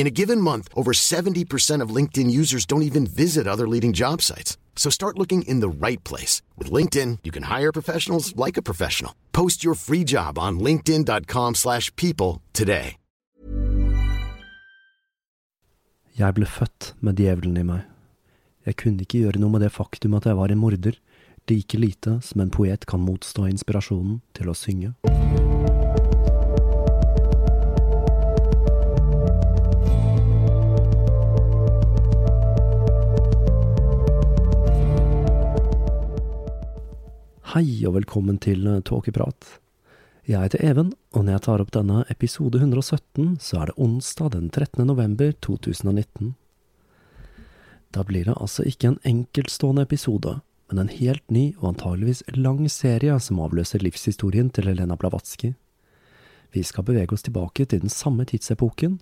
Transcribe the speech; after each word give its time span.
In 0.00 0.06
a 0.06 0.16
given 0.22 0.40
month, 0.40 0.68
over 0.74 0.92
70% 0.92 1.84
of 1.84 1.94
LinkedIn 1.94 2.30
users 2.30 2.64
don't 2.64 2.88
even 2.88 3.06
visit 3.06 3.46
other 3.46 3.68
leading 3.68 3.92
job 3.92 4.22
sites. 4.22 4.56
So 4.74 4.88
start 4.90 5.18
looking 5.18 5.42
in 5.42 5.60
the 5.60 5.68
right 5.68 6.02
place. 6.04 6.40
With 6.56 6.72
LinkedIn, 6.72 7.18
you 7.22 7.30
can 7.30 7.42
hire 7.42 7.70
professionals 7.70 8.34
like 8.34 8.56
a 8.56 8.62
professional. 8.62 9.12
Post 9.32 9.62
your 9.62 9.74
free 9.74 10.04
job 10.04 10.38
on 10.38 10.58
linkedin.com 10.58 11.54
slash 11.54 11.94
people 11.96 12.40
today. 12.54 12.96
Jeg 16.16 16.34
ble 16.36 16.48
født 16.48 16.94
med 17.00 17.20
djevelen 17.20 17.60
i 17.60 17.64
meg. 17.64 17.84
Jeg 18.64 18.80
kunne 18.80 19.04
ikke 19.04 19.20
gjøre 19.26 19.40
noe 19.40 19.52
med 19.52 19.66
det 19.66 19.72
faktum 19.72 20.16
at 20.16 20.24
jeg 20.28 20.36
var 20.40 20.52
en 20.52 20.60
morder, 20.64 20.96
like 21.48 21.76
lite 21.76 22.22
som 22.24 22.40
en 22.40 22.52
poet 22.52 22.88
kan 22.88 23.04
motstå 23.04 23.50
inspirasjonen 23.52 24.22
til 24.36 24.48
å 24.48 24.56
synge. 24.56 24.94
Hei 37.50 37.80
og 37.88 37.96
velkommen 37.96 38.36
til 38.38 38.62
Tåkeprat. 38.86 39.56
Jeg 40.22 40.38
heter 40.38 40.60
Even, 40.62 40.92
og 41.10 41.24
når 41.24 41.32
jeg 41.32 41.42
tar 41.48 41.62
opp 41.64 41.72
denne 41.74 42.04
episode 42.12 42.60
117, 42.60 43.40
så 43.42 43.58
er 43.58 43.72
det 43.72 43.74
onsdag 43.82 44.28
den 44.36 44.44
13. 44.54 44.84
november 44.86 45.32
2019. 45.42 46.36
Da 47.90 48.06
blir 48.06 48.30
det 48.30 48.38
altså 48.38 48.68
ikke 48.70 48.92
en 48.92 49.00
enkeltstående 49.02 49.82
episode, 49.82 50.36
men 50.70 50.84
en 50.84 50.94
helt 50.94 51.26
ny 51.26 51.48
og 51.58 51.72
antageligvis 51.72 52.22
lang 52.38 52.62
serie 52.70 53.18
som 53.18 53.42
avløser 53.42 53.82
livshistorien 53.82 54.54
til 54.54 54.70
Helena 54.70 54.94
Blavatsky. 54.94 55.56
Vi 56.54 56.62
skal 56.62 56.86
bevege 56.86 57.18
oss 57.18 57.26
tilbake 57.26 57.66
til 57.66 57.82
den 57.82 57.90
samme 57.90 58.30
tidsepoken, 58.30 59.00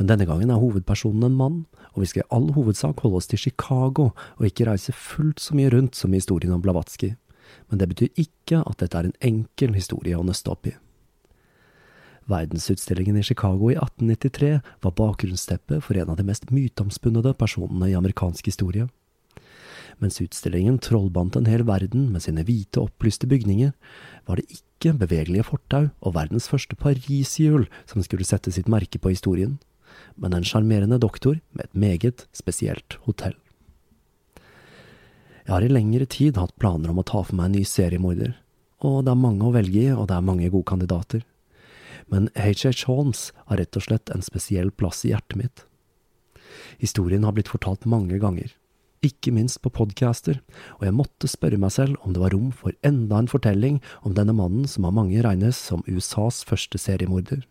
men 0.00 0.08
denne 0.08 0.24
gangen 0.24 0.48
er 0.48 0.62
hovedpersonen 0.62 1.28
en 1.28 1.36
mann, 1.36 1.64
og 1.92 2.06
vi 2.06 2.14
skal 2.14 2.24
i 2.24 2.30
all 2.32 2.54
hovedsak 2.56 3.04
holde 3.04 3.20
oss 3.20 3.28
til 3.28 3.44
Chicago 3.44 4.14
og 4.38 4.46
ikke 4.48 4.72
reise 4.72 4.96
fullt 4.96 5.44
så 5.44 5.52
mye 5.52 5.68
rundt 5.76 6.00
som 6.00 6.14
i 6.14 6.22
historien 6.24 6.56
om 6.56 6.64
Blavatsky 6.64 7.18
men 7.68 7.80
det 7.80 7.88
betyr 7.90 8.20
ikke 8.20 8.62
at 8.66 8.78
dette 8.82 8.98
er 8.98 9.08
en 9.08 9.18
enkel 9.32 9.74
historie 9.76 10.18
å 10.18 10.26
nøste 10.26 10.52
opp 10.52 10.70
i. 10.70 10.76
Verdensutstillingen 12.30 13.18
i 13.18 13.24
Chicago 13.26 13.70
i 13.72 13.76
1893 13.78 14.60
var 14.84 14.96
bakgrunnsteppet 14.98 15.82
for 15.82 15.98
en 15.98 16.12
av 16.12 16.18
de 16.20 16.26
mest 16.26 16.50
myteomspunnede 16.54 17.34
personene 17.38 17.90
i 17.90 17.96
amerikansk 17.98 18.50
historie. 18.50 18.86
Mens 20.00 20.20
utstillingen 20.22 20.78
trollbandt 20.80 21.36
en 21.36 21.48
hel 21.50 21.66
verden 21.68 22.08
med 22.12 22.24
sine 22.24 22.44
hvite, 22.46 22.80
opplyste 22.80 23.28
bygninger, 23.28 23.74
var 24.28 24.40
det 24.40 24.48
ikke 24.60 24.94
bevegelige 25.02 25.48
fortau 25.50 25.90
og 26.00 26.14
verdens 26.16 26.48
første 26.48 26.78
pariserhjul 26.78 27.66
som 27.84 28.04
skulle 28.04 28.28
sette 28.28 28.52
sitt 28.54 28.70
merke 28.70 29.00
på 29.00 29.12
historien, 29.12 29.58
men 30.16 30.36
en 30.36 30.46
sjarmerende 30.46 31.00
doktor 31.02 31.40
med 31.52 31.66
et 31.66 31.76
meget 31.76 32.26
spesielt 32.36 32.96
hotell. 33.04 33.34
Jeg 35.50 35.56
har 35.56 35.64
i 35.66 35.74
lengre 35.74 36.06
tid 36.06 36.36
hatt 36.38 36.52
planer 36.62 36.92
om 36.92 37.00
å 37.00 37.02
ta 37.02 37.24
for 37.26 37.34
meg 37.34 37.48
en 37.48 37.56
ny 37.58 37.64
seriemorder, 37.66 38.36
og 38.86 39.00
det 39.02 39.10
er 39.10 39.18
mange 39.18 39.48
å 39.48 39.50
velge 39.50 39.80
i, 39.80 39.88
og 39.90 40.04
det 40.06 40.14
er 40.14 40.22
mange 40.22 40.46
gode 40.46 40.68
kandidater. 40.70 41.24
Men 42.06 42.28
H.H. 42.38 42.84
Holmes 42.86 43.24
har 43.48 43.58
rett 43.58 43.74
og 43.74 43.82
slett 43.82 44.12
en 44.14 44.22
spesiell 44.22 44.70
plass 44.70 45.02
i 45.02 45.10
hjertet 45.10 45.40
mitt. 45.40 45.64
Historien 46.78 47.26
har 47.26 47.34
blitt 47.34 47.50
fortalt 47.50 47.82
mange 47.82 48.20
ganger, 48.22 48.54
ikke 49.02 49.34
minst 49.34 49.58
på 49.64 49.74
podcaster, 49.74 50.38
og 50.78 50.86
jeg 50.86 50.94
måtte 50.94 51.26
spørre 51.34 51.58
meg 51.58 51.74
selv 51.74 51.98
om 52.06 52.14
det 52.14 52.22
var 52.22 52.30
rom 52.30 52.54
for 52.54 52.78
enda 52.86 53.18
en 53.18 53.32
fortelling 53.34 53.82
om 54.06 54.14
denne 54.14 54.38
mannen 54.38 54.70
som 54.70 54.86
av 54.86 54.94
mange 55.02 55.18
regnes 55.26 55.58
som 55.58 55.82
USAs 55.90 56.44
første 56.46 56.78
seriemorder. 56.78 57.42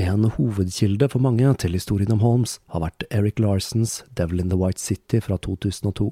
En 0.00 0.24
hovedkilde 0.24 1.10
for 1.12 1.20
mange 1.20 1.44
til 1.60 1.74
historien 1.76 2.12
om 2.14 2.22
Holmes 2.24 2.54
har 2.72 2.80
vært 2.80 3.04
Eric 3.12 3.40
Larsons 3.42 3.98
Devil 4.16 4.40
in 4.40 4.48
the 4.48 4.56
White 4.56 4.80
City 4.80 5.18
fra 5.20 5.36
2002. 5.36 6.06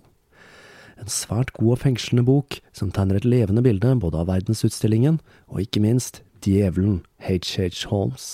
En 1.00 1.08
svært 1.08 1.54
god 1.56 1.70
og 1.72 1.80
fengslende 1.86 2.26
bok 2.26 2.58
som 2.76 2.90
tegner 2.92 3.16
et 3.16 3.28
levende 3.28 3.64
bilde 3.64 3.94
både 4.02 4.20
av 4.20 4.28
verdensutstillingen 4.28 5.22
og 5.48 5.62
ikke 5.64 5.80
minst 5.80 6.20
djevelen 6.44 7.00
H.H. 7.24 7.88
Holmes. 7.88 8.28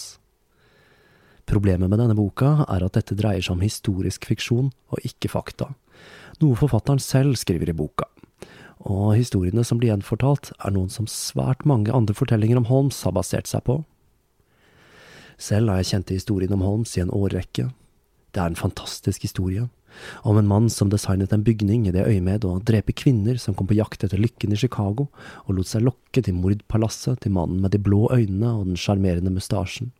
Problemet 1.46 1.92
med 1.92 2.02
denne 2.02 2.18
boka 2.18 2.66
er 2.66 2.82
at 2.82 2.98
dette 2.98 3.14
dreier 3.14 3.44
seg 3.44 3.54
om 3.54 3.62
historisk 3.62 4.26
fiksjon 4.26 4.74
og 4.90 5.06
ikke 5.06 5.30
fakta, 5.36 5.70
noe 6.42 6.58
forfatteren 6.58 6.98
selv 6.98 7.38
skriver 7.38 7.70
i 7.70 7.78
boka. 7.78 8.10
Og 8.82 9.14
historiene 9.14 9.62
som 9.62 9.78
blir 9.78 9.94
gjenfortalt, 9.94 10.50
er 10.58 10.74
noen 10.74 10.90
som 10.90 11.06
svært 11.06 11.62
mange 11.62 11.94
andre 11.94 12.16
fortellinger 12.16 12.58
om 12.58 12.72
Holmes 12.72 13.04
har 13.06 13.14
basert 13.14 13.46
seg 13.46 13.62
på. 13.70 13.84
Selv 15.38 15.70
har 15.70 15.80
jeg 15.80 15.90
kjent 15.92 16.12
historien 16.14 16.52
om 16.54 16.62
Holmes 16.64 16.96
i 16.96 17.02
en 17.04 17.12
årrekke. 17.14 17.70
Det 18.34 18.42
er 18.42 18.50
en 18.50 18.58
fantastisk 18.58 19.22
historie. 19.26 19.68
Om 20.26 20.38
en 20.38 20.48
mann 20.50 20.70
som 20.70 20.90
designet 20.90 21.32
en 21.32 21.44
bygning 21.46 21.86
i 21.86 21.92
det 21.94 22.06
øyemed 22.06 22.44
å 22.46 22.56
drepe 22.66 22.94
kvinner 22.96 23.38
som 23.38 23.54
kom 23.54 23.68
på 23.70 23.76
jakt 23.78 24.02
etter 24.06 24.18
lykken 24.18 24.54
i 24.54 24.58
Chicago, 24.58 25.06
og 25.46 25.58
lot 25.58 25.70
seg 25.70 25.84
lokke 25.86 26.24
til 26.24 26.34
mordpalasset 26.38 27.22
til 27.22 27.34
mannen 27.36 27.62
med 27.62 27.74
de 27.74 27.82
blå 27.82 28.08
øynene 28.10 28.56
og 28.58 28.66
den 28.72 28.80
sjarmerende 28.80 29.30
mustasjen. 29.34 29.92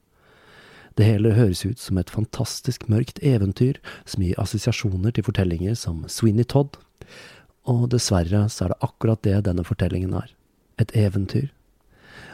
Det 0.98 1.06
hele 1.06 1.34
høres 1.34 1.64
ut 1.66 1.80
som 1.82 1.98
et 1.98 2.10
fantastisk 2.10 2.86
mørkt 2.90 3.18
eventyr 3.22 3.80
som 4.06 4.22
gir 4.22 4.38
assosiasjoner 4.38 5.14
til 5.14 5.26
fortellinger 5.26 5.78
som 5.78 6.04
Sweeney 6.10 6.46
Todd, 6.46 6.78
og 7.70 7.88
dessverre 7.94 8.44
så 8.52 8.66
er 8.66 8.74
det 8.74 8.84
akkurat 8.84 9.22
det 9.26 9.40
denne 9.46 9.64
fortellingen 9.66 10.14
er. 10.14 10.30
Et 10.78 10.90
eventyr 10.98 11.50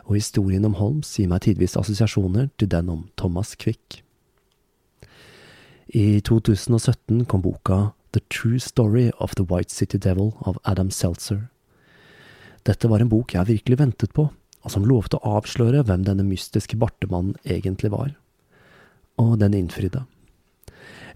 og 0.07 0.17
historien 0.17 0.65
om 0.69 0.77
Holmes 0.79 1.13
gir 1.19 1.29
meg 1.31 1.45
tidvis 1.47 1.77
assosiasjoner 1.79 2.51
til 2.59 2.71
den 2.73 2.91
om 2.93 3.07
Thomas 3.21 3.55
Quick. 3.59 4.03
I 5.91 6.21
2017 6.23 7.25
kom 7.27 7.43
boka 7.43 7.91
The 8.15 8.23
True 8.31 8.61
Story 8.63 9.11
of 9.19 9.35
the 9.35 9.47
White 9.47 9.75
City 9.75 9.99
Devil 9.99 10.33
av 10.47 10.59
Adam 10.65 10.91
Seltzer. 10.91 11.49
Dette 12.67 12.91
var 12.91 13.03
en 13.03 13.11
bok 13.11 13.35
jeg 13.35 13.49
virkelig 13.49 13.79
ventet 13.81 14.15
på, 14.15 14.29
og 14.31 14.73
som 14.73 14.87
lovte 14.87 15.19
å 15.19 15.37
avsløre 15.39 15.83
hvem 15.89 16.05
denne 16.07 16.27
mystiske 16.27 16.79
bartemannen 16.79 17.39
egentlig 17.45 17.93
var. 17.95 18.13
Og 19.19 19.39
den 19.41 19.57
innfridde. 19.57 20.05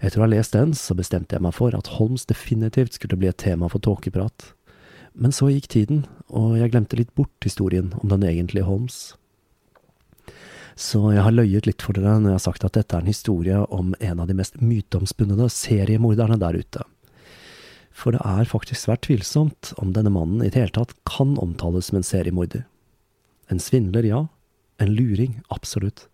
Etter 0.01 0.19
å 0.19 0.25
ha 0.25 0.31
lest 0.31 0.55
den, 0.55 0.73
så 0.75 0.95
bestemte 0.97 1.37
jeg 1.37 1.43
meg 1.45 1.55
for 1.55 1.75
at 1.77 1.95
Holmes 1.95 2.25
definitivt 2.27 2.97
skulle 2.97 3.17
bli 3.19 3.29
et 3.31 3.39
tema 3.41 3.69
for 3.71 3.83
tåkeprat. 3.83 4.54
Men 5.15 5.31
så 5.31 5.47
gikk 5.47 5.69
tiden, 5.71 6.03
og 6.27 6.57
jeg 6.59 6.73
glemte 6.73 6.97
litt 6.99 7.13
bort 7.15 7.45
historien 7.45 7.93
om 8.01 8.11
den 8.11 8.25
egentlige 8.27 8.67
Holmes. 8.67 9.15
Så 10.75 10.99
jeg 11.15 11.23
har 11.23 11.31
løyet 11.31 11.69
litt 11.69 11.83
for 11.85 11.95
dere 11.95 12.17
når 12.19 12.33
jeg 12.33 12.39
har 12.41 12.47
sagt 12.49 12.65
at 12.67 12.75
dette 12.75 12.97
er 12.97 13.05
en 13.05 13.11
historie 13.11 13.61
om 13.71 13.93
en 14.03 14.19
av 14.19 14.27
de 14.27 14.35
mest 14.35 14.59
myteomspunne 14.59 15.47
seriemorderne 15.47 16.35
der 16.41 16.59
ute. 16.59 16.83
For 17.95 18.11
det 18.11 18.19
er 18.27 18.49
faktisk 18.51 18.81
svært 18.81 19.05
tvilsomt 19.07 19.71
om 19.79 19.93
denne 19.95 20.11
mannen 20.11 20.43
i 20.43 20.49
det 20.51 20.59
hele 20.59 20.75
tatt 20.75 20.91
kan 21.07 21.37
omtales 21.39 21.87
som 21.89 22.01
en 22.01 22.07
seriemorder. 22.07 22.65
En 23.47 23.61
svindler, 23.63 24.03
ja. 24.03 24.25
En 24.83 24.91
luring, 24.91 25.39
absolutt. 25.47 26.09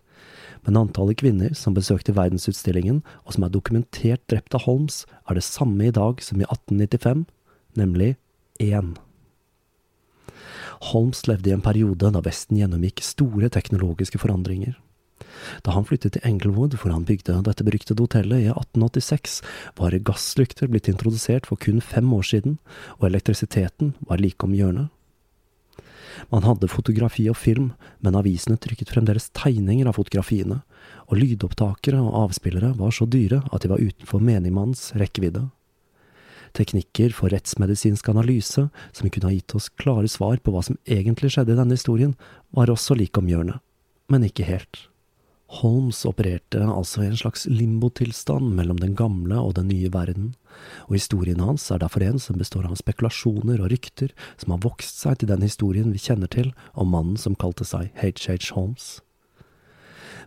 Men 0.62 0.78
antallet 0.78 1.18
kvinner 1.18 1.56
som 1.58 1.74
besøkte 1.74 2.14
verdensutstillingen, 2.14 3.02
og 3.26 3.34
som 3.34 3.48
er 3.48 3.54
dokumentert 3.56 4.22
drept 4.30 4.54
av 4.54 4.68
Holmes, 4.68 5.08
er 5.26 5.40
det 5.40 5.48
samme 5.48 5.88
i 5.88 5.96
dag 5.96 6.22
som 6.22 6.38
i 6.38 6.46
1895, 6.46 7.26
nemlig 7.82 8.14
én. 8.62 8.94
Holmes 10.92 11.28
levde 11.30 11.52
i 11.52 11.54
en 11.54 11.62
periode 11.62 12.10
da 12.14 12.22
Vesten 12.26 12.58
gjennomgikk 12.58 13.04
store 13.06 13.52
teknologiske 13.54 14.22
forandringer. 14.22 14.78
Da 15.66 15.74
han 15.76 15.86
flyttet 15.86 16.16
til 16.16 16.26
Englewood, 16.28 16.76
hvor 16.82 16.94
han 16.94 17.06
bygde 17.06 17.38
dette 17.46 17.66
beryktede 17.66 18.02
hotellet 18.02 18.46
i 18.46 18.50
1886, 18.50 19.42
var 19.78 19.98
gasslykter 20.10 20.72
blitt 20.72 20.90
introdusert 20.92 21.48
for 21.50 21.62
kun 21.62 21.82
fem 21.82 22.10
år 22.14 22.26
siden, 22.32 22.58
og 23.00 23.10
elektrisiteten 23.12 23.94
var 24.10 24.22
like 24.22 24.46
om 24.46 24.58
hjørnet. 24.58 24.90
Man 26.34 26.44
hadde 26.44 26.70
fotografi 26.70 27.28
og 27.32 27.38
film, 27.40 27.72
men 28.04 28.18
avisene 28.20 28.60
trykket 28.60 28.92
fremdeles 28.92 29.30
tegninger 29.38 29.88
av 29.90 29.98
fotografiene, 29.98 30.62
og 31.08 31.18
lydopptakere 31.18 32.02
og 32.02 32.18
avspillere 32.26 32.74
var 32.78 32.94
så 32.96 33.08
dyre 33.10 33.42
at 33.52 33.64
de 33.64 33.72
var 33.72 33.82
utenfor 33.82 34.22
menigmanns 34.24 34.92
rekkevidde 35.00 35.48
teknikker 36.58 37.16
for 37.16 37.34
rettsmedisinsk 37.34 38.08
analyse 38.12 38.68
som 38.68 39.10
kunne 39.10 39.30
ha 39.30 39.34
gitt 39.36 39.56
oss 39.58 39.70
klare 39.82 40.10
svar 40.12 40.40
på 40.44 40.54
hva 40.54 40.64
som 40.66 40.80
egentlig 40.86 41.34
skjedde 41.34 41.56
i 41.56 41.60
denne 41.60 41.78
historien, 41.78 42.16
var 42.56 42.72
også 42.72 42.98
like 43.00 43.20
om 43.22 43.30
hjørnet, 43.32 43.62
men 44.12 44.28
ikke 44.28 44.48
helt. 44.48 44.88
Holmes 45.60 46.06
opererte 46.08 46.62
altså 46.64 47.04
i 47.04 47.10
en 47.10 47.18
slags 47.20 47.44
limbotilstand 47.52 48.54
mellom 48.56 48.80
den 48.80 48.96
gamle 48.96 49.36
og 49.36 49.58
den 49.58 49.68
nye 49.68 49.92
verden, 49.92 50.32
og 50.88 50.96
historien 50.96 51.44
hans 51.44 51.68
er 51.72 51.82
derfor 51.84 52.06
en 52.08 52.22
som 52.24 52.40
består 52.40 52.70
av 52.70 52.80
spekulasjoner 52.80 53.60
og 53.60 53.72
rykter 53.74 54.14
som 54.40 54.56
har 54.56 54.64
vokst 54.64 55.04
seg 55.04 55.20
til 55.20 55.32
den 55.34 55.44
historien 55.44 55.92
vi 55.92 56.00
kjenner 56.00 56.32
til 56.32 56.54
om 56.72 56.94
mannen 56.96 57.20
som 57.20 57.36
kalte 57.36 57.68
seg 57.68 57.92
H.H. 58.00 58.54
Holmes. 58.56 59.02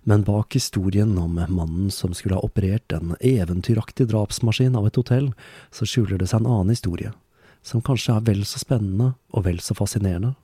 Men 0.05 0.23
bak 0.23 0.55
historien 0.55 1.19
om 1.19 1.35
mannen 1.49 1.91
som 1.91 2.13
skulle 2.15 2.37
ha 2.37 2.45
operert 2.45 2.93
en 2.93 3.17
eventyraktig 3.21 4.07
drapsmaskin 4.11 4.77
av 4.77 4.87
et 4.87 4.99
hotell, 5.01 5.31
så 5.73 5.89
skjuler 5.89 6.21
det 6.21 6.29
seg 6.29 6.43
en 6.43 6.51
annen 6.53 6.75
historie, 6.75 7.15
som 7.65 7.81
kanskje 7.81 8.19
er 8.19 8.27
vel 8.27 8.43
så 8.45 8.61
spennende 8.61 9.15
og 9.33 9.47
vel 9.47 9.63
så 9.65 9.77
fascinerende. 9.77 10.35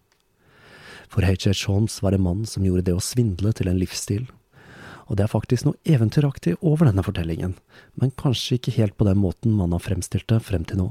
For 1.13 1.27
H.H. 1.27 1.53
Holmes 1.69 1.99
var 2.01 2.17
en 2.17 2.25
mann 2.25 2.47
som 2.49 2.65
gjorde 2.65 2.87
det 2.89 2.97
å 2.97 3.05
svindle 3.05 3.53
til 3.53 3.69
en 3.69 3.81
livsstil. 3.83 4.31
Og 5.11 5.19
det 5.19 5.27
er 5.27 5.33
faktisk 5.33 5.67
noe 5.67 5.77
eventyraktig 5.85 6.55
over 6.63 6.89
denne 6.89 7.05
fortellingen, 7.05 7.57
men 8.01 8.17
kanskje 8.17 8.57
ikke 8.57 8.77
helt 8.79 8.97
på 8.97 9.09
den 9.11 9.21
måten 9.21 9.53
man 9.59 9.75
har 9.77 9.85
fremstilt 9.85 10.31
det 10.33 10.41
frem 10.47 10.65
til 10.65 10.81
nå. 10.81 10.91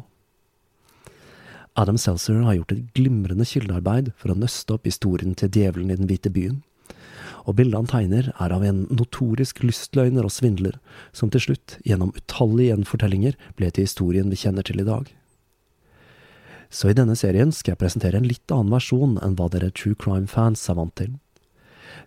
Adam 1.79 1.97
Seltzer 1.97 2.37
har 2.43 2.59
gjort 2.59 2.73
et 2.75 2.89
glimrende 2.93 3.47
kildearbeid 3.47 4.11
for 4.19 4.33
å 4.33 4.37
nøste 4.37 4.75
opp 4.75 4.85
historien 4.85 5.33
til 5.39 5.49
Djevelen 5.55 5.93
i 5.93 5.97
den 5.97 6.09
hvite 6.09 6.29
byen 6.35 6.59
og 7.49 7.55
bildet 7.57 7.79
han 7.79 7.89
tegner 7.89 8.27
er 8.35 8.53
av 8.53 8.63
en 8.65 8.83
notorisk 8.93 9.63
lystløgner 9.63 10.27
og 10.27 10.33
svindler, 10.33 10.75
som 11.15 11.31
til 11.33 11.47
slutt, 11.47 11.77
gjennom 11.87 12.11
utallige 12.17 12.73
gjenfortellinger, 12.73 13.37
ble 13.57 13.71
til 13.73 13.87
historien 13.87 14.29
vi 14.29 14.37
kjenner 14.37 14.65
til 14.65 14.83
i 14.83 14.87
dag. 14.87 15.07
Så 16.69 16.91
i 16.91 16.97
denne 16.97 17.15
serien 17.17 17.49
skal 17.55 17.73
jeg 17.73 17.81
presentere 17.81 18.19
en 18.19 18.27
litt 18.29 18.53
annen 18.53 18.69
versjon 18.75 19.17
enn 19.25 19.33
hva 19.39 19.47
dere 19.49 19.71
true 19.73 19.97
crime-fans 19.97 20.67
er 20.69 20.77
vant 20.77 20.93
til. 20.99 21.15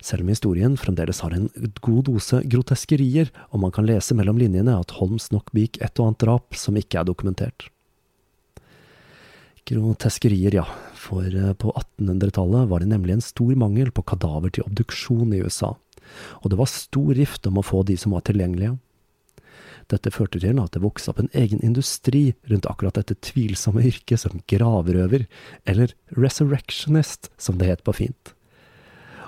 Selv 0.03 0.23
om 0.23 0.31
historien 0.31 0.77
fremdeles 0.79 1.21
har 1.25 1.35
en 1.35 1.49
god 1.83 2.05
dose 2.07 2.43
groteskerier, 2.47 3.33
og 3.51 3.65
man 3.65 3.75
kan 3.75 3.87
lese 3.87 4.15
mellom 4.19 4.39
linjene 4.39 4.77
at 4.79 4.95
Holmes 5.01 5.31
nok 5.35 5.51
begikk 5.55 5.81
et 5.83 5.99
og 5.99 6.13
annet 6.13 6.23
drap 6.23 6.59
som 6.59 6.79
ikke 6.79 7.01
er 7.01 7.09
dokumentert. 7.11 7.67
Groteskerier, 9.67 10.55
ja, 10.63 10.67
for 11.03 11.27
eh, 11.27 11.53
på 11.59 11.73
1800-tallet 11.99 12.71
var 12.71 12.83
det 12.83 12.93
nemlig 12.93 13.17
en 13.17 13.25
stor 13.25 13.53
mangel 13.59 13.91
på 13.95 14.05
kadaver 14.07 14.55
til 14.55 14.67
obduksjon 14.69 15.35
i 15.35 15.43
USA, 15.43 15.75
og 16.43 16.51
det 16.53 16.59
var 16.61 16.71
stor 16.71 17.13
rift 17.19 17.47
om 17.51 17.59
å 17.59 17.67
få 17.67 17.83
de 17.89 17.99
som 17.99 18.15
var 18.15 18.25
tilgjengelige. 18.29 18.77
Dette 19.91 20.13
førte 20.15 20.41
til 20.41 20.61
at 20.63 20.75
det 20.75 20.83
vokste 20.85 21.11
opp 21.13 21.19
en 21.21 21.33
egen 21.37 21.61
industri 21.65 22.33
rundt 22.51 22.69
akkurat 22.71 23.01
dette 23.01 23.19
tvilsomme 23.27 23.83
yrket 23.89 24.23
som 24.23 24.43
gravrøver, 24.49 25.27
eller 25.69 25.93
resurrectionist, 26.17 27.33
som 27.37 27.59
det 27.59 27.69
het 27.73 27.85
på 27.85 27.97
fint. 27.99 28.35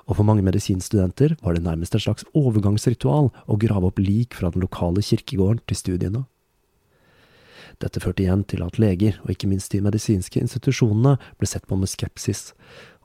Og 0.05 0.19
for 0.19 0.29
mange 0.29 0.45
medisinstudenter 0.45 1.37
var 1.41 1.57
det 1.57 1.65
nærmest 1.65 1.97
et 1.97 2.05
slags 2.05 2.27
overgangsritual 2.37 3.31
å 3.33 3.59
grave 3.61 3.89
opp 3.89 4.01
lik 4.03 4.37
fra 4.37 4.53
den 4.53 4.65
lokale 4.65 5.05
kirkegården 5.05 5.65
til 5.65 5.81
studiene. 5.81 6.25
Dette 7.83 8.03
førte 8.03 8.25
igjen 8.25 8.45
til 8.47 8.63
at 8.65 8.79
leger, 8.79 9.19
og 9.25 9.35
ikke 9.35 9.51
minst 9.51 9.73
de 9.75 9.83
medisinske 9.85 10.41
institusjonene, 10.41 11.17
ble 11.39 11.49
sett 11.49 11.67
på 11.71 11.79
med 11.79 11.91
skepsis, 11.91 12.53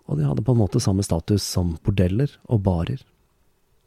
og 0.10 0.20
de 0.20 0.28
hadde 0.28 0.44
på 0.46 0.56
en 0.56 0.62
måte 0.62 0.82
samme 0.82 1.06
status 1.06 1.46
som 1.46 1.78
bordeller 1.86 2.34
og 2.50 2.64
barer. 2.66 3.02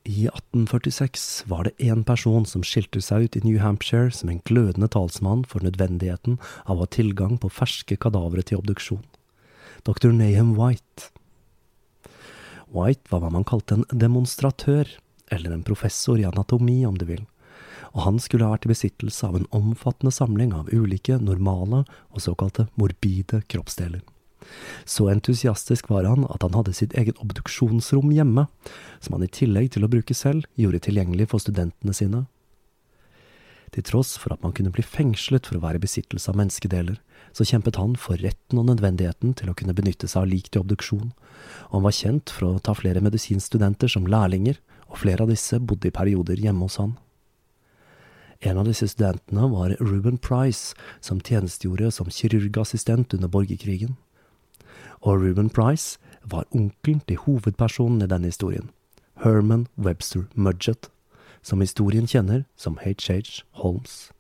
I 0.02 0.26
1846 0.26 1.44
var 1.46 1.68
det 1.68 1.76
én 1.78 2.02
person 2.02 2.46
som 2.46 2.64
skilte 2.66 2.98
seg 3.04 3.28
ut 3.28 3.36
i 3.38 3.42
New 3.44 3.60
Hampshire 3.62 4.10
som 4.10 4.32
en 4.32 4.40
glødende 4.42 4.88
talsmann 4.90 5.44
for 5.46 5.62
nødvendigheten 5.62 6.40
av 6.66 6.80
å 6.80 6.82
ha 6.82 6.90
tilgang 6.90 7.36
på 7.38 7.50
ferske 7.54 7.98
kadavere 8.02 8.42
til 8.42 8.58
obduksjon. 8.58 9.04
Dr. 9.86 10.10
Nahum 10.10 10.56
White. 10.58 11.12
White 12.74 13.10
var 13.12 13.22
hva 13.22 13.30
man 13.30 13.46
kalte 13.46 13.78
en 13.78 13.86
demonstratør, 13.90 14.90
eller 15.30 15.54
en 15.54 15.66
professor 15.66 16.18
i 16.18 16.26
anatomi, 16.26 16.82
om 16.86 16.98
du 16.98 17.06
vil 17.06 17.22
og 17.92 18.06
han 18.06 18.18
skulle 18.22 18.46
ha 18.46 18.54
vært 18.54 18.66
i 18.68 18.72
besittelse 18.72 19.28
av 19.28 19.36
en 19.36 19.48
omfattende 19.52 20.12
samling 20.14 20.54
av 20.56 20.72
ulike 20.72 21.18
normale 21.20 21.84
og 22.12 22.24
såkalte 22.24 22.68
morbide 22.80 23.42
kroppsdeler. 23.52 24.02
Så 24.84 25.06
entusiastisk 25.12 25.88
var 25.92 26.08
han 26.08 26.26
at 26.32 26.42
han 26.42 26.56
hadde 26.56 26.74
sitt 26.74 26.96
eget 26.98 27.20
obduksjonsrom 27.22 28.10
hjemme, 28.14 28.48
som 29.00 29.16
han 29.16 29.26
i 29.26 29.30
tillegg 29.30 29.70
til 29.74 29.86
å 29.86 29.90
bruke 29.92 30.16
selv, 30.16 30.48
gjorde 30.58 30.82
tilgjengelig 30.88 31.28
for 31.30 31.42
studentene 31.42 31.94
sine. 31.96 32.24
Til 33.72 33.86
tross 33.88 34.16
for 34.20 34.34
at 34.34 34.42
man 34.44 34.52
kunne 34.52 34.72
bli 34.74 34.84
fengslet 34.84 35.46
for 35.48 35.56
å 35.56 35.62
være 35.62 35.80
i 35.80 35.84
besittelse 35.84 36.28
av 36.28 36.36
menneskedeler, 36.36 36.98
så 37.32 37.46
kjempet 37.48 37.78
han 37.80 37.94
for 37.96 38.20
retten 38.20 38.60
og 38.60 38.66
nødvendigheten 38.68 39.32
til 39.38 39.48
å 39.48 39.54
kunne 39.56 39.76
benytte 39.76 40.10
seg 40.10 40.24
av 40.24 40.28
lik 40.28 40.50
til 40.50 40.64
obduksjon, 40.64 41.14
og 41.70 41.78
han 41.78 41.86
var 41.86 41.96
kjent 41.96 42.34
for 42.34 42.50
å 42.50 42.60
ta 42.60 42.74
flere 42.76 43.00
medisinstudenter 43.04 43.88
som 43.88 44.08
lærlinger, 44.10 44.60
og 44.92 45.00
flere 45.00 45.24
av 45.24 45.32
disse 45.32 45.56
bodde 45.56 45.88
i 45.88 45.94
perioder 45.94 46.36
hjemme 46.36 46.68
hos 46.68 46.76
han. 46.82 46.98
En 48.42 48.58
av 48.58 48.66
disse 48.66 48.88
studentene 48.90 49.46
var 49.52 49.76
Ruben 49.78 50.16
Price, 50.18 50.74
som 51.00 51.20
tjenestegjorde 51.20 51.92
som 51.94 52.08
kirurgassistent 52.10 53.14
under 53.14 53.30
borgerkrigen. 53.30 53.94
Og 55.06 55.22
Ruben 55.22 55.50
Price 55.50 55.98
var 56.26 56.48
onkelen 56.50 57.04
til 57.06 57.20
hovedpersonen 57.22 58.02
i 58.02 58.10
denne 58.10 58.32
historien, 58.32 58.70
Herman 59.22 59.68
Webster 59.78 60.26
Mudgett, 60.34 60.90
som 61.42 61.62
historien 61.62 62.06
kjenner 62.10 62.44
som 62.56 62.80
H.H. 62.82 63.44
Holmes. 63.62 64.10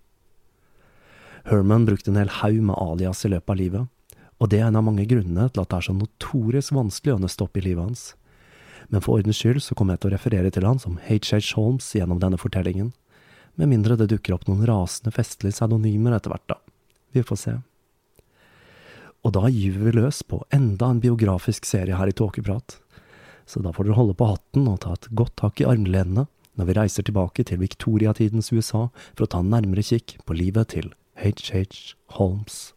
Herman 1.50 1.86
brukte 1.86 2.10
en 2.10 2.22
hel 2.22 2.30
haug 2.38 2.62
med 2.62 2.78
alias 2.78 3.24
i 3.26 3.34
løpet 3.34 3.50
av 3.50 3.58
livet, 3.58 4.16
og 4.38 4.50
det 4.50 4.62
er 4.62 4.70
en 4.70 4.78
av 4.78 4.86
mange 4.86 5.06
grunnene 5.10 5.50
til 5.50 5.64
at 5.64 5.70
det 5.70 5.80
er 5.80 5.88
så 5.90 5.98
notorisk 5.98 6.74
vanskelig 6.78 7.16
å 7.16 7.22
nøste 7.26 7.42
opp 7.42 7.58
i 7.58 7.66
livet 7.66 7.90
hans. 7.90 8.08
Men 8.86 9.02
for 9.02 9.18
ordens 9.18 9.42
skyld 9.42 9.62
så 9.66 9.74
kommer 9.74 9.96
jeg 9.96 10.04
til 10.04 10.12
å 10.12 10.16
referere 10.16 10.50
til 10.54 10.66
han 10.66 10.78
som 10.82 10.98
H.H. 11.08 11.42
Holmes 11.58 11.90
gjennom 11.98 12.22
denne 12.22 12.38
fortellingen 12.38 12.94
med 13.60 13.70
mindre 13.70 13.98
det 14.00 14.08
dukker 14.12 14.36
opp 14.36 14.46
noen 14.48 14.64
rasende 14.68 15.12
festlige 15.14 15.56
pseudonymer 15.56 16.16
etter 16.16 16.32
hvert, 16.32 16.46
da. 16.54 16.58
Vi 17.12 17.24
får 17.26 17.40
se. 17.40 17.56
Og 19.22 19.34
da 19.36 19.46
gyver 19.52 19.86
vi 19.86 19.96
løs 20.00 20.22
på 20.26 20.40
enda 20.54 20.88
en 20.90 21.02
biografisk 21.02 21.68
serie 21.68 21.98
her 21.98 22.10
i 22.10 22.16
Tåkeprat. 22.16 22.78
Så 23.46 23.62
da 23.62 23.74
får 23.74 23.86
dere 23.86 23.98
holde 23.98 24.16
på 24.18 24.30
hatten 24.32 24.66
og 24.70 24.80
ta 24.82 24.96
et 24.96 25.10
godt 25.14 25.36
tak 25.42 25.62
i 25.62 25.68
armlenene 25.68 26.26
når 26.58 26.68
vi 26.68 26.76
reiser 26.76 27.06
tilbake 27.06 27.46
til 27.48 27.62
viktoriatidens 27.62 28.52
USA 28.52 28.88
for 29.14 29.24
å 29.24 29.30
ta 29.30 29.40
en 29.40 29.52
nærmere 29.52 29.84
kikk 29.86 30.18
på 30.26 30.36
livet 30.36 30.74
til 30.74 30.92
H.H. 31.22 31.94
Holmes. 32.18 32.72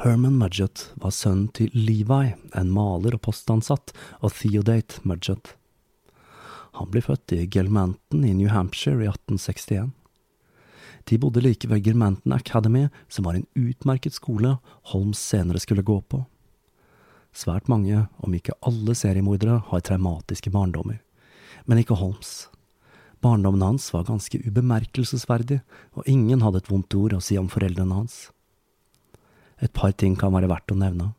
Herman 0.00 0.38
Mudgett 0.40 0.86
var 0.96 1.12
sønnen 1.12 1.50
til 1.52 1.74
Levi, 1.76 2.30
en 2.56 2.70
maler 2.72 3.18
og 3.18 3.20
postansatt, 3.26 3.90
og 4.24 4.32
Theodate 4.32 5.02
Mudgett. 5.04 5.50
Han 6.78 6.88
ble 6.88 7.02
født 7.04 7.34
i 7.36 7.42
Gelmanton 7.44 8.24
i 8.24 8.30
New 8.38 8.48
Hampshire 8.48 9.04
i 9.04 9.10
1861. 9.10 9.90
De 11.04 11.20
bodde 11.20 11.44
like 11.44 11.68
ved 11.68 11.84
Gelmanton 11.84 12.32
Academy, 12.32 12.86
som 13.12 13.28
var 13.28 13.36
en 13.36 13.44
utmerket 13.52 14.16
skole 14.16 14.54
Holmes 14.94 15.20
senere 15.20 15.60
skulle 15.60 15.84
gå 15.84 15.98
på. 16.00 16.22
Svært 17.36 17.68
mange, 17.68 18.06
om 18.24 18.32
ikke 18.32 18.56
alle 18.64 18.96
seriemordere, 18.96 19.60
har 19.68 19.84
traumatiske 19.84 20.48
barndommer. 20.48 21.04
Men 21.68 21.84
ikke 21.84 22.00
Holmes. 22.00 22.48
Barndommen 23.20 23.68
hans 23.68 23.92
var 23.92 24.08
ganske 24.08 24.40
ubemerkelsesverdig, 24.48 25.60
og 25.92 26.08
ingen 26.08 26.40
hadde 26.40 26.64
et 26.64 26.72
vondt 26.72 26.96
ord 26.96 27.20
å 27.20 27.24
si 27.24 27.36
om 27.36 27.52
foreldrene 27.52 28.00
hans. 28.00 28.30
Et 29.60 29.72
par 29.72 29.92
ting 29.92 30.16
kan 30.18 30.32
være 30.34 30.48
verdt 30.50 30.72
å 30.72 30.78
nevne, 30.80 31.12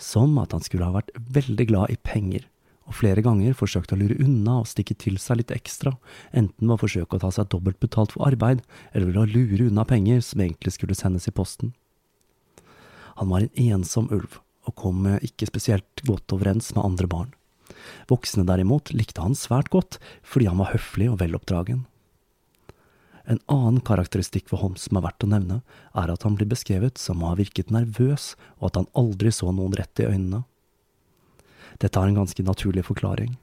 som 0.00 0.38
at 0.42 0.54
han 0.56 0.64
skulle 0.64 0.88
ha 0.88 0.96
vært 0.96 1.12
veldig 1.14 1.66
glad 1.70 1.92
i 1.92 2.00
penger, 2.00 2.46
og 2.84 2.98
flere 2.98 3.22
ganger 3.24 3.56
forsøkt 3.56 3.94
å 3.94 3.98
lure 4.00 4.18
unna 4.20 4.58
og 4.60 4.68
stikke 4.68 4.96
til 5.00 5.16
seg 5.20 5.40
litt 5.40 5.54
ekstra, 5.54 5.94
enten 6.36 6.66
ved 6.66 6.76
å 6.76 6.82
forsøke 6.82 7.16
å 7.16 7.22
ta 7.22 7.30
seg 7.32 7.48
dobbelt 7.52 7.80
betalt 7.80 8.12
for 8.16 8.26
arbeid, 8.28 8.60
eller 8.92 9.12
ved 9.12 9.22
å 9.22 9.28
lure 9.30 9.70
unna 9.70 9.86
penger 9.88 10.20
som 10.24 10.42
egentlig 10.44 10.74
skulle 10.76 10.98
sendes 10.98 11.28
i 11.30 11.34
posten. 11.34 11.72
Han 13.20 13.30
var 13.30 13.46
en 13.46 13.78
ensom 13.78 14.10
ulv, 14.12 14.40
og 14.64 14.76
kom 14.80 15.06
ikke 15.20 15.48
spesielt 15.48 16.04
godt 16.08 16.32
overens 16.34 16.72
med 16.74 16.84
andre 16.84 17.08
barn. 17.08 17.32
Voksne 18.10 18.44
derimot 18.48 18.92
likte 18.96 19.22
han 19.24 19.36
svært 19.38 19.70
godt, 19.72 19.98
fordi 20.24 20.48
han 20.50 20.60
var 20.60 20.72
høflig 20.74 21.10
og 21.12 21.20
veloppdragen. 21.22 21.84
En 23.24 23.40
annen 23.48 23.80
karakteristikk 23.80 24.50
for 24.50 24.60
Holmes 24.60 24.84
som 24.84 24.98
er 24.98 25.06
verdt 25.06 25.24
å 25.24 25.30
nevne, 25.30 25.62
er 25.96 26.12
at 26.12 26.26
han 26.26 26.36
blir 26.36 26.48
beskrevet 26.50 27.00
som 27.00 27.22
å 27.22 27.30
ha 27.32 27.38
virket 27.38 27.72
nervøs, 27.72 28.34
og 28.60 28.68
at 28.68 28.80
han 28.82 28.90
aldri 29.00 29.32
så 29.32 29.48
noen 29.52 29.76
rett 29.78 30.02
i 30.02 30.08
øynene. 30.10 30.42
Dette 31.80 31.98
er 31.98 32.10
en 32.10 32.20
ganske 32.20 32.44
naturlig 32.44 32.84
forklaring. 32.86 33.36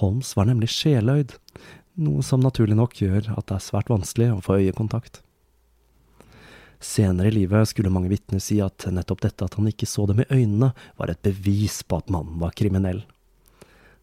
Holmes 0.00 0.34
var 0.36 0.48
nemlig 0.50 0.70
sjeløyd, 0.74 1.36
noe 1.94 2.24
som 2.26 2.42
naturlig 2.42 2.76
nok 2.76 2.98
gjør 3.00 3.30
at 3.36 3.46
det 3.48 3.56
er 3.56 3.64
svært 3.64 3.90
vanskelig 3.92 4.32
å 4.34 4.42
få 4.44 4.58
øyekontakt. 4.60 5.22
Senere 6.84 7.30
i 7.30 7.34
livet 7.38 7.70
skulle 7.70 7.92
mange 7.92 8.10
vitner 8.12 8.42
si 8.42 8.58
at 8.60 8.84
nettopp 8.92 9.22
dette 9.24 9.46
at 9.46 9.56
han 9.56 9.70
ikke 9.70 9.88
så 9.88 10.04
dem 10.10 10.20
i 10.20 10.28
øynene, 10.28 10.74
var 11.00 11.08
et 11.08 11.22
bevis 11.24 11.80
på 11.86 12.02
at 12.02 12.12
mannen 12.12 12.36
var 12.42 12.52
kriminell. 12.58 13.00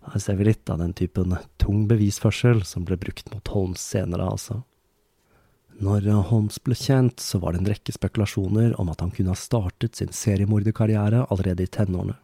Her 0.09 0.23
ser 0.23 0.39
vi 0.39 0.47
litt 0.47 0.69
av 0.71 0.79
den 0.81 0.95
typen 0.97 1.35
tung 1.61 1.83
bevisførsel 1.91 2.63
som 2.65 2.87
ble 2.87 2.97
brukt 2.97 3.29
mot 3.35 3.53
Holmes 3.53 3.83
senere, 3.83 4.31
altså. 4.33 4.63
Når 5.79 6.09
Holmes 6.29 6.59
ble 6.63 6.75
kjent, 6.75 7.19
så 7.19 7.39
var 7.39 7.53
det 7.53 7.61
en 7.61 7.69
rekke 7.71 7.93
spekulasjoner 7.95 8.75
om 8.81 8.89
at 8.91 8.99
han 9.01 9.13
kunne 9.15 9.31
ha 9.31 9.39
startet 9.39 9.95
sin 9.95 10.11
seriemorderkarriere 10.13 11.25
allerede 11.29 11.63
i 11.63 11.71
tenårene. 11.71 12.17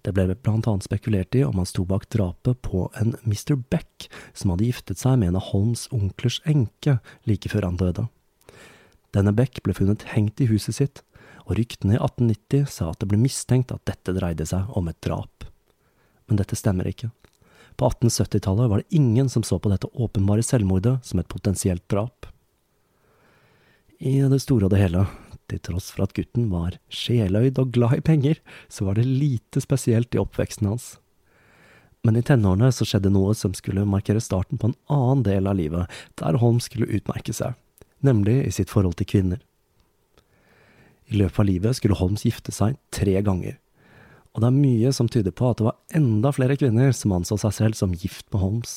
Det 0.00 0.14
ble 0.16 0.32
blant 0.32 0.66
annet 0.68 0.86
spekulert 0.86 1.36
i 1.36 1.42
om 1.44 1.58
han 1.60 1.68
sto 1.68 1.84
bak 1.84 2.06
drapet 2.12 2.62
på 2.64 2.86
en 2.96 3.14
Mr. 3.26 3.58
Beck, 3.72 4.08
som 4.32 4.52
hadde 4.52 4.64
giftet 4.68 5.00
seg 5.00 5.18
med 5.20 5.32
en 5.32 5.38
av 5.40 5.50
Holmes' 5.52 5.88
onklers 5.92 6.40
enke 6.48 6.98
like 7.28 7.52
før 7.52 7.68
han 7.68 7.78
døde. 7.80 8.06
Denne 9.12 9.34
Beck 9.36 9.60
ble 9.64 9.74
funnet 9.76 10.06
hengt 10.14 10.40
i 10.40 10.48
huset 10.48 10.78
sitt, 10.78 11.02
og 11.44 11.58
ryktene 11.58 11.96
i 11.96 12.00
1890 12.00 12.68
sa 12.70 12.90
at 12.92 13.00
det 13.02 13.10
ble 13.10 13.20
mistenkt 13.20 13.72
at 13.74 13.84
dette 13.88 14.14
dreide 14.16 14.46
seg 14.48 14.70
om 14.78 14.88
et 14.88 15.00
drap. 15.04 15.48
Men 16.30 16.38
dette 16.40 16.56
stemmer 16.56 16.88
ikke. 16.88 17.10
På 17.76 17.88
1870-tallet 17.90 18.70
var 18.70 18.80
det 18.80 18.96
ingen 18.96 19.28
som 19.28 19.42
så 19.42 19.58
på 19.58 19.72
dette 19.72 19.90
åpenbare 19.92 20.44
selvmordet 20.46 21.00
som 21.06 21.20
et 21.20 21.28
potensielt 21.28 21.84
drap. 21.90 22.28
I 24.00 24.16
det 24.32 24.38
store 24.40 24.64
og 24.64 24.72
det 24.72 24.80
hele 24.80 25.04
til 25.50 25.60
tross 25.60 25.90
for 25.92 26.06
at 26.06 26.14
gutten 26.16 26.46
var 26.48 26.78
sjeløyd 26.94 27.58
og 27.60 27.72
glad 27.74 27.98
i 27.98 28.04
penger, 28.04 28.38
så 28.72 28.86
var 28.86 28.96
det 28.96 29.04
lite 29.04 29.60
spesielt 29.60 30.14
i 30.14 30.20
oppveksten 30.22 30.70
hans. 30.70 30.94
Men 32.06 32.16
i 32.16 32.22
tenårene 32.24 32.70
så 32.72 32.86
skjedde 32.88 33.12
noe 33.12 33.34
som 33.36 33.52
skulle 33.52 33.84
markere 33.84 34.22
starten 34.24 34.60
på 34.60 34.70
en 34.70 34.78
annen 34.88 35.24
del 35.26 35.50
av 35.50 35.58
livet, 35.58 35.90
der 36.16 36.38
Holm 36.40 36.62
skulle 36.64 36.88
utmerke 36.88 37.34
seg, 37.36 37.58
nemlig 38.00 38.38
i 38.46 38.54
sitt 38.56 38.72
forhold 38.72 38.96
til 38.96 39.10
kvinner. 39.10 39.42
I 41.10 41.20
løpet 41.20 41.42
av 41.42 41.48
livet 41.50 41.76
skulle 41.76 41.98
Holmes 41.98 42.24
gifte 42.24 42.54
seg 42.56 42.78
tre 42.94 43.18
ganger, 43.26 43.58
og 44.32 44.40
det 44.40 44.48
er 44.48 44.60
mye 44.62 44.94
som 44.96 45.10
tyder 45.10 45.34
på 45.34 45.50
at 45.50 45.58
det 45.58 45.66
var 45.66 45.98
enda 45.98 46.30
flere 46.32 46.56
kvinner 46.56 46.94
som 46.96 47.12
anså 47.18 47.36
seg 47.42 47.52
selv 47.56 47.76
som 47.76 47.92
gift 47.92 48.30
med 48.30 48.46
Holmes. 48.46 48.74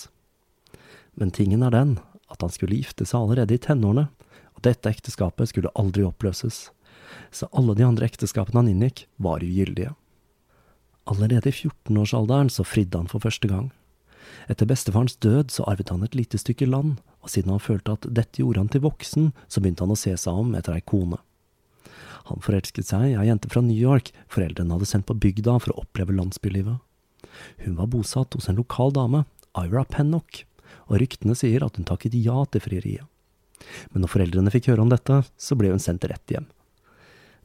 Men 1.16 1.32
tingen 1.32 1.64
er 1.64 1.72
den 1.72 1.96
at 2.34 2.42
han 2.42 2.52
skulle 2.52 2.82
gifte 2.82 3.06
seg 3.06 3.22
allerede 3.22 3.56
i 3.56 3.62
tenårene, 3.62 4.10
dette 4.64 4.90
ekteskapet 4.90 5.52
skulle 5.52 5.72
aldri 5.80 6.06
oppløses, 6.08 6.70
så 7.32 7.50
alle 7.52 7.76
de 7.78 7.86
andre 7.86 8.08
ekteskapene 8.10 8.62
han 8.62 8.72
inngikk, 8.72 9.06
var 9.18 9.44
ugyldige. 9.46 9.94
Allerede 11.10 11.52
i 11.52 11.56
14-årsalderen 11.56 12.50
så 12.50 12.64
fridde 12.64 12.98
han 12.98 13.10
for 13.12 13.24
første 13.24 13.50
gang. 13.52 13.72
Etter 14.48 14.68
bestefarens 14.68 15.18
død 15.24 15.52
så 15.52 15.66
arvet 15.68 15.92
han 15.92 16.04
et 16.06 16.16
lite 16.16 16.40
stykke 16.40 16.68
land, 16.70 16.96
og 17.24 17.32
siden 17.32 17.52
han 17.52 17.64
følte 17.64 17.98
at 17.98 18.08
dette 18.08 18.40
gjorde 18.40 18.64
han 18.64 18.72
til 18.72 18.84
voksen, 18.86 19.32
så 19.48 19.62
begynte 19.62 19.84
han 19.84 19.94
å 19.96 20.00
se 20.00 20.16
seg 20.20 20.40
om 20.44 20.56
etter 20.56 20.76
ei 20.78 20.84
kone. 20.84 21.20
Han 22.32 22.44
forelsket 22.44 22.88
seg 22.88 23.10
i 23.10 23.16
ei 23.20 23.28
jente 23.28 23.52
fra 23.52 23.64
New 23.64 23.76
York 23.76 24.14
foreldrene 24.32 24.78
hadde 24.78 24.88
sendt 24.88 25.10
på 25.10 25.18
bygda 25.26 25.58
for 25.60 25.74
å 25.74 25.84
oppleve 25.84 26.16
landsbylivet. 26.16 26.80
Hun 27.66 27.80
var 27.80 27.90
bosatt 27.92 28.36
hos 28.38 28.48
en 28.48 28.60
lokal 28.60 28.94
dame, 28.96 29.26
Ira 29.60 29.84
Pennock, 29.84 30.46
og 30.88 31.00
ryktene 31.02 31.36
sier 31.38 31.66
at 31.66 31.76
hun 31.80 31.88
takket 31.88 32.16
ja 32.16 32.46
til 32.52 32.64
frieriet. 32.64 33.13
Men 33.94 34.04
når 34.04 34.14
foreldrene 34.14 34.54
fikk 34.54 34.72
høre 34.72 34.84
om 34.86 34.92
dette, 34.92 35.24
så 35.38 35.58
ble 35.60 35.72
hun 35.74 35.82
sendt 35.82 36.06
rett 36.10 36.34
hjem. 36.34 36.50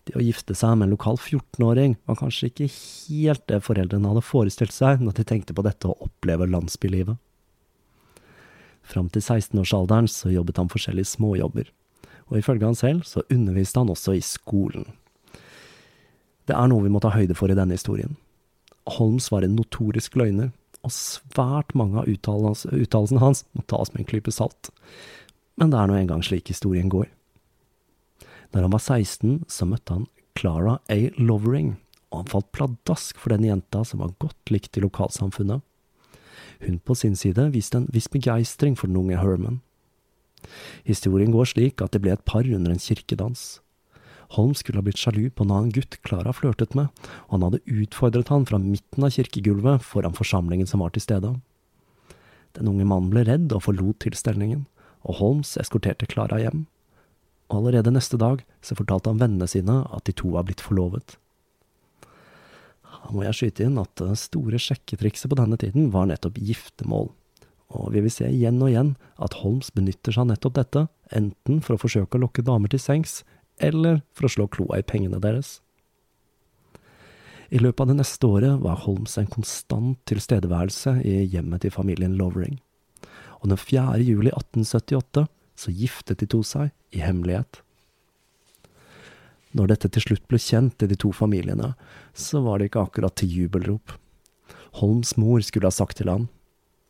Det 0.09 0.17
å 0.17 0.25
gifte 0.25 0.55
seg 0.57 0.79
med 0.79 0.89
en 0.89 0.95
lokal 0.95 1.19
14-åring 1.21 1.99
var 2.09 2.17
kanskje 2.17 2.49
ikke 2.49 2.69
helt 2.73 3.43
det 3.51 3.59
foreldrene 3.67 4.09
hadde 4.09 4.25
forestilt 4.25 4.73
seg 4.73 5.03
når 5.05 5.19
de 5.19 5.25
tenkte 5.29 5.57
på 5.57 5.65
dette 5.67 5.91
å 5.91 5.99
oppleve 6.07 6.49
landsbylivet. 6.49 7.19
Fram 8.89 9.11
til 9.13 9.21
16-årsalderen 9.21 10.09
så 10.09 10.33
jobbet 10.33 10.57
han 10.63 10.71
forskjellige 10.73 11.11
småjobber, 11.11 11.69
og 12.33 12.39
ifølge 12.41 12.71
han 12.71 12.79
selv 12.79 13.05
så 13.05 13.21
underviste 13.29 13.83
han 13.83 13.93
også 13.93 14.17
i 14.17 14.25
skolen. 14.25 14.89
Det 16.49 16.57
er 16.57 16.73
noe 16.73 16.87
vi 16.87 16.95
må 16.95 17.03
ta 17.05 17.13
høyde 17.13 17.37
for 17.37 17.53
i 17.53 17.59
denne 17.59 17.77
historien. 17.77 18.17
Holmes 18.97 19.29
var 19.29 19.45
en 19.45 19.59
notorisk 19.59 20.17
løgner, 20.17 20.55
og 20.81 20.95
svært 20.95 21.75
mange 21.77 22.01
av 22.01 22.09
uttalelsene 22.09 23.21
hans 23.21 23.45
må 23.53 23.67
tas 23.69 23.93
med 23.93 24.07
en 24.07 24.09
klype 24.09 24.33
salt 24.33 24.71
men 25.59 25.73
det 25.73 25.79
er 25.79 25.91
nå 25.91 25.99
engang 25.99 26.23
slik 26.25 26.51
historien 26.53 26.91
går. 26.93 27.09
Når 28.55 28.65
han 28.65 28.73
var 28.73 28.81
16, 28.81 29.45
så 29.51 29.67
møtte 29.69 29.97
han 29.97 30.07
Clara 30.39 30.79
A. 30.89 30.99
Lovering, 31.19 31.75
og 32.13 32.23
han 32.23 32.31
falt 32.33 32.53
pladask 32.55 33.19
for 33.21 33.35
den 33.35 33.49
jenta 33.49 33.83
som 33.85 34.01
var 34.01 34.15
godt 34.23 34.53
likt 34.55 34.79
i 34.79 34.85
lokalsamfunnet. 34.85 35.65
Hun 36.65 36.79
på 36.83 36.97
sin 36.99 37.17
side 37.19 37.51
viste 37.55 37.79
en 37.79 37.89
viss 37.93 38.09
begeistring 38.11 38.77
for 38.79 38.91
den 38.91 38.99
unge 38.99 39.19
Herman. 39.19 39.61
Historien 40.87 41.35
går 41.35 41.51
slik 41.53 41.83
at 41.83 41.93
det 41.95 42.03
ble 42.05 42.15
et 42.15 42.25
par 42.27 42.47
under 42.47 42.73
en 42.73 42.83
kirkedans. 42.83 43.59
Holm 44.37 44.55
skulle 44.57 44.81
ha 44.81 44.85
blitt 44.85 45.01
sjalu 45.01 45.29
på 45.33 45.45
en 45.45 45.53
annen 45.55 45.73
gutt 45.73 45.99
Clara 46.05 46.35
flørtet 46.37 46.75
med, 46.77 46.91
og 47.29 47.37
han 47.37 47.47
hadde 47.47 47.63
utfordret 47.81 48.31
han 48.33 48.45
fra 48.49 48.61
midten 48.61 49.07
av 49.07 49.15
kirkegulvet 49.15 49.85
foran 49.85 50.17
forsamlingen 50.17 50.69
som 50.69 50.85
var 50.85 50.93
til 50.95 51.05
stede. 51.05 51.33
Den 52.57 52.69
unge 52.69 52.87
mannen 52.89 53.13
ble 53.13 53.25
redd 53.29 53.55
og 53.57 53.65
forlot 53.65 54.03
tilstelningen, 54.05 54.67
og 55.09 55.21
Holmes 55.23 55.57
eskorterte 55.61 56.09
Clara 56.11 56.39
hjem. 56.43 56.67
Og 57.49 57.63
allerede 57.63 57.95
neste 57.95 58.21
dag 58.21 58.43
så 58.65 58.77
fortalte 58.77 59.11
han 59.11 59.21
vennene 59.23 59.49
sine 59.49 59.81
at 59.89 60.05
de 60.05 60.15
to 60.17 60.35
var 60.35 60.45
blitt 60.49 60.63
forlovet. 60.65 61.17
Da 62.89 63.15
må 63.15 63.25
jeg 63.25 63.39
skyte 63.39 63.65
inn 63.65 63.81
at 63.81 63.95
det 64.01 64.19
store 64.21 64.61
sjekketrikset 64.61 65.31
på 65.33 65.39
denne 65.39 65.57
tiden 65.61 65.89
var 65.95 66.11
nettopp 66.11 66.37
giftermål. 66.45 67.09
Og 67.73 67.93
vi 67.93 68.03
vil 68.05 68.13
se 68.13 68.29
igjen 68.29 68.61
og 68.61 68.71
igjen 68.71 68.93
at 69.21 69.39
Holmes 69.41 69.73
benytter 69.77 70.13
seg 70.13 70.27
av 70.27 70.31
nettopp 70.33 70.59
dette, 70.59 70.85
enten 71.17 71.63
for 71.65 71.77
å 71.77 71.81
forsøke 71.81 72.17
å 72.17 72.25
lokke 72.27 72.45
damer 72.45 72.73
til 72.73 72.83
sengs, 72.83 73.23
eller 73.61 74.03
for 74.17 74.29
å 74.29 74.33
slå 74.33 74.49
kloa 74.53 74.81
i 74.81 74.87
pengene 74.87 75.21
deres. 75.21 75.59
I 77.49 77.61
løpet 77.63 77.81
av 77.81 77.91
det 77.91 78.01
neste 78.03 78.29
året 78.29 78.61
var 78.61 78.83
Holmes 78.85 79.17
en 79.21 79.29
konstant 79.33 80.01
tilstedeværelse 80.09 80.99
i 81.01 81.23
hjemmet 81.33 81.65
til 81.65 81.73
familien 81.73 82.17
Lovering 82.21 82.59
og 83.41 83.51
den 83.53 83.61
4. 83.61 83.99
juli 84.03 84.33
1878 84.35 85.27
så 85.59 85.75
giftet 85.75 86.21
de 86.23 86.29
to 86.31 86.43
seg 86.47 86.71
i 86.95 87.03
hemmelighet. 87.03 87.61
Når 89.57 89.73
dette 89.73 89.91
til 89.95 90.05
slutt 90.05 90.27
ble 90.31 90.41
kjent 90.43 90.85
i 90.85 90.89
de 90.91 90.99
to 90.99 91.11
familiene, 91.17 91.73
så 92.15 92.43
var 92.45 92.59
det 92.59 92.69
ikke 92.69 92.85
akkurat 92.85 93.17
til 93.19 93.33
jubelrop. 93.33 93.95
Holms 94.79 95.17
mor 95.17 95.41
skulle 95.43 95.71
ha 95.71 95.75
sagt 95.75 95.99
til 95.99 96.11
han, 96.13 96.29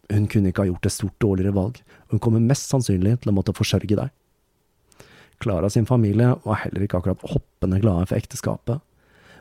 hun 0.09 0.26
kunne 0.33 0.50
ikke 0.50 0.64
ha 0.64 0.71
gjort 0.71 0.88
et 0.88 0.95
stort 0.95 1.17
dårligere 1.21 1.55
valg, 1.57 1.81
og 2.09 2.17
hun 2.17 2.23
kommer 2.25 2.45
mest 2.45 2.71
sannsynlig 2.73 3.19
til 3.21 3.33
å 3.33 3.37
måtte 3.37 3.55
forsørge 3.57 3.99
deg. 3.99 4.12
Klara 5.38 5.69
sin 5.71 5.87
familie 5.87 6.33
var 6.45 6.62
heller 6.64 6.85
ikke 6.85 6.99
akkurat 6.99 7.26
hoppende 7.31 7.78
glade 7.83 8.09
for 8.09 8.19
ekteskapet, 8.19 8.81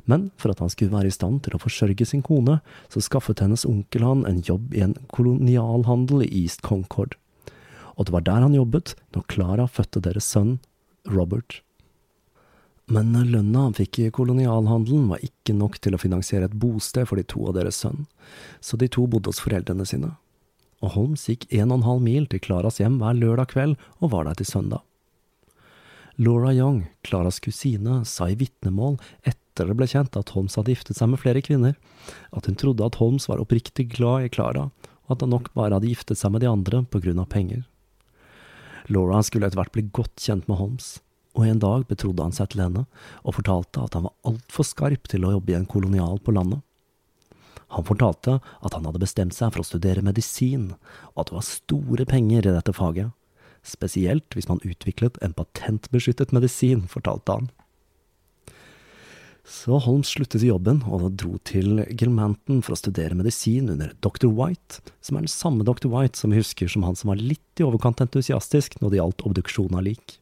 men 0.08 0.30
for 0.40 0.54
at 0.54 0.64
han 0.64 0.72
skulle 0.72 0.96
være 0.96 1.12
i 1.12 1.16
stand 1.16 1.44
til 1.46 1.58
å 1.58 1.62
forsørge 1.62 2.08
sin 2.08 2.24
kone, 2.26 2.60
så 2.88 3.04
skaffet 3.04 3.44
hennes 3.44 3.68
onkel 3.68 4.06
han 4.08 4.26
en 4.30 4.42
jobb 4.46 4.74
i 4.74 4.84
en 4.86 4.96
kolonialhandel 5.14 6.24
i 6.26 6.32
East 6.44 6.64
Concord. 6.66 7.18
Og 8.00 8.08
det 8.08 8.16
var 8.16 8.26
der 8.26 8.46
han 8.46 8.56
jobbet 8.56 8.96
når 9.16 9.28
Clara 9.32 9.68
fødte 9.68 10.04
deres 10.06 10.30
sønn, 10.32 10.60
Robert. 11.12 11.62
Men 12.88 13.12
lønna 13.12 13.66
han 13.66 13.76
fikk 13.76 14.00
i 14.00 14.12
kolonialhandelen 14.16 15.10
var 15.12 15.24
ikke 15.26 15.56
nok 15.58 15.76
til 15.84 15.98
å 15.98 16.00
finansiere 16.00 16.48
et 16.48 16.56
bosted 16.56 17.10
for 17.10 17.20
de 17.20 17.26
to 17.28 17.42
og 17.44 17.58
deres 17.58 17.82
sønn, 17.84 18.06
så 18.64 18.80
de 18.80 18.88
to 18.88 19.04
bodde 19.12 19.28
hos 19.34 19.44
foreldrene 19.44 19.86
sine. 19.88 20.14
og 20.80 20.94
Holmes 20.94 21.24
gikk 21.26 21.48
en 21.58 21.72
og 21.72 21.80
en 21.80 21.88
halv 21.88 22.04
mil 22.06 22.28
til 22.30 22.40
Claras 22.40 22.78
hjem 22.80 23.00
hver 23.02 23.18
lørdag 23.18 23.50
kveld 23.50 23.76
og 24.00 24.12
var 24.14 24.28
der 24.28 24.38
til 24.38 24.46
søndag. 24.46 24.84
Laura 26.18 26.54
Young, 26.54 26.88
Claras 27.06 27.40
kusine, 27.40 28.04
sa 28.06 28.30
i 28.30 28.38
vitnemål 28.38 28.98
etter 29.24 29.47
det 29.66 29.74
ble 29.80 29.88
kjent 29.90 30.20
at 30.20 30.36
Holmes 30.36 30.58
hadde 30.60 30.76
giftet 30.76 31.00
seg 31.00 31.10
med 31.10 31.22
flere 31.24 31.42
kvinner, 31.42 31.74
at 32.30 32.46
hun 32.46 32.60
trodde 32.60 32.86
at 32.86 33.00
Holmes 33.02 33.26
var 33.32 33.42
oppriktig 33.42 33.88
glad 33.96 34.28
i 34.28 34.30
Clara, 34.30 34.68
og 35.08 35.16
at 35.16 35.24
han 35.26 35.34
nok 35.34 35.50
bare 35.58 35.80
hadde 35.80 35.90
giftet 35.90 36.20
seg 36.20 36.36
med 36.36 36.46
de 36.46 36.52
andre 36.52 36.84
på 36.86 37.02
grunn 37.02 37.24
av 37.24 37.32
penger. 37.32 37.66
Laura 38.94 39.24
skulle 39.26 39.50
etter 39.50 39.60
hvert 39.60 39.74
bli 39.74 39.88
godt 39.96 40.22
kjent 40.22 40.46
med 40.48 40.60
Holmes, 40.62 41.00
og 41.38 41.46
en 41.48 41.60
dag 41.62 41.86
betrodde 41.90 42.24
han 42.24 42.36
seg 42.36 42.52
til 42.52 42.64
henne 42.64 42.86
og 43.24 43.36
fortalte 43.38 43.84
at 43.84 43.98
han 43.98 44.08
var 44.08 44.16
altfor 44.30 44.66
skarp 44.66 45.10
til 45.10 45.26
å 45.26 45.36
jobbe 45.36 45.54
i 45.54 45.58
en 45.58 45.70
kolonial 45.70 46.22
på 46.24 46.34
landet. 46.38 46.62
Han 47.76 47.84
fortalte 47.84 48.38
at 48.40 48.74
han 48.74 48.88
hadde 48.88 49.04
bestemt 49.04 49.36
seg 49.36 49.52
for 49.52 49.62
å 49.62 49.68
studere 49.68 50.06
medisin, 50.06 50.72
og 51.14 51.24
at 51.24 51.30
det 51.32 51.38
var 51.38 51.48
store 51.50 52.08
penger 52.08 52.48
i 52.48 52.56
dette 52.56 52.74
faget. 52.76 53.12
Spesielt 53.68 54.38
hvis 54.38 54.48
man 54.48 54.64
utviklet 54.64 55.20
en 55.24 55.36
patentbeskyttet 55.36 56.32
medisin, 56.36 56.86
fortalte 56.88 57.36
han. 57.36 57.50
Så 59.48 59.78
Holmes 59.80 60.10
sluttet 60.12 60.44
i 60.44 60.50
jobben 60.50 60.82
og 60.92 61.06
dro 61.16 61.38
til 61.48 61.80
Gilmanton 61.96 62.60
for 62.66 62.76
å 62.76 62.80
studere 62.80 63.16
medisin 63.16 63.70
under 63.72 63.94
dr. 64.04 64.28
White, 64.28 64.82
som 65.00 65.16
er 65.16 65.24
den 65.24 65.32
samme 65.32 65.64
dr. 65.64 65.88
White 65.88 66.20
som 66.20 66.34
vi 66.34 66.42
husker 66.42 66.68
som 66.68 66.84
han 66.84 66.98
som 67.00 67.14
var 67.14 67.22
litt 67.22 67.62
i 67.62 67.64
overkant 67.64 68.04
entusiastisk 68.04 68.76
når 68.82 68.92
det 68.92 69.00
gjaldt 69.00 69.24
obduksjon 69.30 69.80
av 69.80 69.86
lik. 69.88 70.18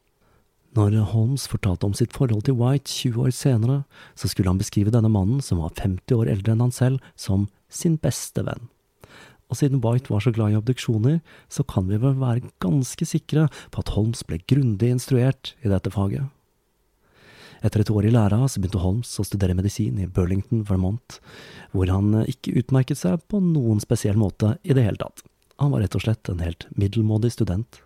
Når 0.77 0.99
Holmes 1.09 1.47
fortalte 1.49 1.87
om 1.87 1.95
sitt 1.97 2.13
forhold 2.13 2.45
til 2.45 2.59
White 2.59 2.91
20 2.91 3.25
år 3.25 3.33
senere, 3.33 3.79
så 4.13 4.29
skulle 4.29 4.51
han 4.51 4.61
beskrive 4.61 4.93
denne 4.93 5.09
mannen, 5.09 5.41
som 5.41 5.63
var 5.63 5.73
50 5.73 6.19
år 6.19 6.29
eldre 6.35 6.53
enn 6.53 6.65
han 6.67 6.75
selv, 6.75 7.01
som 7.17 7.47
sin 7.71 7.97
beste 7.97 8.43
venn. 8.45 8.67
Og 9.49 9.57
siden 9.57 9.81
White 9.81 10.11
var 10.11 10.21
så 10.21 10.33
glad 10.35 10.53
i 10.53 10.59
obduksjoner, 10.59 11.21
så 11.49 11.65
kan 11.65 11.89
vi 11.89 11.97
vel 12.01 12.17
være 12.21 12.45
ganske 12.61 13.07
sikre 13.07 13.47
på 13.73 13.81
at 13.81 13.93
Holmes 13.95 14.25
ble 14.27 14.41
grundig 14.51 14.91
instruert 14.91 15.55
i 15.63 15.71
dette 15.71 15.93
faget. 15.95 16.27
Etter 17.65 17.81
et 17.81 17.89
år 17.89 18.05
i 18.05 18.13
læra 18.13 18.43
så 18.45 18.61
begynte 18.61 18.83
Holmes 18.83 19.09
å 19.17 19.25
studere 19.25 19.55
medisin 19.57 19.97
i 19.97 20.05
Burlington, 20.05 20.61
Vermont, 20.67 21.17
hvor 21.73 21.89
han 21.89 22.11
ikke 22.29 22.53
utmerket 22.61 22.99
seg 22.99 23.23
på 23.31 23.39
noen 23.41 23.81
spesiell 23.81 24.19
måte 24.21 24.55
i 24.61 24.75
det 24.77 24.83
hele 24.85 25.01
tatt. 25.01 25.23
Han 25.57 25.71
var 25.73 25.81
rett 25.81 25.95
og 25.97 26.03
slett 26.03 26.29
en 26.29 26.43
helt 26.43 26.67
middelmådig 26.77 27.31
student. 27.33 27.79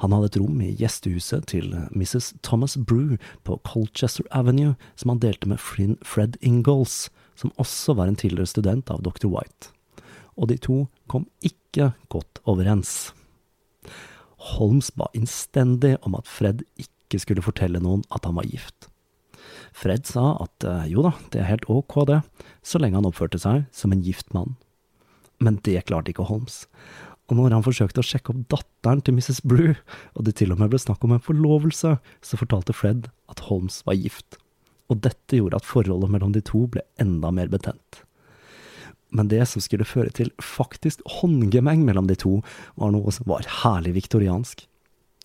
Han 0.00 0.14
hadde 0.14 0.30
et 0.30 0.38
rom 0.40 0.62
i 0.64 0.72
gjestehuset 0.80 1.44
til 1.52 1.68
Mrs. 1.92 2.32
Thomas 2.42 2.78
Brew 2.78 3.18
på 3.46 3.58
Colchester 3.68 4.24
Avenue, 4.34 4.74
som 4.96 5.12
han 5.12 5.20
delte 5.22 5.50
med 5.52 5.60
Fred 5.60 6.38
Ingalls, 6.40 7.10
som 7.38 7.52
også 7.60 7.98
var 7.98 8.08
en 8.08 8.18
tidligere 8.18 8.50
student 8.50 8.90
av 8.90 9.04
dr. 9.04 9.28
White. 9.30 9.70
Og 10.40 10.48
de 10.48 10.56
to 10.56 10.86
kom 11.12 11.28
ikke 11.44 11.92
godt 12.10 12.40
overens. 12.48 13.12
Holmes 14.56 14.90
ba 14.96 15.06
innstendig 15.14 15.98
om 16.02 16.16
at 16.18 16.26
Fred 16.26 16.64
ikke 16.80 16.91
ikke 17.12 17.26
skulle 17.26 17.44
fortelle 17.44 17.82
noen 17.84 18.06
at 18.10 18.24
han 18.24 18.38
var 18.38 18.48
gift. 18.48 18.88
Fred 19.76 20.08
sa 20.08 20.34
at 20.42 20.64
eh, 20.68 20.88
jo 20.92 21.04
da, 21.04 21.12
det 21.32 21.42
er 21.42 21.50
helt 21.50 21.68
ok 21.70 22.02
det, 22.08 22.20
så 22.64 22.80
lenge 22.80 22.98
han 22.98 23.08
oppførte 23.08 23.40
seg 23.40 23.66
som 23.74 23.92
en 23.92 24.04
gift 24.04 24.32
mann. 24.36 24.56
Men 25.42 25.58
det 25.66 25.84
klarte 25.88 26.12
ikke 26.12 26.28
Holmes. 26.28 26.64
Og 27.30 27.38
når 27.38 27.54
han 27.56 27.64
forsøkte 27.64 28.02
å 28.02 28.06
sjekke 28.06 28.34
opp 28.34 28.44
datteren 28.52 29.02
til 29.04 29.16
Mrs. 29.16 29.40
Brew, 29.48 29.74
og 30.16 30.26
det 30.26 30.36
til 30.38 30.52
og 30.54 30.60
med 30.60 30.72
ble 30.72 30.80
snakk 30.82 31.04
om 31.06 31.14
en 31.16 31.24
forlovelse, 31.24 31.96
så 31.98 32.38
fortalte 32.38 32.76
Fred 32.76 33.08
at 33.32 33.44
Holmes 33.48 33.80
var 33.88 33.98
gift. 33.98 34.38
Og 34.92 35.00
dette 35.04 35.38
gjorde 35.38 35.62
at 35.62 35.68
forholdet 35.68 36.12
mellom 36.12 36.34
de 36.34 36.42
to 36.44 36.66
ble 36.70 36.84
enda 37.00 37.32
mer 37.34 37.48
betent. 37.52 38.02
Men 39.12 39.28
det 39.28 39.44
som 39.48 39.62
skulle 39.64 39.88
føre 39.88 40.12
til 40.16 40.30
faktisk 40.40 41.02
håndgemeng 41.20 41.84
mellom 41.84 42.08
de 42.08 42.16
to, 42.18 42.38
var 42.80 42.92
noe 42.94 43.12
som 43.12 43.28
var 43.28 43.48
herlig 43.62 43.94
viktoriansk. 43.98 44.64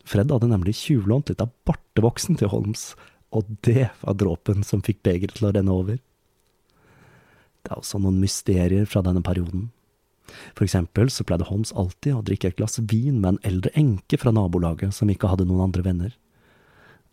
Fred 0.08 0.32
hadde 0.32 0.48
nemlig 0.48 0.78
tjuvlånt 0.80 1.32
litt 1.32 1.42
av 1.44 1.52
bartevoksen 1.68 2.40
til 2.40 2.52
Holmes, 2.54 2.94
og 3.36 3.48
det 3.68 3.90
var 4.02 4.16
dråpen 4.20 4.64
som 4.64 4.84
fikk 4.86 5.02
begeret 5.04 5.36
til 5.36 5.50
å 5.50 5.56
renne 5.56 5.74
over. 5.74 5.98
Det 7.64 7.74
er 7.74 7.82
også 7.82 8.00
noen 8.00 8.22
mysterier 8.22 8.88
fra 8.88 9.04
denne 9.04 9.24
perioden. 9.26 9.68
For 10.56 10.64
eksempel 10.64 11.12
så 11.12 11.26
pleide 11.28 11.48
Holmes 11.50 11.74
alltid 11.76 12.16
å 12.16 12.24
drikke 12.24 12.52
et 12.52 12.60
glass 12.60 12.80
vin 12.80 13.20
med 13.20 13.36
en 13.36 13.44
eldre 13.48 13.74
enke 13.80 14.20
fra 14.20 14.32
nabolaget 14.36 14.96
som 14.96 15.12
ikke 15.12 15.30
hadde 15.32 15.48
noen 15.48 15.66
andre 15.68 15.84
venner. 15.84 16.16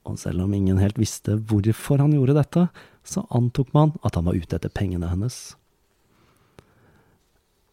Og 0.04 0.18
selv 0.20 0.44
om 0.44 0.54
ingen 0.54 0.78
helt 0.78 0.98
visste 1.00 1.38
hvorfor 1.50 2.02
han 2.02 2.14
gjorde 2.14 2.36
dette, 2.38 2.66
så 3.02 3.24
antok 3.34 3.72
man 3.74 3.94
at 4.04 4.18
han 4.18 4.26
var 4.28 4.38
ute 4.38 4.58
etter 4.58 4.72
pengene 4.72 5.10
hennes. 5.10 5.56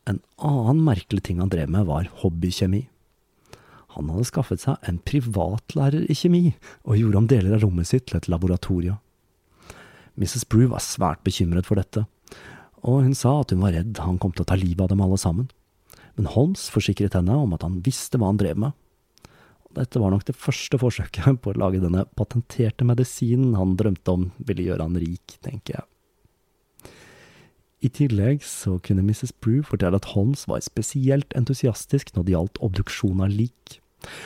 En 0.10 0.22
annen 0.42 0.82
merkelig 0.86 1.28
ting 1.28 1.42
han 1.44 1.52
drev 1.52 1.70
med, 1.70 1.86
var 1.86 2.10
hobbykjemi. 2.24 2.88
Han 3.96 4.10
hadde 4.12 4.28
skaffet 4.30 4.64
seg 4.64 4.88
en 4.88 5.00
privatlærer 5.08 6.06
i 6.08 6.16
kjemi, 6.16 6.44
og 6.88 7.00
gjorde 7.00 7.20
om 7.20 7.30
deler 7.32 7.58
av 7.58 7.66
rommet 7.66 7.90
sitt 7.90 8.08
til 8.10 8.20
et 8.22 8.30
laboratorium. 8.32 9.00
Mrs. 10.20 10.46
Brew 10.52 10.70
var 10.72 10.84
svært 10.84 11.24
bekymret 11.26 11.68
for 11.68 11.80
dette, 11.80 12.06
og 12.82 13.04
hun 13.06 13.16
sa 13.18 13.40
at 13.42 13.54
hun 13.54 13.64
var 13.64 13.76
redd 13.76 14.00
han 14.02 14.20
kom 14.22 14.34
til 14.36 14.46
å 14.46 14.50
ta 14.50 14.58
livet 14.60 14.86
av 14.86 14.92
dem 14.92 15.04
alle 15.04 15.20
sammen. 15.22 15.50
Men 16.18 16.30
Holmes 16.34 16.68
forsikret 16.74 17.16
henne 17.18 17.36
om 17.38 17.54
at 17.56 17.64
han 17.66 17.80
visste 17.86 18.20
hva 18.20 18.32
han 18.32 18.40
drev 18.42 18.60
med. 18.64 18.76
Dette 19.78 20.02
var 20.04 20.12
nok 20.12 20.26
det 20.28 20.36
første 20.36 20.80
forsøket 20.82 21.40
på 21.44 21.54
å 21.54 21.60
lage 21.62 21.80
denne 21.84 22.04
patenterte 22.20 22.88
medisinen 22.88 23.56
han 23.60 23.78
drømte 23.80 24.18
om 24.18 24.28
ville 24.44 24.68
gjøre 24.68 24.88
han 24.88 25.00
rik, 25.00 25.38
tenker 25.44 25.78
jeg. 25.78 25.91
I 27.82 27.90
tillegg 27.90 28.44
så 28.46 28.78
kunne 28.86 29.04
Mrs. 29.06 29.34
Brew 29.42 29.64
fortelle 29.66 29.98
at 29.98 30.12
Holmes 30.14 30.46
var 30.48 30.62
spesielt 30.62 31.34
entusiastisk 31.38 32.14
når 32.16 32.28
det 32.28 32.36
gjaldt 32.36 32.62
obduksjon 32.62 33.24
av 33.26 33.34
lik, 33.34 33.82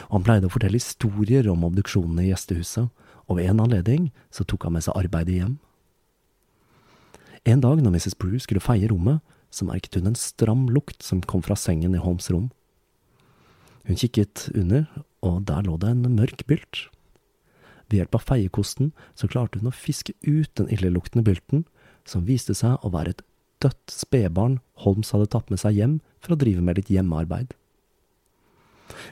han 0.09 0.23
pleide 0.25 0.47
å 0.47 0.53
fortelle 0.53 0.79
historier 0.79 1.47
om 1.51 1.65
obduksjonene 1.67 2.25
i 2.25 2.31
gjestehuset, 2.31 2.89
og 3.25 3.39
ved 3.39 3.49
en 3.49 3.63
anledning 3.63 4.09
så 4.33 4.45
tok 4.47 4.67
han 4.67 4.75
med 4.77 4.85
seg 4.85 4.97
arbeidet 4.99 5.39
hjem. 5.39 5.55
En 7.45 7.61
dag 7.61 7.81
når 7.81 7.95
Mrs. 7.95 8.17
Brew 8.21 8.39
skulle 8.41 8.63
feie 8.63 8.89
rommet, 8.89 9.21
så 9.53 9.67
merket 9.67 9.97
hun 9.97 10.09
en 10.09 10.19
stram 10.19 10.65
lukt 10.73 11.05
som 11.05 11.21
kom 11.23 11.43
fra 11.45 11.57
sengen 11.59 11.95
i 11.95 12.01
Holmes' 12.01 12.31
rom. 12.33 12.49
Hun 13.85 13.99
kikket 14.01 14.49
under, 14.55 14.87
og 15.21 15.45
der 15.49 15.65
lå 15.65 15.77
det 15.81 15.91
en 15.93 16.17
mørk 16.17 16.43
bylt. 16.49 16.87
Ved 17.89 18.01
hjelp 18.01 18.17
av 18.17 18.25
feiekosten 18.25 18.91
så 19.13 19.29
klarte 19.29 19.61
hun 19.61 19.69
å 19.69 19.75
fiske 19.75 20.15
ut 20.25 20.49
den 20.57 20.71
illeluktende 20.73 21.25
bylten, 21.25 21.67
som 22.05 22.25
viste 22.25 22.55
seg 22.57 22.81
å 22.81 22.91
være 22.93 23.13
et 23.13 23.23
dødt 23.65 23.93
spedbarn 23.93 24.59
Holmes 24.85 25.11
hadde 25.15 25.29
tatt 25.33 25.51
med 25.51 25.61
seg 25.61 25.77
hjem 25.79 25.99
for 26.23 26.35
å 26.35 26.39
drive 26.39 26.63
med 26.63 26.79
litt 26.79 26.91
hjemmearbeid. 26.93 27.53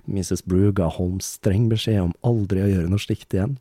Mrs. 0.06 0.44
Brew 0.46 0.72
ga 0.76 0.90
Holmes 0.94 1.36
streng 1.40 1.68
beskjed 1.72 2.02
om 2.04 2.16
aldri 2.26 2.62
å 2.64 2.70
gjøre 2.70 2.92
noe 2.92 3.02
slikt 3.02 3.34
igjen, 3.34 3.58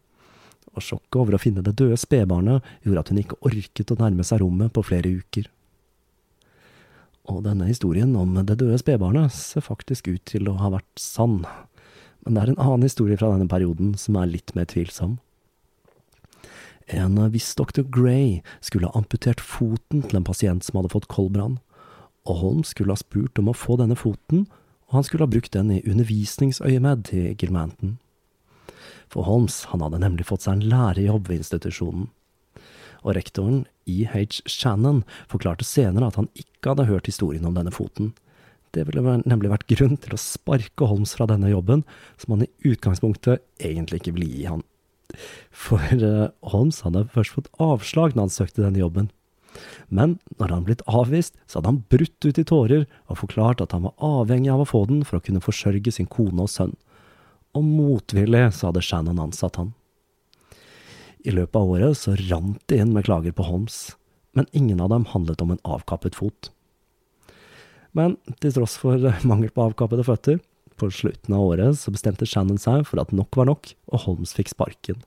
og 0.72 0.85
sjokket 0.85 1.18
over 1.20 1.37
å 1.37 1.40
finne 1.40 1.64
det 1.64 1.74
døde 1.76 1.98
spedbarnet 2.00 2.64
gjorde 2.85 3.02
at 3.02 3.11
hun 3.12 3.20
ikke 3.20 3.40
orket 3.44 3.92
å 3.92 3.98
nærme 4.00 4.24
seg 4.24 4.40
rommet 4.40 4.72
på 4.72 4.85
flere 4.87 5.11
uker. 5.20 5.48
Og 7.31 7.42
denne 7.44 7.68
historien 7.68 8.14
om 8.18 8.35
det 8.40 8.57
døde 8.59 8.78
spedbarnet 8.81 9.35
ser 9.37 9.64
faktisk 9.64 10.09
ut 10.11 10.24
til 10.28 10.48
å 10.50 10.57
ha 10.59 10.72
vært 10.74 11.00
sann, 11.00 11.42
men 12.24 12.37
det 12.37 12.42
er 12.42 12.52
en 12.52 12.62
annen 12.62 12.87
historie 12.87 13.18
fra 13.18 13.33
denne 13.35 13.50
perioden 13.50 13.94
som 13.98 14.16
er 14.18 14.31
litt 14.31 14.55
mer 14.59 14.68
tvilsom. 14.70 15.18
En 16.87 17.18
viss 17.33 17.55
dr. 17.55 17.83
Gray 17.83 18.40
skulle 18.61 18.88
ha 18.88 18.99
amputert 18.99 19.40
foten 19.40 20.03
til 20.07 20.18
en 20.18 20.27
pasient 20.27 20.64
som 20.64 20.81
hadde 20.81 20.92
fått 20.92 21.11
koldbrann, 21.12 21.59
og 22.29 22.38
Holmes 22.38 22.73
skulle 22.75 22.95
ha 22.95 23.01
spurt 23.01 23.38
om 23.38 23.51
å 23.51 23.57
få 23.57 23.77
denne 23.81 23.99
foten, 23.99 24.47
og 24.90 24.99
han 24.99 25.07
skulle 25.07 25.27
ha 25.27 25.33
brukt 25.33 25.55
den 25.55 25.71
i 25.75 25.83
undervisningsøyemed 25.88 27.07
til 27.09 27.33
Gilmanton. 27.38 27.97
For 29.12 29.27
Holmes 29.29 29.64
han 29.73 29.83
hadde 29.85 30.01
nemlig 30.03 30.27
fått 30.29 30.47
seg 30.47 30.59
en 30.59 30.68
lærerjobb 30.73 31.29
ved 31.29 31.42
institusjonen. 31.42 32.11
Og 33.03 33.16
rektoren, 33.16 33.64
E.H. 33.90 34.42
Shannon, 34.47 35.03
forklarte 35.31 35.66
senere 35.66 36.12
at 36.12 36.18
han 36.21 36.31
ikke 36.38 36.73
hadde 36.73 36.87
hørt 36.88 37.09
historien 37.11 37.49
om 37.49 37.57
denne 37.57 37.75
foten. 37.75 38.12
Det 38.73 38.87
ville 38.88 39.18
nemlig 39.29 39.51
vært 39.53 39.66
grunn 39.68 39.99
til 40.01 40.14
å 40.14 40.21
sparke 40.21 40.87
Holmes 40.88 41.12
fra 41.18 41.27
denne 41.29 41.51
jobben, 41.51 41.83
som 42.16 42.37
han 42.37 42.47
i 42.47 42.53
utgangspunktet 42.73 43.42
egentlig 43.61 44.01
ikke 44.01 44.14
ville 44.16 44.31
gi 44.31 44.47
han. 44.49 44.62
For 45.51 45.81
uh, 45.81 46.31
Holmes 46.53 46.81
hadde 46.87 47.07
først 47.12 47.37
fått 47.37 47.51
avslag 47.62 48.14
når 48.14 48.29
han 48.29 48.35
søkte 48.37 48.64
denne 48.64 48.83
jobben. 48.83 49.11
Men 49.92 50.16
når 50.40 50.55
han 50.55 50.64
blitt 50.66 50.85
avvist, 50.88 51.37
så 51.46 51.59
hadde 51.59 51.72
han 51.75 51.83
brutt 51.92 52.25
ut 52.25 52.40
i 52.40 52.46
tårer 52.48 52.87
og 53.11 53.20
forklart 53.20 53.61
at 53.64 53.75
han 53.77 53.85
var 53.85 53.96
avhengig 54.01 54.53
av 54.53 54.64
å 54.64 54.68
få 54.68 54.85
den 54.88 55.03
for 55.05 55.18
å 55.18 55.25
kunne 55.25 55.44
forsørge 55.44 55.92
sin 55.92 56.09
kone 56.11 56.46
og 56.46 56.51
sønn. 56.53 56.75
Og 57.53 57.66
motvillig 57.66 58.46
så 58.57 58.70
hadde 58.70 58.85
Shannon 58.85 59.20
ansatt 59.20 59.61
han. 59.61 59.75
I 61.22 61.35
løpet 61.35 61.59
av 61.59 61.75
året 61.77 61.98
så 62.01 62.16
rant 62.18 62.62
det 62.70 62.81
inn 62.83 62.94
med 62.96 63.07
klager 63.07 63.35
på 63.37 63.44
Holmes, 63.46 63.92
men 64.33 64.48
ingen 64.57 64.81
av 64.81 64.90
dem 64.90 65.05
handlet 65.12 65.44
om 65.44 65.53
en 65.53 65.62
avkappet 65.68 66.16
fot. 66.18 66.48
Men 67.92 68.16
til 68.40 68.55
tross 68.57 68.79
for 68.81 68.96
mangel 69.29 69.53
på 69.53 69.68
avkappede 69.68 70.07
føtter, 70.09 70.40
på 70.83 70.90
slutten 70.90 71.37
av 71.37 71.47
året 71.55 71.79
så 71.79 71.95
bestemte 71.95 72.27
Shannon 72.27 72.61
seg 72.61 72.85
for 72.88 73.03
at 73.03 73.14
nok 73.14 73.38
var 73.38 73.49
nok, 73.49 73.73
og 73.95 74.05
Holmes 74.07 74.35
fikk 74.35 74.51
sparken. 74.53 75.01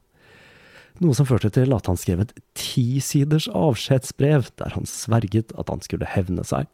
Noe 1.04 1.16
som 1.18 1.28
førte 1.28 1.52
til 1.52 1.76
at 1.76 1.90
han 1.90 2.00
skrev 2.00 2.22
et 2.24 2.32
tisiders 2.56 3.50
avskjedsbrev 3.52 4.48
der 4.62 4.76
han 4.78 4.88
sverget 4.88 5.52
at 5.60 5.72
han 5.72 5.84
skulle 5.84 6.08
hevne 6.08 6.46
seg. 6.48 6.70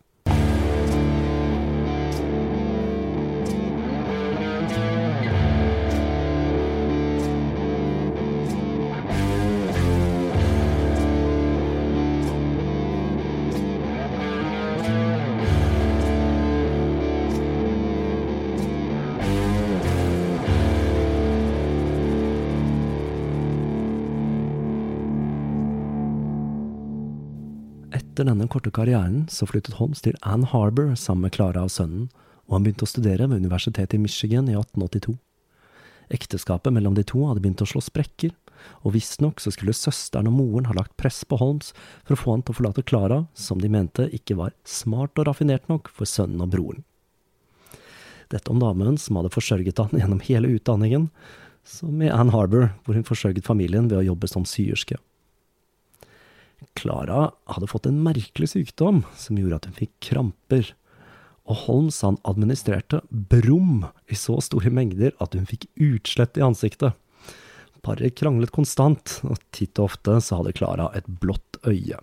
Etter 28.21 28.35
denne 28.35 28.45
korte 28.53 28.69
karrieren 28.69 29.23
så 29.33 29.47
flyttet 29.49 29.79
Holmes 29.79 30.03
til 30.05 30.13
Ann 30.21 30.43
Harbor 30.51 30.91
sammen 30.93 31.23
med 31.25 31.33
Clara 31.33 31.63
og 31.65 31.71
sønnen, 31.73 32.03
og 32.45 32.53
han 32.53 32.67
begynte 32.67 32.85
å 32.85 32.91
studere 32.91 33.25
ved 33.25 33.41
Universitetet 33.41 33.95
i 33.97 34.01
Michigan 34.03 34.45
i 34.45 34.53
1882. 34.53 35.15
Ekteskapet 36.13 36.69
mellom 36.75 36.93
de 36.93 37.01
to 37.09 37.23
hadde 37.25 37.41
begynt 37.41 37.65
å 37.65 37.69
slå 37.71 37.81
sprekker, 37.81 38.35
og 38.85 38.93
visstnok 38.93 39.41
så 39.41 39.49
skulle 39.55 39.73
søsteren 39.73 40.29
og 40.29 40.37
moren 40.37 40.69
ha 40.69 40.77
lagt 40.77 40.93
press 41.01 41.23
på 41.25 41.41
Holmes 41.41 41.73
for 42.05 42.13
å 42.13 42.21
få 42.21 42.35
han 42.35 42.45
til 42.45 42.53
å 42.53 42.59
forlate 42.59 42.85
Clara, 42.85 43.23
som 43.33 43.57
de 43.57 43.73
mente 43.73 44.05
ikke 44.13 44.37
var 44.37 44.53
smart 44.69 45.17
og 45.17 45.31
raffinert 45.31 45.65
nok 45.73 45.89
for 45.89 46.05
sønnen 46.05 46.45
og 46.45 46.53
broren. 46.53 46.85
Dette 48.29 48.53
om 48.53 48.61
damen 48.61 49.01
som 49.01 49.17
hadde 49.17 49.33
forsørget 49.33 49.81
han 49.81 49.97
gjennom 49.97 50.21
hele 50.29 50.59
utdanningen, 50.59 51.09
som 51.65 51.97
i 52.05 52.13
Ann 52.13 52.37
Harbor, 52.37 52.75
hvor 52.85 52.93
hun 52.93 53.07
forsørget 53.15 53.49
familien 53.49 53.89
ved 53.89 54.03
å 54.03 54.11
jobbe 54.13 54.29
som 54.29 54.45
syerske. 54.45 55.01
Clara 56.77 57.31
hadde 57.51 57.69
fått 57.69 57.87
en 57.89 58.01
merkelig 58.05 58.51
sykdom 58.53 59.03
som 59.17 59.39
gjorde 59.39 59.59
at 59.59 59.67
hun 59.69 59.77
fikk 59.77 59.93
kramper, 60.11 60.73
og 61.49 61.63
Holmes 61.65 61.97
han 62.05 62.19
administrerte 62.27 63.01
brum 63.09 63.87
i 64.11 64.17
så 64.17 64.37
store 64.43 64.71
mengder 64.73 65.15
at 65.23 65.35
hun 65.35 65.47
fikk 65.49 65.67
utslett 65.81 66.37
i 66.39 66.45
ansiktet. 66.45 66.95
Paret 67.81 68.13
kranglet 68.17 68.53
konstant, 68.53 69.17
og 69.25 69.41
titt 69.55 69.79
og 69.81 69.89
ofte 69.89 70.19
så 70.21 70.39
hadde 70.39 70.53
Klara 70.57 70.91
et 70.97 71.07
blått 71.21 71.57
øye. 71.65 71.97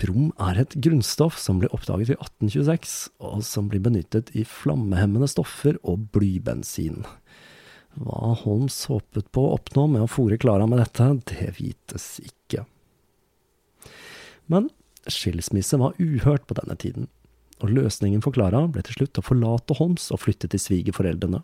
Brom 0.00 0.30
er 0.40 0.62
et 0.62 0.76
grunnstoff 0.80 1.36
som 1.40 1.58
ble 1.60 1.68
oppdaget 1.76 2.14
i 2.14 2.16
1826, 2.16 2.94
og 3.20 3.40
som 3.44 3.68
blir 3.68 3.82
benyttet 3.84 4.32
i 4.36 4.46
flammehemmende 4.48 5.28
stoffer 5.28 5.76
og 5.84 6.06
blybensin. 6.14 7.02
Hva 8.00 8.34
Holmes 8.44 8.76
håpet 8.88 9.28
på 9.34 9.44
å 9.44 9.56
oppnå 9.58 9.88
med 9.92 10.04
å 10.04 10.10
fòre 10.10 10.38
Klara 10.40 10.68
med 10.70 10.80
dette, 10.80 11.08
det 11.32 11.50
vites 11.58 12.12
ikke. 12.22 12.64
Men 14.50 14.68
skilsmisse 15.06 15.78
var 15.80 15.96
uhørt 16.02 16.46
på 16.48 16.56
denne 16.58 16.76
tiden, 16.76 17.08
og 17.62 17.72
løsningen 17.76 18.22
for 18.24 18.34
Klara 18.34 18.64
ble 18.72 18.82
til 18.84 18.98
slutt 18.98 19.20
å 19.20 19.24
forlate 19.24 19.76
Holmes 19.78 20.10
og 20.10 20.24
flytte 20.24 20.50
til 20.50 20.62
svigerforeldrene. 20.62 21.42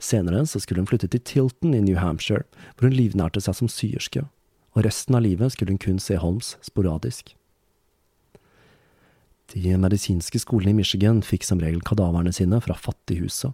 Senere 0.00 0.46
så 0.48 0.60
skulle 0.62 0.82
hun 0.82 0.88
flytte 0.88 1.10
til 1.12 1.22
Tilton 1.28 1.74
i 1.76 1.82
New 1.84 1.98
Hampshire, 2.00 2.46
hvor 2.74 2.88
hun 2.88 2.96
livnærte 2.96 3.42
seg 3.44 3.58
som 3.58 3.68
syerske, 3.70 4.24
og 4.74 4.86
resten 4.86 5.16
av 5.18 5.24
livet 5.26 5.52
skulle 5.54 5.74
hun 5.74 5.82
kun 5.82 6.00
se 6.02 6.16
Holmes 6.20 6.54
sporadisk. 6.64 7.34
De 9.50 9.74
medisinske 9.82 10.38
skolene 10.38 10.72
i 10.72 10.78
Michigan 10.78 11.24
fikk 11.26 11.44
som 11.46 11.60
regel 11.62 11.82
kadaverne 11.84 12.32
sine 12.32 12.60
fra 12.62 12.76
fattighuset, 12.78 13.52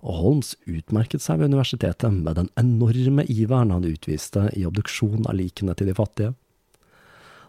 og 0.00 0.16
Holmes 0.16 0.54
utmerket 0.64 1.22
seg 1.22 1.40
ved 1.40 1.52
universitetet 1.52 2.12
med 2.12 2.38
den 2.38 2.48
enorme 2.60 3.26
iveren 3.30 3.72
han 3.74 3.86
utviste 3.86 4.48
i 4.56 4.64
obduksjon 4.68 5.28
av 5.28 5.36
likene 5.38 5.76
til 5.76 5.90
de 5.90 5.96
fattige. 5.96 6.32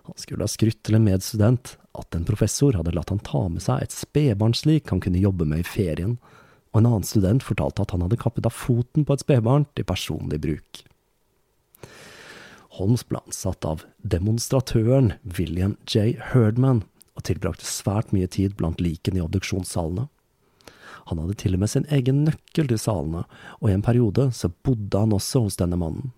Han 0.08 0.18
skulle 0.18 0.44
ha 0.46 0.52
skrytt 0.52 0.82
til 0.86 0.98
en 0.98 1.06
medstudent 1.06 1.76
at 1.98 2.16
en 2.16 2.28
professor 2.28 2.76
hadde 2.78 2.94
latt 2.96 3.12
han 3.14 3.22
ta 3.26 3.44
med 3.52 3.64
seg 3.64 3.84
et 3.84 3.96
spedbarnslik 3.96 4.90
han 4.92 5.02
kunne 5.04 5.22
jobbe 5.22 5.48
med 5.48 5.64
i 5.64 5.68
ferien, 5.68 6.16
og 6.72 6.82
en 6.82 6.88
annen 6.88 7.08
student 7.08 7.44
fortalte 7.44 7.84
at 7.84 7.92
han 7.94 8.06
hadde 8.06 8.20
kappet 8.22 8.48
av 8.48 8.56
foten 8.56 9.06
på 9.06 9.16
et 9.16 9.26
spedbarn 9.26 9.68
til 9.76 9.88
personlig 9.88 10.40
bruk. 10.44 10.86
Holmes 12.78 13.04
ble 13.04 13.20
ansatt 13.20 13.68
av 13.68 13.84
demonstratøren 14.00 15.14
William 15.38 15.76
J. 15.84 16.16
Herdman, 16.32 16.86
og 17.20 17.26
tilbrakte 17.28 17.68
svært 17.68 18.14
mye 18.16 18.30
tid 18.32 18.56
blant 18.56 18.80
likene 18.80 19.20
i 19.20 19.26
obduksjonssalene. 19.26 20.08
Han 21.10 21.20
hadde 21.20 21.36
til 21.42 21.58
og 21.58 21.64
med 21.64 21.72
sin 21.74 21.88
egen 21.92 22.24
nøkkel 22.24 22.70
til 22.72 22.80
salene, 22.80 23.26
og 23.60 23.68
i 23.68 23.76
en 23.76 23.84
periode 23.84 24.30
så 24.38 24.52
bodde 24.64 25.02
han 25.04 25.16
også 25.18 25.44
hos 25.44 25.60
denne 25.60 25.80
mannen. 25.82 26.14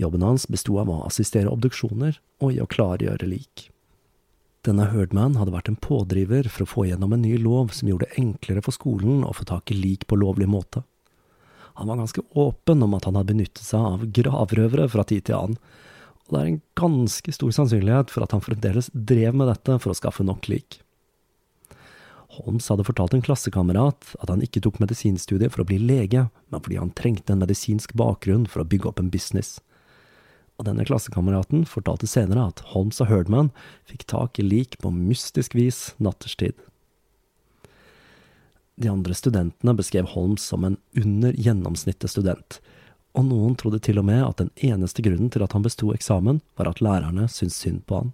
Jobben 0.00 0.24
hans 0.26 0.48
besto 0.50 0.78
av 0.80 0.90
å 0.90 1.04
assistere 1.06 1.50
obduksjoner 1.52 2.18
og 2.42 2.54
i 2.54 2.60
å 2.62 2.66
klargjøre 2.70 3.28
lik. 3.30 3.68
Denne 4.64 4.88
Herdman 4.88 5.36
hadde 5.36 5.52
vært 5.52 5.68
en 5.68 5.78
pådriver 5.78 6.48
for 6.48 6.64
å 6.64 6.70
få 6.70 6.86
gjennom 6.88 7.12
en 7.12 7.22
ny 7.22 7.36
lov 7.36 7.74
som 7.76 7.90
gjorde 7.90 8.08
det 8.08 8.22
enklere 8.22 8.62
for 8.64 8.74
skolen 8.74 9.22
å 9.26 9.34
få 9.36 9.44
tak 9.48 9.70
i 9.70 9.76
lik 9.76 10.06
på 10.08 10.16
lovlig 10.16 10.48
måte. 10.48 10.82
Han 11.74 11.90
var 11.90 12.00
ganske 12.00 12.22
åpen 12.38 12.82
om 12.86 12.94
at 12.96 13.04
han 13.04 13.18
hadde 13.18 13.34
benyttet 13.34 13.64
seg 13.66 13.82
av 13.82 14.06
gravrøvere 14.14 14.88
fra 14.88 15.04
tid 15.06 15.26
til 15.28 15.36
annen, 15.36 15.58
og 16.24 16.32
det 16.32 16.40
er 16.40 16.48
en 16.48 16.62
ganske 16.80 17.34
stor 17.36 17.52
sannsynlighet 17.52 18.14
for 18.14 18.24
at 18.24 18.32
han 18.32 18.42
fremdeles 18.42 18.88
drev 18.94 19.36
med 19.36 19.50
dette 19.52 19.76
for 19.82 19.92
å 19.92 19.98
skaffe 19.98 20.24
nok 20.24 20.48
lik. 20.48 20.80
Holmes 22.38 22.66
hadde 22.72 22.86
fortalt 22.88 23.12
en 23.14 23.22
klassekamerat 23.22 24.14
at 24.16 24.32
han 24.32 24.42
ikke 24.42 24.62
tok 24.64 24.80
medisinstudiet 24.82 25.52
for 25.52 25.62
å 25.62 25.68
bli 25.68 25.76
lege, 25.82 26.24
men 26.50 26.64
fordi 26.64 26.80
han 26.80 26.94
trengte 26.96 27.34
en 27.34 27.44
medisinsk 27.44 27.92
bakgrunn 27.98 28.48
for 28.50 28.64
å 28.64 28.68
bygge 28.70 28.90
opp 28.90 29.02
en 29.02 29.12
business 29.12 29.58
og 30.58 30.68
denne 30.68 30.86
klassekameraten 30.86 31.64
fortalte 31.66 32.08
senere 32.10 32.48
at 32.52 32.62
Holmes 32.72 33.00
og 33.02 33.10
Herdman 33.10 33.50
fikk 33.88 34.06
tak 34.10 34.38
i 34.38 34.46
lik 34.46 34.78
på 34.82 34.92
mystisk 34.94 35.56
vis 35.58 35.88
natterstid. 35.98 36.54
De 38.78 38.90
andre 38.90 39.14
studentene 39.14 39.74
beskrev 39.78 40.08
Holmes 40.14 40.42
som 40.42 40.64
en 40.66 40.78
under 40.98 41.34
gjennomsnittet 41.38 42.10
student, 42.10 42.58
og 43.14 43.28
noen 43.28 43.54
trodde 43.58 43.78
til 43.82 44.00
og 44.02 44.08
med 44.08 44.24
at 44.26 44.40
den 44.42 44.50
eneste 44.66 45.02
grunnen 45.06 45.30
til 45.30 45.44
at 45.46 45.54
han 45.54 45.62
besto 45.62 45.92
eksamen, 45.94 46.40
var 46.58 46.70
at 46.70 46.82
lærerne 46.82 47.28
syntes 47.30 47.60
synd 47.62 47.84
på 47.86 48.00
han. 48.00 48.10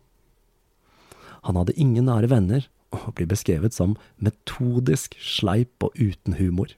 Han 1.48 1.57
hadde 1.57 1.76
ingen 1.81 2.05
nære 2.09 2.29
venner, 2.29 2.68
og 2.90 3.14
blir 3.16 3.29
beskrevet 3.31 3.72
som 3.72 3.94
metodisk 4.18 5.14
sleip 5.22 5.85
og 5.87 5.94
uten 5.96 6.37
humor. 6.40 6.74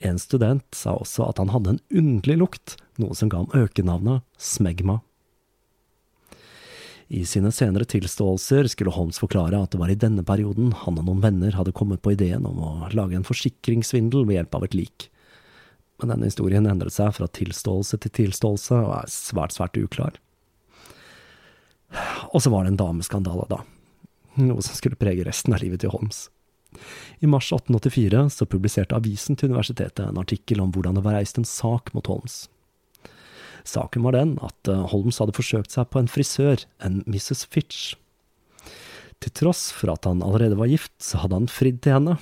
En 0.00 0.18
student 0.18 0.64
sa 0.72 0.94
også 0.96 1.26
at 1.28 1.40
han 1.42 1.52
hadde 1.52 1.74
en 1.74 1.80
underlig 1.92 2.38
lukt, 2.40 2.76
noe 3.00 3.16
som 3.16 3.28
ga 3.28 3.42
ham 3.42 3.52
økenavnet 3.56 4.24
smegma. 4.40 5.00
I 7.10 7.24
sine 7.26 7.50
senere 7.50 7.84
tilståelser 7.90 8.68
skulle 8.70 8.94
Holmes 8.94 9.18
forklare 9.18 9.58
at 9.58 9.72
det 9.74 9.80
var 9.80 9.90
i 9.90 9.98
denne 9.98 10.22
perioden 10.22 10.70
han 10.84 11.00
og 11.00 11.08
noen 11.08 11.24
venner 11.24 11.56
hadde 11.58 11.74
kommet 11.74 12.00
på 12.04 12.14
ideen 12.14 12.46
om 12.46 12.60
å 12.62 12.72
lage 12.94 13.18
en 13.18 13.26
forsikringssvindel 13.26 14.28
ved 14.28 14.38
hjelp 14.38 14.56
av 14.56 14.66
et 14.68 14.76
lik. 14.78 15.08
Men 16.00 16.14
denne 16.14 16.30
historien 16.30 16.68
endret 16.70 16.94
seg 16.94 17.10
fra 17.18 17.26
tilståelse 17.26 17.98
til 18.00 18.14
tilståelse 18.22 18.78
og 18.78 18.94
er 19.02 19.10
svært, 19.12 19.56
svært 19.58 19.76
uklar. 19.82 20.16
Og 22.30 22.40
så 22.40 22.54
var 22.54 22.64
det 22.64 22.76
en 22.76 22.80
dameskandale, 22.80 23.48
da. 23.50 23.64
Noe 24.38 24.62
som 24.62 24.78
skulle 24.78 24.96
prege 25.00 25.26
resten 25.26 25.52
av 25.56 25.64
livet 25.64 25.82
til 25.82 25.92
Holmes. 25.92 26.28
I 27.20 27.28
mars 27.30 27.50
1884 27.52 28.26
så 28.36 28.48
publiserte 28.48 28.96
avisen 28.96 29.36
til 29.36 29.52
universitetet 29.52 30.06
en 30.06 30.20
artikkel 30.20 30.62
om 30.62 30.72
hvordan 30.74 30.98
det 30.98 31.04
var 31.04 31.18
reist 31.18 31.40
en 31.40 31.48
sak 31.48 31.92
mot 31.96 32.06
Holmes. 32.10 32.44
Saken 33.66 34.04
var 34.06 34.16
den 34.16 34.36
at 34.44 34.70
eh, 34.70 34.86
Holmes 34.92 35.20
hadde 35.20 35.36
forsøkt 35.36 35.74
seg 35.74 35.90
på 35.92 36.00
en 36.00 36.10
frisør, 36.10 36.64
en 36.84 37.02
Mrs. 37.06 37.44
Fitch. 37.50 37.94
Til 39.20 39.34
tross 39.36 39.68
for 39.76 39.92
at 39.92 40.08
han 40.08 40.22
allerede 40.24 40.56
var 40.56 40.70
gift, 40.70 40.94
så 41.02 41.20
hadde 41.20 41.42
han 41.42 41.50
fridd 41.50 41.82
til 41.84 41.98
henne, 41.98 42.16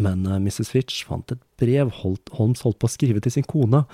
men 0.00 0.26
eh, 0.26 0.40
Mrs. 0.42 0.72
Fitch 0.72 1.04
fant 1.06 1.30
et 1.34 1.42
brev 1.60 1.92
Holmes 2.00 2.64
holdt 2.64 2.80
på 2.80 2.90
å 2.90 2.92
skrive 2.92 3.22
til 3.22 3.36
sin 3.36 3.46
kone, 3.46 3.84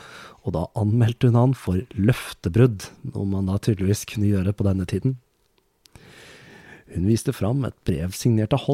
og 0.45 0.57
da 0.57 0.67
anmeldte 0.79 1.31
hun 1.31 1.41
han 1.41 1.55
for 1.59 1.85
løftebrudd, 1.99 2.89
noe 3.13 3.29
man 3.29 3.51
da 3.51 3.61
tydeligvis 3.61 4.07
kunne 4.09 4.31
gjøre 4.31 4.57
på 4.57 4.69
denne 4.69 4.89
tiden. 4.89 5.19
Hun 6.97 7.11
viste 7.11 7.35
fram 7.37 7.67
et 7.69 7.77
brev 7.85 8.15
signert 8.17 8.57
av 8.57 8.65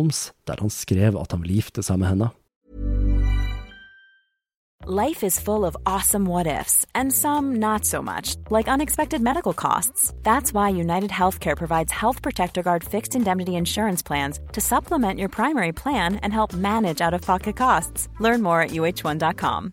der 0.46 0.60
han 0.62 0.70
skrev 0.70 1.18
at 1.18 1.32
han 1.34 1.42
ville 1.42 1.58
gifte 1.58 1.82
seg 1.82 1.98
med 1.98 2.14
henne. 2.14 2.30
Life 4.84 5.22
is 5.22 5.38
full 5.38 5.64
of 5.64 5.76
awesome 5.86 6.26
what 6.26 6.48
ifs, 6.48 6.84
and 6.92 7.12
some 7.12 7.60
not 7.60 7.84
so 7.84 8.02
much, 8.02 8.34
like 8.50 8.66
unexpected 8.66 9.22
medical 9.22 9.52
costs. 9.52 10.12
That's 10.24 10.52
why 10.52 10.70
United 10.70 11.10
Healthcare 11.10 11.56
provides 11.56 11.92
Health 11.92 12.20
Protector 12.20 12.62
Guard 12.64 12.82
fixed 12.82 13.14
indemnity 13.14 13.54
insurance 13.54 14.02
plans 14.02 14.40
to 14.52 14.60
supplement 14.60 15.20
your 15.20 15.28
primary 15.28 15.72
plan 15.72 16.16
and 16.16 16.32
help 16.32 16.52
manage 16.52 17.00
out 17.00 17.14
of 17.14 17.20
pocket 17.20 17.54
costs. 17.54 18.08
Learn 18.18 18.42
more 18.42 18.60
at 18.60 18.70
uh1.com. 18.70 19.72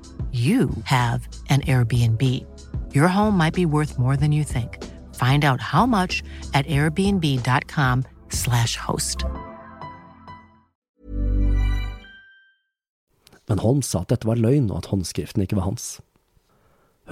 you 0.31 0.69
have 0.85 1.27
an 1.49 1.61
Airbnb. 1.61 2.23
Your 2.93 3.09
home 3.09 3.37
might 3.37 3.53
be 3.53 3.65
worth 3.65 3.99
more 3.99 4.15
than 4.15 4.31
you 4.31 4.43
think. 4.43 4.77
Find 5.15 5.43
out 5.43 5.59
how 5.59 5.85
much 5.85 6.23
at 6.53 6.65
airbnb.com 6.67 8.05
slash 8.29 8.77
host. 8.77 9.25
Men 13.47 13.59
Holmes 13.59 13.87
sa 13.87 14.01
at 14.01 14.07
dette 14.13 14.27
var 14.27 14.39
løgn, 14.39 14.69
og 14.71 14.77
at 14.77 14.89
håndskriften 14.93 15.43
ikke 15.43 15.57
var 15.59 15.67
hans. 15.67 15.99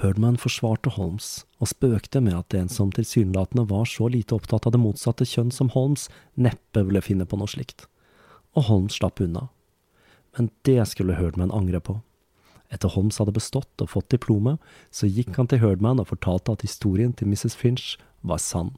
Herdman 0.00 0.38
forsvarte 0.40 0.90
Holmes, 0.94 1.44
og 1.60 1.68
spøkte 1.68 2.22
med 2.24 2.38
at 2.38 2.54
en 2.56 2.70
som 2.72 2.92
tilsynelatende 2.92 3.66
var 3.68 3.84
så 3.84 4.08
lite 4.08 4.38
opptatt 4.38 4.64
av 4.64 4.72
det 4.72 4.80
motsatte 4.80 5.26
kjønn 5.28 5.52
som 5.52 5.72
Holmes, 5.74 6.08
neppe 6.40 6.86
ville 6.86 7.02
finne 7.04 7.26
på 7.28 7.36
noe 7.36 7.50
slikt. 7.50 7.84
Og 8.56 8.70
Holmes 8.70 8.96
slapp 8.96 9.20
unna. 9.20 9.50
Men 10.38 10.48
det 10.64 10.80
skulle 10.88 11.18
Herdman 11.18 11.52
angre 11.52 11.82
på. 11.84 11.98
Etter 12.70 12.92
Holmes 12.94 13.18
hadde 13.18 13.34
bestått 13.34 13.82
og 13.82 13.90
fått 13.90 14.12
diplomet, 14.14 14.60
så 14.94 15.10
gikk 15.10 15.34
han 15.36 15.50
til 15.50 15.62
Herdman 15.62 16.02
og 16.02 16.10
fortalte 16.12 16.54
at 16.54 16.62
historien 16.66 17.12
til 17.12 17.30
Mrs. 17.30 17.56
Finch 17.58 17.96
var 18.22 18.38
sann. 18.42 18.76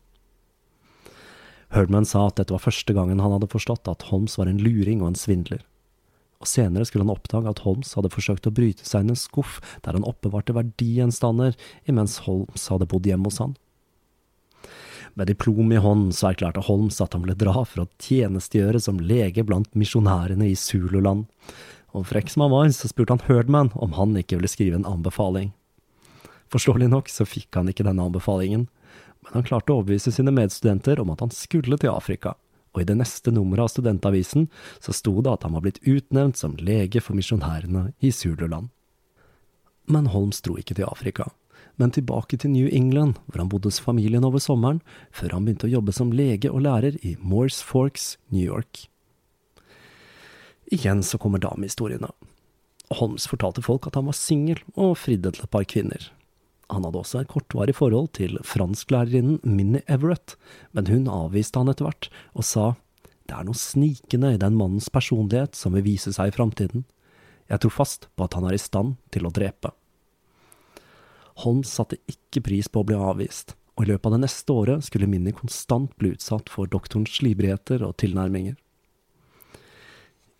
Herdman 1.72 2.08
sa 2.08 2.26
at 2.28 2.40
dette 2.40 2.52
var 2.52 2.64
første 2.64 2.92
gangen 2.96 3.20
han 3.20 3.36
hadde 3.36 3.52
forstått 3.52 3.88
at 3.88 4.08
Holmes 4.10 4.38
var 4.40 4.48
en 4.48 4.60
luring 4.60 5.00
og 5.04 5.12
en 5.12 5.20
svindler 5.20 5.62
og 6.42 6.50
senere 6.50 6.86
skulle 6.88 7.06
han 7.06 7.14
oppdage 7.14 7.50
at 7.50 7.62
Holmes 7.62 7.94
hadde 7.96 8.10
forsøkt 8.12 8.48
å 8.48 8.54
bryte 8.54 8.86
seg 8.86 9.04
inn 9.04 9.14
en 9.14 9.18
skuff 9.18 9.60
der 9.84 9.96
han 9.96 10.06
oppbevarte 10.08 10.56
verdigjenstander, 10.56 11.54
imens 11.88 12.22
Holmes 12.26 12.66
hadde 12.72 12.88
bodd 12.90 13.06
hjemme 13.06 13.30
hos 13.30 13.38
han. 13.42 13.54
Med 15.18 15.28
diplom 15.28 15.68
i 15.74 15.80
hånd 15.82 16.14
så 16.16 16.30
erklærte 16.30 16.64
Holmes 16.66 16.98
at 17.04 17.14
han 17.14 17.24
ville 17.24 17.36
dra 17.38 17.62
for 17.68 17.84
å 17.84 17.90
tjenestegjøre 18.00 18.80
som 18.80 19.00
lege 19.00 19.44
blant 19.46 19.70
misjonærene 19.78 20.48
i 20.48 20.56
Zululand, 20.58 21.28
og 21.92 22.06
frekk 22.08 22.30
som 22.32 22.46
han 22.46 22.52
var, 22.52 22.68
så 22.72 22.88
spurte 22.90 23.16
han 23.16 23.24
Herdman 23.26 23.72
om 23.74 23.96
han 23.98 24.16
ikke 24.16 24.38
ville 24.38 24.50
skrive 24.50 24.78
en 24.78 24.88
anbefaling. 24.88 25.52
Forståelig 26.52 26.88
nok 26.92 27.08
så 27.08 27.24
fikk 27.28 27.56
han 27.56 27.70
ikke 27.72 27.84
denne 27.86 28.04
anbefalingen, 28.04 28.66
men 29.22 29.36
han 29.36 29.46
klarte 29.46 29.72
å 29.72 29.80
overbevise 29.80 30.12
sine 30.12 30.34
medstudenter 30.34 31.00
om 31.00 31.12
at 31.14 31.22
han 31.24 31.32
skulle 31.32 31.78
til 31.80 31.92
Afrika, 31.92 32.34
og 32.72 32.82
i 32.82 32.88
det 32.88 32.96
neste 32.98 33.32
nummeret 33.32 33.66
av 33.66 33.72
studentavisen 33.74 34.48
så 34.80 34.94
sto 34.96 35.14
det 35.20 35.32
at 35.32 35.46
han 35.46 35.54
var 35.56 35.64
blitt 35.64 35.82
utnevnt 35.84 36.40
som 36.40 36.56
lege 36.60 37.00
for 37.04 37.16
misjonærene 37.16 37.90
i 38.00 38.12
Zululand. 38.12 38.72
Men 39.88 40.10
Holmes 40.12 40.40
dro 40.44 40.56
ikke 40.60 40.76
til 40.78 40.88
Afrika, 40.88 41.28
men 41.80 41.92
tilbake 41.94 42.38
til 42.38 42.52
New 42.52 42.68
England, 42.68 43.18
hvor 43.26 43.42
han 43.42 43.50
bodde 43.52 43.70
hos 43.70 43.80
familien 43.80 44.24
over 44.24 44.42
sommeren, 44.42 44.82
før 45.12 45.36
han 45.36 45.46
begynte 45.46 45.68
å 45.68 45.74
jobbe 45.78 45.94
som 45.96 46.12
lege 46.12 46.52
og 46.52 46.64
lærer 46.66 46.98
i 47.00 47.16
Morse 47.20 47.64
Forks, 47.64 48.16
New 48.30 48.44
York. 48.44 48.86
Igjen 50.72 51.02
så 51.04 51.20
kommer 51.20 51.42
damehistoriene. 51.42 52.08
Holmes 52.98 53.28
fortalte 53.28 53.64
folk 53.64 53.86
at 53.88 53.96
han 53.98 54.08
var 54.08 54.16
singel 54.16 54.60
og 54.72 54.96
fridde 55.00 55.32
til 55.32 55.44
et 55.44 55.52
par 55.52 55.64
kvinner, 55.68 56.10
han 56.72 56.86
hadde 56.86 57.02
også 57.02 57.20
et 57.20 57.28
kortvarig 57.28 57.74
forhold 57.76 58.08
til 58.16 58.38
fransklærerinnen 58.48 59.42
Minnie 59.44 59.84
Everett, 59.92 60.36
men 60.72 60.88
hun 60.88 61.10
avviste 61.10 61.60
han 61.60 61.68
etter 61.68 61.88
hvert, 61.88 62.08
og 62.32 62.46
sa 62.48 62.64
det 63.28 63.36
er 63.36 63.46
noe 63.46 63.58
snikende 63.58 64.32
i 64.34 64.40
den 64.40 64.56
mannens 64.58 64.88
personlighet 64.92 65.56
som 65.56 65.76
vil 65.76 65.84
vise 65.86 66.14
seg 66.16 66.30
i 66.30 66.34
framtiden. 66.34 66.86
Jeg 67.52 67.62
tror 67.62 67.74
fast 67.76 68.08
på 68.16 68.24
at 68.24 68.34
han 68.38 68.48
er 68.48 68.56
i 68.56 68.60
stand 68.60 68.96
til 69.14 69.28
å 69.28 69.34
drepe. 69.34 69.72
Holmes 71.44 71.70
satte 71.70 72.00
ikke 72.10 72.42
pris 72.48 72.68
på 72.68 72.82
å 72.82 72.88
bli 72.88 72.96
avvist, 72.96 73.54
og 73.76 73.84
i 73.84 73.92
løpet 73.92 74.08
av 74.08 74.16
det 74.16 74.24
neste 74.24 74.56
året 74.56 74.88
skulle 74.88 75.08
Minnie 75.08 75.36
konstant 75.36 75.92
bli 76.00 76.14
utsatt 76.16 76.52
for 76.52 76.68
doktorens 76.72 77.14
slibrigheter 77.20 77.84
og 77.86 77.98
tilnærminger. 78.02 78.56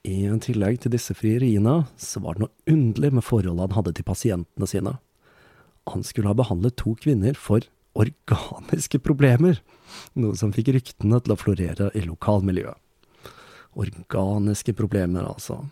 I 0.02 0.26
tillegg 0.42 0.80
til 0.82 0.92
disse 0.96 1.14
frieriene, 1.14 1.84
så 1.96 2.20
var 2.24 2.34
det 2.34 2.44
noe 2.44 2.72
underlig 2.74 3.12
med 3.14 3.26
forholdet 3.26 3.68
han 3.68 3.76
hadde 3.76 3.92
til 3.98 4.06
pasientene 4.08 4.66
sine 4.66 4.96
han 5.90 6.02
skulle 6.02 6.30
ha 6.30 6.38
behandlet 6.38 6.76
to 6.78 6.94
kvinner 6.98 7.36
for 7.38 7.64
organiske 7.98 9.00
problemer, 9.04 9.58
noe 10.14 10.38
som 10.38 10.52
fikk 10.54 10.72
ryktene 10.76 11.20
til 11.20 11.34
å 11.34 11.38
florere 11.38 11.90
i 11.98 12.04
lokalmiljøet. 12.06 12.78
Organiske 13.82 14.74
problemer, 14.76 15.26
altså. 15.26 15.62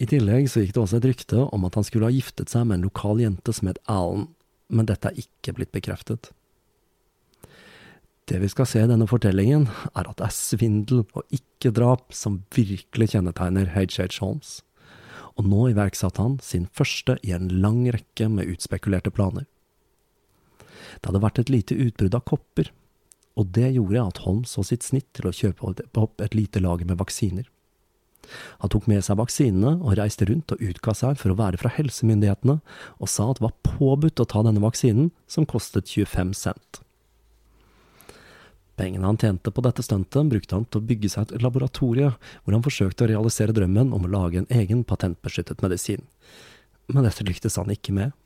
I 0.00 0.08
tillegg 0.08 0.48
så 0.50 0.62
gikk 0.62 0.74
det 0.76 0.82
også 0.82 1.00
et 1.00 1.08
rykte 1.10 1.46
om 1.52 1.66
at 1.68 1.76
han 1.76 1.86
skulle 1.86 2.08
ha 2.08 2.14
giftet 2.14 2.52
seg 2.52 2.66
med 2.68 2.78
en 2.78 2.86
lokal 2.88 3.20
jente 3.20 3.54
som 3.56 3.68
het 3.70 3.80
Alan, 3.90 4.28
men 4.72 4.88
dette 4.88 5.10
er 5.10 5.20
ikke 5.20 5.56
blitt 5.56 5.72
bekreftet. 5.74 6.30
Det 8.32 8.40
vi 8.40 8.48
skal 8.48 8.64
se 8.64 8.80
i 8.80 8.88
denne 8.88 9.04
fortellingen, 9.04 9.66
er 9.92 10.06
at 10.08 10.16
det 10.16 10.24
er 10.24 10.32
svindel 10.32 11.02
og 11.04 11.36
ikke 11.36 11.74
drap 11.76 12.14
som 12.16 12.40
virkelig 12.56 13.12
kjennetegner 13.12 13.74
H.H. 13.74 14.08
Holmes 14.22 14.62
og 15.38 15.48
nå 15.48 15.68
iverksatte 15.72 16.22
han 16.22 16.36
sin 16.44 16.66
første 16.76 17.16
i 17.24 17.32
en 17.36 17.48
lang 17.62 17.84
rekke 17.94 18.28
med 18.32 18.50
utspekulerte 18.52 19.12
planer. 19.14 19.46
Det 21.00 21.08
hadde 21.08 21.22
vært 21.24 21.40
et 21.40 21.52
lite 21.52 21.76
utbrudd 21.78 22.16
av 22.16 22.24
kopper, 22.28 22.68
og 23.38 23.48
det 23.56 23.72
gjorde 23.72 24.04
at 24.04 24.22
Holmes 24.26 24.52
så 24.52 24.64
sitt 24.66 24.84
snitt 24.84 25.08
til 25.16 25.28
å 25.28 25.34
kjøpe 25.34 25.72
opp 26.00 26.20
et 26.20 26.36
lite 26.36 26.60
lager 26.60 26.88
med 26.88 27.00
vaksiner. 27.00 27.48
Han 28.62 28.70
tok 28.70 28.86
med 28.86 29.02
seg 29.02 29.18
vaksinene 29.18 29.78
og 29.80 29.96
reiste 29.98 30.28
rundt 30.28 30.52
og 30.54 30.60
utga 30.62 30.94
seg 30.94 31.16
for 31.18 31.32
å 31.32 31.38
være 31.40 31.58
fra 31.58 31.72
helsemyndighetene, 31.74 32.60
og 33.00 33.10
sa 33.10 33.30
at 33.30 33.40
det 33.40 33.46
var 33.48 33.56
påbudt 33.66 34.22
å 34.22 34.28
ta 34.28 34.44
denne 34.46 34.62
vaksinen, 34.62 35.10
som 35.26 35.48
kostet 35.48 35.90
25 35.90 36.36
cent. 36.38 36.82
Pengene 38.82 39.06
han 39.06 39.18
tjente 39.20 39.52
på 39.54 39.62
dette 39.62 39.84
stuntet, 39.86 40.26
brukte 40.26 40.56
han 40.56 40.64
til 40.66 40.80
å 40.80 40.86
bygge 40.88 41.10
seg 41.12 41.30
et 41.30 41.44
laboratorie, 41.44 42.08
hvor 42.42 42.56
han 42.56 42.64
forsøkte 42.64 43.06
å 43.06 43.12
realisere 43.12 43.54
drømmen 43.54 43.92
om 43.94 44.08
å 44.08 44.10
lage 44.10 44.40
en 44.40 44.48
egen 44.50 44.82
patentbeskyttet 44.88 45.62
medisin. 45.62 46.02
Men 46.90 47.06
dette 47.06 47.22
lyktes 47.28 47.60
han 47.60 47.70
ikke 47.70 47.94
med. 47.94 48.16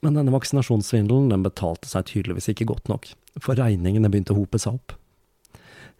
Men 0.00 0.16
denne 0.16 0.32
vaksinasjonssvindelen 0.32 1.28
den 1.28 1.44
betalte 1.44 1.90
seg 1.90 2.08
tydeligvis 2.08 2.48
ikke 2.54 2.70
godt 2.72 2.88
nok, 2.88 3.10
for 3.36 3.60
regningene 3.60 4.08
begynte 4.08 4.32
å 4.32 4.40
hope 4.40 4.62
seg 4.62 4.80
opp. 4.80 4.96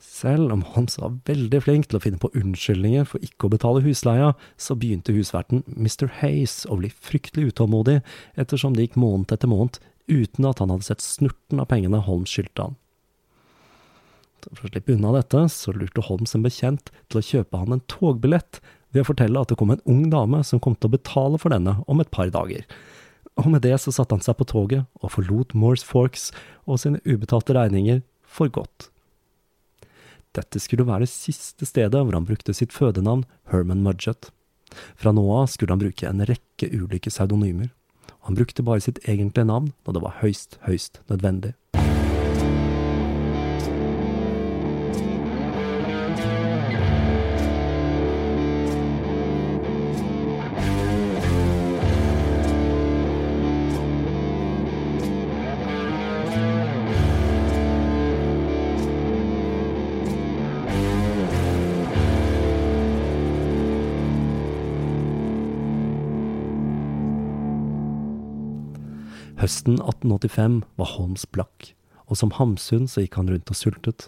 Selv 0.00 0.48
om 0.54 0.62
Hans 0.72 0.96
var 0.96 1.18
veldig 1.28 1.60
flink 1.60 1.90
til 1.90 1.98
å 1.98 2.00
finne 2.00 2.20
på 2.22 2.30
unnskyldninger 2.32 3.04
for 3.04 3.20
ikke 3.20 3.50
å 3.50 3.52
betale 3.52 3.84
husleia, 3.84 4.32
så 4.56 4.72
begynte 4.72 5.12
husverten 5.12 5.60
Mr. 5.76 6.08
Hayes 6.22 6.62
å 6.64 6.80
bli 6.80 6.88
fryktelig 6.88 7.52
utålmodig, 7.52 7.98
ettersom 8.40 8.72
det 8.72 8.88
gikk 8.88 8.96
måned 9.04 9.36
etter 9.36 9.52
måned 9.52 9.76
uten 10.08 10.46
at 10.48 10.62
han 10.62 10.72
hadde 10.72 10.86
sett 10.86 11.04
snurten 11.04 11.60
av 11.62 11.68
pengene 11.70 12.02
Holm 12.06 12.26
skyldte 12.28 12.68
han. 12.68 12.78
For 14.48 14.66
å 14.66 14.70
slippe 14.70 14.94
unna 14.94 15.12
dette, 15.18 15.42
så 15.52 15.74
lurte 15.76 16.04
Holms 16.06 16.34
en 16.36 16.44
bekjent 16.44 16.92
til 17.10 17.20
å 17.20 17.24
kjøpe 17.24 17.60
han 17.60 17.76
en 17.76 17.84
togbillett 17.92 18.62
ved 18.94 19.04
å 19.04 19.10
fortelle 19.10 19.42
at 19.42 19.52
det 19.52 19.58
kom 19.60 19.74
en 19.74 19.84
ung 19.90 20.06
dame 20.12 20.40
som 20.46 20.62
kom 20.62 20.76
til 20.76 20.90
å 20.90 20.96
betale 20.96 21.40
for 21.40 21.52
denne 21.52 21.76
om 21.90 22.00
et 22.02 22.10
par 22.14 22.32
dager. 22.32 22.64
Og 23.38 23.50
med 23.52 23.62
det 23.64 23.76
så 23.80 23.92
satte 23.94 24.16
han 24.16 24.24
seg 24.24 24.38
på 24.38 24.48
toget 24.48 24.88
og 25.00 25.12
forlot 25.14 25.54
Morse 25.56 25.86
Forks 25.86 26.30
og 26.66 26.80
sine 26.82 27.02
ubetalte 27.06 27.54
regninger 27.56 28.02
for 28.26 28.50
godt. 28.52 28.90
Dette 30.36 30.60
skulle 30.62 30.86
være 30.86 31.06
det 31.06 31.12
siste 31.12 31.66
stedet 31.66 32.02
hvor 32.04 32.14
han 32.14 32.26
brukte 32.26 32.54
sitt 32.54 32.74
fødenavn 32.74 33.24
Herman 33.50 33.82
Mudgett. 33.86 34.30
Fra 34.98 35.10
nå 35.14 35.24
av 35.34 35.48
skulle 35.50 35.74
han 35.74 35.82
bruke 35.82 36.06
en 36.06 36.22
rekke 36.26 36.68
ulike 36.70 37.10
pseudonymer. 37.10 37.72
Han 38.28 38.36
brukte 38.36 38.62
bare 38.62 38.80
sitt 38.84 38.98
egentlige 39.08 39.44
navn 39.48 39.72
når 39.86 39.96
det 39.96 40.02
var 40.02 40.18
høyst, 40.20 40.58
høyst 40.66 41.00
nødvendig. 41.08 41.54
Høsten 69.50 69.80
1885 69.82 70.60
var 70.78 70.88
Holmes 70.92 71.24
blakk, 71.34 71.72
og 72.06 72.20
som 72.20 72.30
Hamsun 72.36 72.84
så 72.86 73.02
gikk 73.02 73.16
han 73.18 73.26
rundt 73.32 73.50
og 73.50 73.56
sultet. 73.58 74.04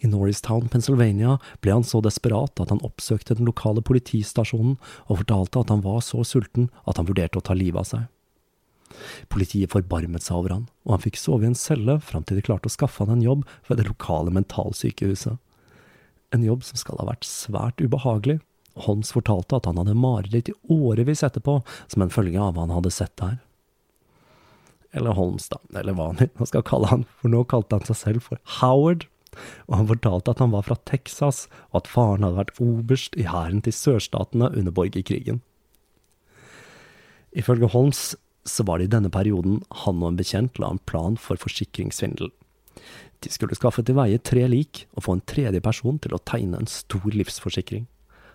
I 0.00 0.08
Norristown, 0.08 0.70
Pennsylvania 0.72 1.34
ble 1.60 1.74
han 1.74 1.84
så 1.84 2.00
desperat 2.00 2.56
at 2.56 2.70
han 2.72 2.80
oppsøkte 2.88 3.34
den 3.36 3.44
lokale 3.44 3.82
politistasjonen 3.84 4.78
og 4.78 5.18
fortalte 5.20 5.60
at 5.60 5.72
han 5.74 5.82
var 5.84 5.98
så 6.06 6.22
sulten 6.24 6.70
at 6.88 6.96
han 6.96 7.04
vurderte 7.10 7.36
å 7.36 7.44
ta 7.44 7.52
livet 7.58 7.82
av 7.82 7.88
seg. 7.90 8.96
Politiet 9.28 9.74
forbarmet 9.74 10.24
seg 10.24 10.38
over 10.38 10.54
han, 10.56 10.64
og 10.88 10.94
han 10.94 11.04
fikk 11.04 11.20
sove 11.20 11.44
i 11.44 11.50
en 11.50 11.58
celle 11.66 11.98
fram 12.00 12.24
til 12.24 12.40
de 12.40 12.44
klarte 12.46 12.72
å 12.72 12.72
skaffe 12.72 13.04
han 13.04 13.18
en 13.18 13.26
jobb 13.26 13.42
ved 13.68 13.82
det 13.82 13.90
lokale 13.90 14.32
mentalsykehuset. 14.32 15.36
En 16.32 16.46
jobb 16.48 16.64
som 16.64 16.80
skal 16.80 17.02
ha 17.02 17.10
vært 17.10 17.28
svært 17.28 17.84
ubehagelig. 17.84 18.38
Holmes 18.88 19.12
fortalte 19.12 19.60
at 19.60 19.68
han 19.68 19.82
hadde 19.82 19.98
mareritt 20.00 20.48
i 20.48 20.56
årevis 20.72 21.26
etterpå 21.28 21.58
som 21.92 22.06
en 22.06 22.14
følge 22.14 22.40
av 22.40 22.56
hva 22.56 22.64
han 22.64 22.74
hadde 22.78 22.94
sett 22.94 23.12
der 23.20 23.36
eller 24.96 25.16
Holmes, 25.16 25.48
da, 25.52 25.60
eller 25.76 25.96
hva 25.96 26.10
han 26.16 26.48
skal 26.48 26.64
kalle 26.66 26.90
han, 26.90 27.04
for 27.20 27.32
nå 27.32 27.44
kalte 27.50 27.76
han 27.76 27.88
seg 27.88 27.98
selv 28.00 28.28
for 28.28 28.40
Howard, 28.60 29.06
og 29.68 29.76
han 29.76 29.90
fortalte 29.90 30.32
at 30.32 30.40
han 30.42 30.54
var 30.54 30.64
fra 30.66 30.78
Texas, 30.88 31.46
og 31.70 31.82
at 31.82 31.90
faren 31.92 32.24
hadde 32.24 32.40
vært 32.40 32.62
oberst 32.64 33.18
i 33.20 33.26
hæren 33.28 33.60
til 33.64 33.76
sørstatene 33.76 34.50
under 34.54 34.74
borgerkrigen. 34.74 35.42
Ifølge 37.36 37.68
Holmes 37.70 38.16
så 38.48 38.64
var 38.64 38.80
det 38.80 38.88
i 38.88 38.94
denne 38.96 39.12
perioden 39.12 39.60
han 39.84 40.00
og 40.00 40.12
en 40.12 40.18
bekjent 40.18 40.58
la 40.58 40.72
en 40.72 40.80
plan 40.88 41.18
for 41.20 41.36
forsikringssvindel. 41.40 42.32
De 43.20 43.30
skulle 43.34 43.58
skaffe 43.58 43.82
til 43.84 43.98
veie 43.98 44.20
tre 44.22 44.46
lik 44.48 44.86
og 44.94 45.04
få 45.04 45.18
en 45.18 45.24
tredje 45.28 45.60
person 45.60 45.98
til 46.00 46.14
å 46.14 46.22
tegne 46.22 46.60
en 46.60 46.70
stor 46.70 47.10
livsforsikring. 47.12 47.84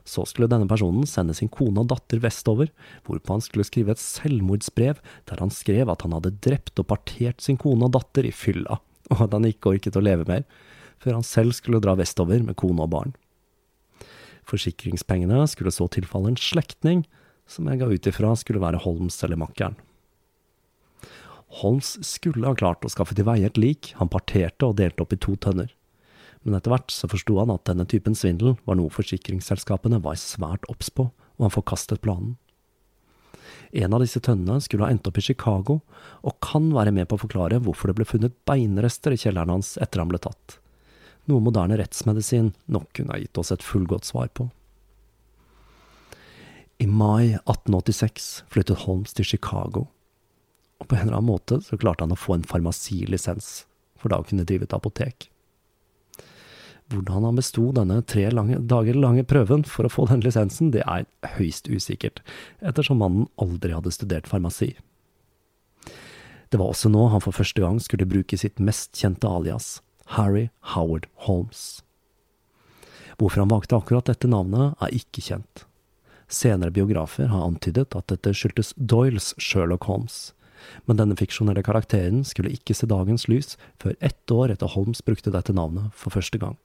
Så 0.04 0.26
skulle 0.28 0.50
denne 0.52 0.68
personen 0.68 1.08
sende 1.08 1.36
sin 1.38 1.52
kone 1.52 1.80
og 1.80 1.90
datter 1.94 2.20
vestover, 2.24 2.72
hvorpå 3.08 3.38
han 3.38 3.44
skulle 3.44 3.66
skrive 3.68 3.96
et 3.96 4.04
selvmordsbrev 4.04 5.00
der 5.30 5.40
han 5.40 5.54
skrev 5.54 5.92
at 5.92 6.04
han 6.04 6.16
hadde 6.18 6.36
drept 6.44 6.80
og 6.82 6.90
partert 6.92 7.44
sin 7.44 7.60
kone 7.60 7.88
og 7.88 7.96
datter 7.96 8.28
i 8.28 8.34
fylla, 8.36 8.82
og 9.14 9.26
at 9.28 9.36
han 9.36 9.48
ikke 9.48 9.76
orket 9.76 10.00
å 10.00 10.04
leve 10.04 10.28
mer, 10.28 10.44
før 11.00 11.20
han 11.20 11.28
selv 11.28 11.56
skulle 11.56 11.82
dra 11.84 11.96
vestover 12.00 12.44
med 12.44 12.58
kone 12.60 12.84
og 12.84 12.92
barn. 12.92 13.16
Forsikringspengene 14.48 15.46
skulle 15.48 15.72
så 15.72 15.88
tilfalle 15.92 16.34
en 16.34 16.40
slektning, 16.40 17.06
som 17.48 17.68
jeg 17.68 17.80
ga 17.80 17.88
ut 17.88 18.10
ifra 18.12 18.34
skulle 18.40 18.64
være 18.64 18.82
Holms 18.84 19.22
eller 19.24 19.40
makkeren. 19.40 19.78
Holms 21.62 21.96
skulle 22.08 22.50
ha 22.50 22.58
klart 22.58 22.84
å 22.84 22.92
skaffe 22.92 23.16
til 23.16 23.28
veie 23.28 23.48
et 23.48 23.60
lik 23.62 23.94
han 24.00 24.12
parterte 24.12 24.68
og 24.68 24.80
delte 24.80 25.06
opp 25.06 25.14
i 25.16 25.22
to 25.22 25.36
tønner 25.40 25.72
men 26.44 26.58
etter 26.58 26.74
hvert 26.74 26.92
så 26.92 27.08
forsto 27.12 27.38
han 27.40 27.52
at 27.54 27.66
denne 27.70 27.86
typen 27.90 28.16
svindel 28.18 28.58
var 28.68 28.78
noe 28.80 28.92
forsikringsselskapene 28.94 30.02
var 30.04 30.20
svært 30.20 30.68
obs 30.72 30.92
på, 30.92 31.10
og 31.10 31.46
han 31.46 31.54
forkastet 31.54 32.04
planen. 32.04 32.36
En 33.74 33.96
av 33.96 34.04
disse 34.04 34.22
tønnene 34.22 34.62
skulle 34.62 34.86
ha 34.86 34.94
endt 34.94 35.08
opp 35.10 35.18
i 35.18 35.26
Chicago, 35.26 35.80
og 36.22 36.38
kan 36.46 36.68
være 36.76 36.94
med 36.94 37.08
på 37.10 37.18
å 37.18 37.24
forklare 37.24 37.62
hvorfor 37.64 37.90
det 37.90 37.98
ble 37.98 38.06
funnet 38.06 38.36
beinrester 38.46 39.16
i 39.16 39.18
kjelleren 39.18 39.56
hans 39.56 39.74
etter 39.82 40.04
han 40.04 40.12
ble 40.12 40.22
tatt. 40.22 40.60
Noe 41.32 41.42
moderne 41.42 41.80
rettsmedisin 41.80 42.52
nok 42.68 42.92
kunne 42.94 43.16
ha 43.16 43.22
gitt 43.24 43.40
oss 43.40 43.54
et 43.56 43.66
fullgodt 43.66 44.06
svar 44.06 44.30
på. 44.36 44.50
I 46.84 46.88
mai 46.90 47.34
1886 47.40 48.32
flyttet 48.52 48.84
Holmes 48.84 49.16
til 49.16 49.26
Chicago, 49.26 49.88
og 50.82 50.90
på 50.90 50.98
en 50.98 51.08
eller 51.08 51.22
annen 51.22 51.32
måte 51.32 51.62
så 51.64 51.80
klarte 51.80 52.04
han 52.04 52.14
å 52.14 52.20
få 52.20 52.36
en 52.38 52.48
farmasilisens, 52.48 53.64
for 53.98 54.12
da 54.12 54.20
å 54.20 54.28
kunne 54.28 54.46
drive 54.46 54.68
et 54.68 54.76
apotek. 54.76 55.30
Hvordan 56.92 57.24
han 57.24 57.38
besto 57.40 57.70
denne 57.74 58.02
tre 58.06 58.28
lange, 58.32 58.60
dager 58.60 58.98
lange 59.00 59.24
prøven 59.26 59.64
for 59.66 59.88
å 59.88 59.92
få 59.92 60.08
den 60.10 60.24
lisensen, 60.26 60.72
det 60.76 60.84
er 60.84 61.08
høyst 61.38 61.70
usikkert, 61.72 62.20
ettersom 62.62 63.00
mannen 63.02 63.30
aldri 63.42 63.74
hadde 63.74 63.94
studert 63.94 64.28
farmasi. 64.30 64.74
Det 66.52 66.60
var 66.62 66.70
også 66.70 66.92
nå 66.94 67.08
han 67.10 67.24
for 67.24 67.34
første 67.34 67.64
gang 67.64 67.80
skulle 67.82 68.10
bruke 68.10 68.38
sitt 68.38 68.60
mest 68.62 69.00
kjente 69.00 69.26
alias, 69.26 69.80
Harry 70.18 70.50
Howard 70.76 71.08
Holmes. 71.26 71.82
Hvorfor 73.18 73.42
han 73.42 73.54
valgte 73.54 73.80
akkurat 73.80 74.10
dette 74.10 74.30
navnet, 74.30 74.76
er 74.84 74.94
ikke 74.94 75.24
kjent. 75.24 75.64
Senere 76.30 76.74
biografer 76.74 77.32
har 77.32 77.48
antydet 77.48 77.96
at 77.98 78.10
dette 78.12 78.36
skyldtes 78.36 78.74
Doyles 78.78 79.32
Sherlock 79.42 79.88
Holmes, 79.90 80.34
men 80.86 81.00
denne 81.00 81.18
fiksjonelle 81.20 81.64
karakteren 81.66 82.22
skulle 82.28 82.54
ikke 82.54 82.76
se 82.78 82.88
dagens 82.90 83.26
lys 83.32 83.58
før 83.82 83.98
ett 84.00 84.32
år 84.32 84.54
etter 84.54 84.72
Holmes 84.76 85.02
brukte 85.06 85.34
dette 85.34 85.56
navnet 85.56 85.90
for 85.98 86.14
første 86.14 86.40
gang 86.42 86.60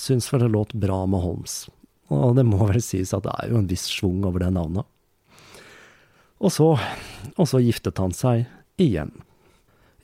syns 0.00 0.28
vel 0.32 0.46
det 0.46 0.52
låt 0.52 0.74
bra 0.76 1.04
med 1.06 1.22
Holmes. 1.24 1.66
Og 2.12 2.36
det 2.38 2.44
må 2.46 2.60
vel 2.68 2.82
sies 2.84 3.14
at 3.16 3.24
det 3.26 3.34
er 3.34 3.50
jo 3.50 3.60
en 3.60 3.70
viss 3.70 3.88
schwung 3.90 4.24
over 4.28 4.44
det 4.44 4.52
navnet. 4.54 4.86
Og 6.36 6.52
så, 6.52 6.68
og 7.34 7.48
så 7.48 7.62
giftet 7.64 7.98
han 7.98 8.12
seg 8.14 8.44
igjen. 8.80 9.14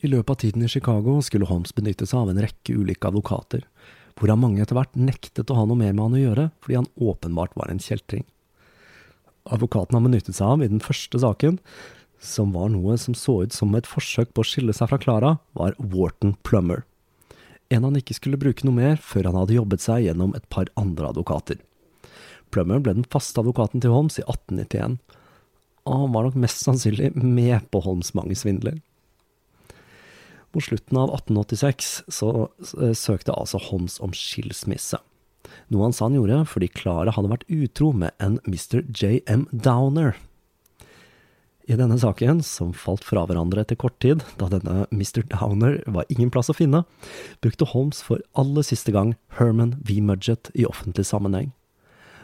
I 0.03 0.11
løpet 0.11 0.33
av 0.33 0.41
tiden 0.43 0.65
i 0.65 0.71
Chicago 0.71 1.21
skulle 1.23 1.47
Holmes 1.47 1.75
benytte 1.77 2.09
seg 2.09 2.25
av 2.25 2.33
en 2.33 2.43
rekke 2.43 2.75
ulike 2.75 3.07
advokater, 3.07 3.67
hvorav 4.19 4.41
mange 4.41 4.65
etter 4.65 4.77
hvert 4.77 4.97
nektet 4.99 5.53
å 5.53 5.59
ha 5.61 5.67
noe 5.69 5.79
mer 5.79 5.93
med 5.93 6.03
han 6.03 6.17
å 6.19 6.23
gjøre, 6.23 6.47
fordi 6.65 6.79
han 6.81 6.91
åpenbart 6.99 7.55
var 7.59 7.71
en 7.71 7.83
kjeltring. 7.83 8.25
Advokaten 9.53 9.99
han 9.99 10.09
benyttet 10.09 10.39
seg 10.39 10.57
av 10.57 10.65
i 10.65 10.71
den 10.73 10.83
første 10.83 11.21
saken, 11.23 11.61
som 12.23 12.55
var 12.55 12.71
noe 12.73 12.97
som 12.99 13.15
så 13.19 13.43
ut 13.45 13.55
som 13.55 13.75
et 13.79 13.89
forsøk 13.89 14.33
på 14.35 14.43
å 14.43 14.47
skille 14.47 14.75
seg 14.75 14.91
fra 14.91 14.99
Clara, 15.03 15.37
var 15.59 15.77
Wharton 15.79 16.37
Plummer 16.47 16.85
en 17.73 17.89
han 17.89 17.99
ikke 17.99 18.17
skulle 18.19 18.41
bruke 18.41 18.67
noe 18.67 18.77
mer 18.77 19.01
før 19.03 19.31
han 19.31 19.39
hadde 19.41 19.57
jobbet 19.57 19.85
seg 19.85 20.07
gjennom 20.07 20.35
et 20.39 20.47
par 20.53 20.71
andre 20.81 21.11
advokater. 21.13 21.61
Plummer 22.53 22.83
ble 22.85 22.97
den 22.99 23.09
faste 23.13 23.41
advokaten 23.41 23.83
til 23.83 23.95
Holmes 23.95 24.19
i 24.21 24.25
1891, 24.27 24.99
og 25.89 26.01
han 26.05 26.15
var 26.15 26.27
nok 26.29 26.41
mest 26.45 26.63
sannsynlig 26.63 27.11
med 27.17 27.65
på 27.73 27.81
Holmes 27.83 28.13
mange 28.15 28.37
svindler. 28.39 28.79
Mot 30.53 30.65
slutten 30.67 30.99
av 31.01 31.15
1886 31.17 31.95
så 32.13 32.29
eh, 32.45 32.93
søkte 32.93 33.33
altså 33.33 33.61
Holmes 33.71 33.97
om 34.05 34.13
skilsmisse, 34.17 35.01
noe 35.73 35.87
han 35.89 35.97
sa 35.97 36.07
han 36.07 36.19
gjorde 36.19 36.43
fordi 36.53 36.69
Clara 36.73 37.15
hadde 37.17 37.33
vært 37.33 37.49
utro 37.49 37.91
med 37.97 38.13
en 38.23 38.39
Mr. 38.45 38.85
J.M. 38.93 39.49
Downer. 39.51 40.15
I 41.71 41.77
denne 41.79 41.95
saken, 41.99 42.41
som 42.43 42.73
falt 42.75 43.05
fra 43.07 43.23
hverandre 43.29 43.63
etter 43.63 43.79
kort 43.79 43.95
tid, 44.03 44.25
da 44.41 44.49
denne 44.51 44.87
Mr. 44.91 45.23
Downer 45.31 45.79
var 45.87 46.09
ingen 46.11 46.31
plass 46.35 46.51
å 46.51 46.57
finne, 46.59 46.83
brukte 47.45 47.69
Holmes 47.71 48.03
for 48.03 48.23
aller 48.39 48.67
siste 48.67 48.95
gang 48.95 49.15
Herman 49.39 49.77
V. 49.87 50.01
Mudgett 50.03 50.51
i 50.59 50.67
offentlig 50.67 51.07
sammenheng. 51.07 51.53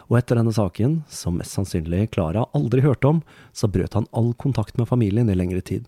Og 0.08 0.18
etter 0.18 0.40
denne 0.40 0.54
saken, 0.56 1.02
som 1.12 1.36
mest 1.38 1.54
sannsynlig 1.54 2.08
Clara 2.16 2.46
aldri 2.56 2.82
hørte 2.82 3.12
om, 3.12 3.22
så 3.52 3.70
brøt 3.70 3.94
han 3.94 4.08
all 4.10 4.32
kontakt 4.40 4.78
med 4.80 4.88
familien 4.90 5.30
i 5.30 5.36
lengre 5.36 5.62
tid, 5.62 5.86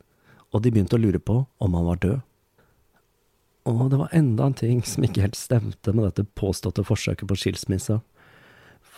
og 0.55 0.63
de 0.63 0.71
begynte 0.71 0.99
å 0.99 1.03
lure 1.03 1.19
på 1.19 1.43
om 1.59 1.79
han 1.79 1.89
var 1.89 2.03
død. 2.05 2.21
Og 3.71 3.91
det 3.93 3.99
var 4.01 4.15
enda 4.17 4.47
en 4.47 4.57
ting 4.57 4.79
som 4.87 5.05
ikke 5.05 5.25
helt 5.25 5.39
stemte 5.39 5.93
med 5.93 6.07
dette 6.07 6.25
påståtte 6.39 6.85
forsøket 6.87 7.29
på 7.29 7.37
skilsmisse. 7.39 7.99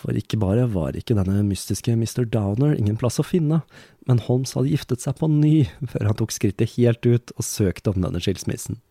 For 0.03 0.17
ikke 0.19 0.35
bare 0.41 0.65
var 0.67 0.97
ikke 0.99 1.15
denne 1.15 1.45
mystiske 1.47 1.93
Mr. 1.95 2.25
Downer 2.27 2.75
ingen 2.75 2.97
plass 2.99 3.21
å 3.21 3.25
finne, 3.25 3.61
men 4.03 4.19
Holmes 4.25 4.51
hadde 4.57 4.73
giftet 4.73 5.03
seg 5.03 5.15
på 5.15 5.29
ny 5.31 5.69
før 5.79 6.09
han 6.09 6.17
tok 6.19 6.33
skrittet 6.35 6.75
helt 6.75 7.07
ut 7.07 7.31
og 7.37 7.47
søkte 7.47 7.93
om 7.93 8.03
denne 8.03 8.19
skilsmissen. 8.19 8.81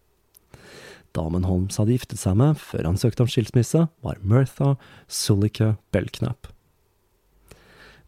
Damen 1.12 1.44
Holmes 1.44 1.77
hadde 1.77 1.92
giftet 1.92 2.22
seg 2.22 2.38
med 2.40 2.57
før 2.57 2.88
han 2.88 2.96
søkte 2.96 3.27
om 3.27 3.29
skilsmisse, 3.29 3.85
var 4.01 4.22
Mirtha 4.25 4.79
Sullica 5.05 5.75
Belknap. 5.92 6.48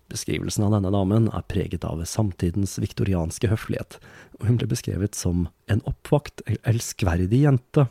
Beskrivelsen 0.09 0.65
av 0.65 0.73
denne 0.73 0.93
damen 0.95 1.29
er 1.29 1.45
preget 1.49 1.85
av 1.85 2.01
samtidens 2.09 2.79
viktorianske 2.81 3.51
høflighet, 3.53 3.99
og 4.41 4.49
hun 4.49 4.57
ble 4.61 4.71
beskrevet 4.71 5.17
som 5.19 5.47
en 5.69 5.85
oppvakt, 5.89 6.41
elskverdig 6.65 7.45
jente, 7.45 7.87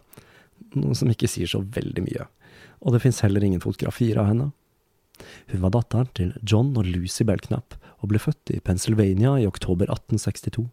noe 0.74 0.98
som 0.98 1.14
ikke 1.14 1.30
sier 1.30 1.50
så 1.50 1.62
veldig 1.62 2.06
mye, 2.06 2.26
og 2.82 2.96
det 2.96 3.04
fins 3.06 3.22
heller 3.22 3.46
ingen 3.46 3.62
fotografier 3.62 4.18
av 4.22 4.32
henne. 4.32 4.50
Hun 5.52 5.64
var 5.66 5.74
datteren 5.76 6.12
til 6.18 6.34
John 6.42 6.72
og 6.78 6.88
Lucy 6.90 7.24
Belknap, 7.28 7.78
og 8.04 8.12
ble 8.12 8.20
født 8.20 8.52
i 8.52 8.62
Pennsylvania 8.64 9.38
i 9.40 9.48
oktober 9.48 9.88
1862. 9.88 10.68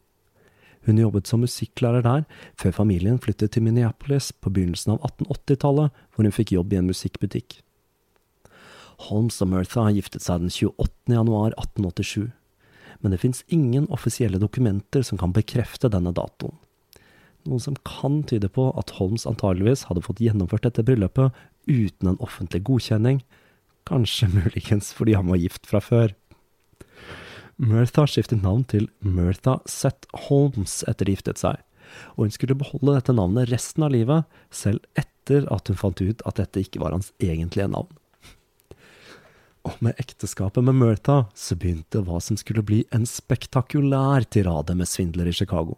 Hun 0.89 0.99
jobbet 0.99 1.29
som 1.29 1.43
musikklærer 1.45 2.05
der, 2.07 2.23
før 2.57 2.73
familien 2.73 3.21
flyttet 3.21 3.53
til 3.53 3.67
Minneapolis 3.67 4.31
på 4.33 4.53
begynnelsen 4.53 4.95
av 4.95 5.03
1880-tallet, 5.11 5.91
hvor 6.15 6.25
hun 6.27 6.35
fikk 6.35 6.55
jobb 6.57 6.73
i 6.73 6.81
en 6.81 6.89
musikkbutikk. 6.89 7.61
Holmes 9.09 9.41
og 9.41 9.51
Mirtha 9.53 9.87
giftet 9.97 10.25
seg 10.25 10.43
den 10.43 10.53
28. 10.53 11.15
januar 11.15 11.55
1887, 11.57 12.31
men 13.01 13.15
det 13.15 13.21
fins 13.23 13.45
ingen 13.49 13.87
offisielle 13.93 14.41
dokumenter 14.41 15.05
som 15.07 15.21
kan 15.21 15.33
bekrefte 15.37 15.89
denne 15.93 16.13
datoen. 16.17 16.57
Noe 17.49 17.61
som 17.63 17.77
kan 17.89 18.21
tyde 18.29 18.51
på 18.53 18.67
at 18.77 18.93
Holmes 18.99 19.25
antageligvis 19.29 19.87
hadde 19.89 20.05
fått 20.05 20.21
gjennomført 20.21 20.67
dette 20.67 20.85
bryllupet 20.85 21.33
uten 21.69 22.11
en 22.11 22.21
offentlig 22.21 22.61
godkjenning, 22.69 23.23
Kanskje 23.91 24.31
muligens 24.39 24.93
fordi 24.95 25.17
han 25.19 25.31
var 25.31 25.41
gift 25.43 25.67
fra 25.67 25.83
før. 25.83 26.15
Mirtha 27.61 28.07
skiftet 28.09 28.41
navn 28.41 28.63
til 28.65 28.87
Mirtha 29.05 29.59
Seth 29.69 30.09
Holmes 30.29 30.81
etter 30.89 31.05
de 31.05 31.17
giftet 31.17 31.43
seg, 31.43 31.59
og 32.15 32.25
hun 32.25 32.33
skulle 32.33 32.57
beholde 32.57 32.95
dette 32.97 33.13
navnet 33.13 33.51
resten 33.51 33.85
av 33.85 33.93
livet, 33.93 34.25
selv 34.49 34.81
etter 34.97 35.45
at 35.53 35.69
hun 35.69 35.77
fant 35.77 36.01
ut 36.01 36.25
at 36.25 36.39
dette 36.41 36.63
ikke 36.63 36.81
var 36.81 36.97
hans 36.97 37.11
egentlige 37.21 37.69
navn. 37.69 37.91
Og 39.69 39.77
med 39.85 39.99
ekteskapet 40.01 40.65
med 40.65 40.79
Mirtha 40.81 41.27
så 41.37 41.59
begynte 41.59 42.01
hva 42.07 42.23
som 42.25 42.39
skulle 42.41 42.65
bli 42.65 42.81
en 42.97 43.05
spektakulær 43.05 44.25
tirade 44.33 44.73
med 44.79 44.89
svindler 44.89 45.29
i 45.29 45.37
Chicago. 45.37 45.77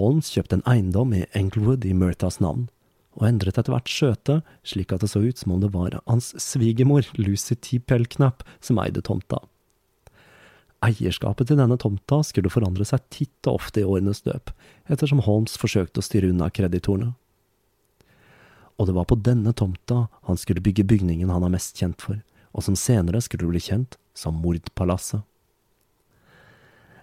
Holmes 0.00 0.32
kjøpte 0.34 0.58
en 0.58 0.66
eiendom 0.70 1.14
i 1.14 1.26
Englewood 1.36 1.86
i 1.86 1.94
Mirthas 1.94 2.40
navn, 2.42 2.66
og 3.20 3.28
endret 3.28 3.60
etter 3.60 3.74
hvert 3.74 3.92
skjøte, 3.92 4.40
slik 4.64 4.94
at 4.94 5.04
det 5.04 5.12
så 5.12 5.20
ut 5.22 5.38
som 5.38 5.54
om 5.54 5.62
det 5.62 5.70
var 5.74 5.98
hans 6.08 6.32
svigermor, 6.40 7.04
Lucy 7.20 7.54
T. 7.54 7.78
Pellknapp, 7.84 8.42
som 8.64 8.80
eide 8.80 9.04
tomta. 9.04 9.42
Eierskapet 10.80 11.50
til 11.50 11.58
denne 11.60 11.76
tomta 11.76 12.22
skulle 12.24 12.52
forandre 12.52 12.86
seg 12.88 13.04
titt 13.12 13.48
og 13.50 13.60
ofte 13.60 13.82
i 13.82 13.86
årenes 13.86 14.24
løp, 14.24 14.54
ettersom 14.88 15.20
Holmes 15.26 15.58
forsøkte 15.60 16.00
å 16.00 16.06
styre 16.06 16.32
unna 16.32 16.48
kreditorene. 16.48 17.12
Og 18.80 18.88
det 18.88 18.96
var 18.96 19.04
på 19.10 19.18
denne 19.20 19.52
tomta 19.52 20.06
han 20.24 20.40
skulle 20.40 20.64
bygge 20.64 20.86
bygningen 20.88 21.28
han 21.28 21.44
er 21.44 21.52
mest 21.52 21.76
kjent 21.76 22.00
for, 22.00 22.22
og 22.56 22.64
som 22.64 22.78
senere 22.80 23.20
skulle 23.20 23.50
bli 23.52 23.60
kjent 23.60 24.00
som 24.16 24.40
Mordpalasset. 24.40 25.20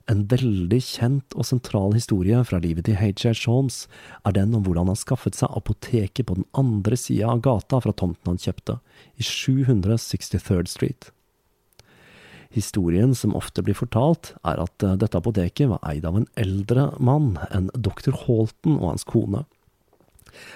En 0.07 0.23
veldig 0.31 0.79
kjent 0.83 1.35
og 1.35 1.43
sentral 1.49 1.91
historie 1.97 2.39
fra 2.47 2.61
livet 2.63 2.85
til 2.87 2.95
H.J. 2.95 3.33
Holmes 3.43 3.81
er 4.23 4.37
den 4.37 4.55
om 4.55 4.63
hvordan 4.63 4.87
han 4.87 4.99
skaffet 4.99 5.35
seg 5.35 5.51
apoteket 5.51 6.29
på 6.29 6.37
den 6.37 6.47
andre 6.55 6.95
sida 6.99 7.33
av 7.33 7.43
gata 7.43 7.81
fra 7.83 7.91
tomten 7.91 8.31
han 8.31 8.39
kjøpte, 8.39 8.77
i 9.19 9.27
763rd 9.27 10.71
Street. 10.71 11.09
Historien 12.55 13.11
som 13.19 13.35
ofte 13.35 13.61
blir 13.65 13.75
fortalt, 13.75 14.31
er 14.47 14.63
at 14.63 14.83
eh, 14.85 14.95
dette 14.95 15.19
apoteket 15.19 15.67
var 15.73 15.83
eid 15.83 16.07
av 16.07 16.15
en 16.21 16.29
eldre 16.39 16.87
mann 17.03 17.35
enn 17.51 17.67
dr. 17.75 18.15
Halton 18.23 18.79
og 18.79 18.93
hans 18.93 19.03
kone. 19.07 19.43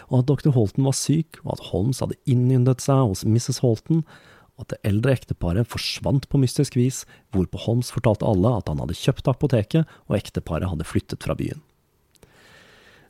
og 0.07 0.19
at 0.21 0.27
dr. 0.29 0.51
Holton 0.55 0.85
var 0.85 0.95
syk, 0.95 1.39
og 1.43 1.57
at 1.57 1.63
Holmes 1.71 1.99
hadde 1.99 2.19
innyndet 2.29 2.83
seg 2.83 3.01
hos 3.01 3.25
Mrs. 3.25 3.59
Holton, 3.65 4.05
og 4.05 4.30
at 4.61 4.69
det 4.71 4.79
eldre 4.87 5.15
ekteparet 5.17 5.67
forsvant 5.67 6.27
på 6.29 6.39
mystisk 6.41 6.77
vis, 6.77 7.03
hvorpå 7.33 7.59
Holmes 7.65 7.91
fortalte 7.93 8.27
alle 8.27 8.53
at 8.59 8.69
han 8.69 8.81
hadde 8.83 8.97
kjøpt 8.97 9.29
apoteket, 9.31 9.89
og 10.07 10.17
ekteparet 10.17 10.69
hadde 10.69 10.87
flyttet 10.87 11.25
fra 11.25 11.35
byen. 11.37 11.61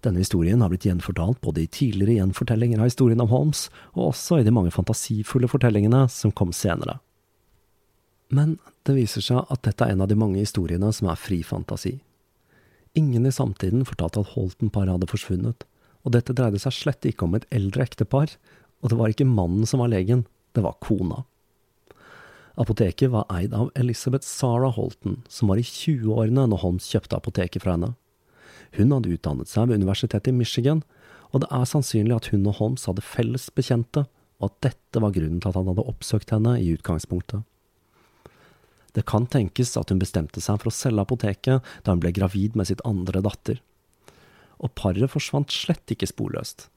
Denne 0.01 0.23
historien 0.23 0.63
har 0.63 0.71
blitt 0.71 0.87
gjenfortalt 0.87 1.41
både 1.45 1.61
i 1.61 1.69
tidligere 1.69 2.17
gjenfortellinger 2.17 2.81
av 2.81 2.89
historien 2.89 3.21
om 3.21 3.29
Holmes, 3.29 3.67
og 3.93 4.09
også 4.09 4.39
i 4.39 4.45
de 4.47 4.53
mange 4.53 4.73
fantasifulle 4.73 5.49
fortellingene 5.51 6.07
som 6.09 6.33
kom 6.33 6.53
senere. 6.55 6.97
Men 8.33 8.55
det 8.87 8.95
viser 8.97 9.21
seg 9.21 9.51
at 9.51 9.61
dette 9.67 9.85
er 9.85 9.93
en 9.93 10.01
av 10.01 10.09
de 10.09 10.17
mange 10.17 10.41
historiene 10.41 10.89
som 10.95 11.11
er 11.11 11.19
fri 11.19 11.41
fantasi. 11.45 11.99
Ingen 12.97 13.27
i 13.27 13.35
samtiden 13.35 13.85
fortalte 13.87 14.23
at 14.23 14.33
Holton-paret 14.33 14.95
hadde 14.95 15.11
forsvunnet, 15.11 15.67
og 16.01 16.15
dette 16.15 16.33
dreide 16.35 16.59
seg 16.63 16.73
slett 16.75 17.05
ikke 17.05 17.27
om 17.27 17.37
et 17.37 17.45
eldre 17.53 17.85
ektepar, 17.85 18.33
og 18.81 18.89
det 18.89 18.97
var 18.97 19.13
ikke 19.13 19.29
mannen 19.29 19.67
som 19.69 19.83
var 19.83 19.91
legen, 19.93 20.25
det 20.57 20.63
var 20.65 20.79
kona. 20.81 21.21
Apoteket 22.61 23.09
var 23.09 23.25
eid 23.33 23.55
av 23.57 23.71
Elizabeth 23.75 24.27
Sarah 24.27 24.75
Holton, 24.75 25.23
som 25.27 25.49
var 25.49 25.57
i 25.57 25.65
20-årene 25.65 26.43
når 26.51 26.61
Holmes 26.61 26.89
kjøpte 26.93 27.17
apoteket 27.17 27.63
fra 27.63 27.73
henne. 27.73 27.95
Hun 28.77 28.91
hadde 28.93 29.15
utdannet 29.15 29.49
seg 29.49 29.69
ved 29.69 29.81
universitetet 29.81 30.29
i 30.29 30.35
Michigan, 30.35 30.83
og 31.31 31.41
det 31.41 31.49
er 31.55 31.69
sannsynlig 31.69 32.19
at 32.19 32.29
hun 32.33 32.45
og 32.45 32.59
Holmes 32.59 32.85
hadde 32.85 33.05
felles 33.05 33.47
bekjente, 33.55 34.05
og 34.37 34.51
at 34.51 34.59
dette 34.67 35.01
var 35.01 35.15
grunnen 35.15 35.39
til 35.41 35.49
at 35.49 35.57
han 35.57 35.71
hadde 35.71 35.87
oppsøkt 35.89 36.33
henne 36.35 36.53
i 36.59 36.69
utgangspunktet. 36.75 37.41
Det 38.91 39.07
kan 39.07 39.25
tenkes 39.31 39.73
at 39.79 39.89
hun 39.89 40.01
bestemte 40.01 40.43
seg 40.43 40.59
for 40.59 40.69
å 40.69 40.75
selge 40.75 41.01
apoteket 41.05 41.67
da 41.85 41.93
hun 41.93 42.01
ble 42.03 42.11
gravid 42.13 42.57
med 42.59 42.67
sitt 42.69 42.83
andre 42.85 43.23
datter. 43.23 43.61
Og 44.61 44.73
paret 44.77 45.09
forsvant 45.09 45.49
slett 45.55 45.95
ikke 45.95 46.09
sporløst. 46.09 46.67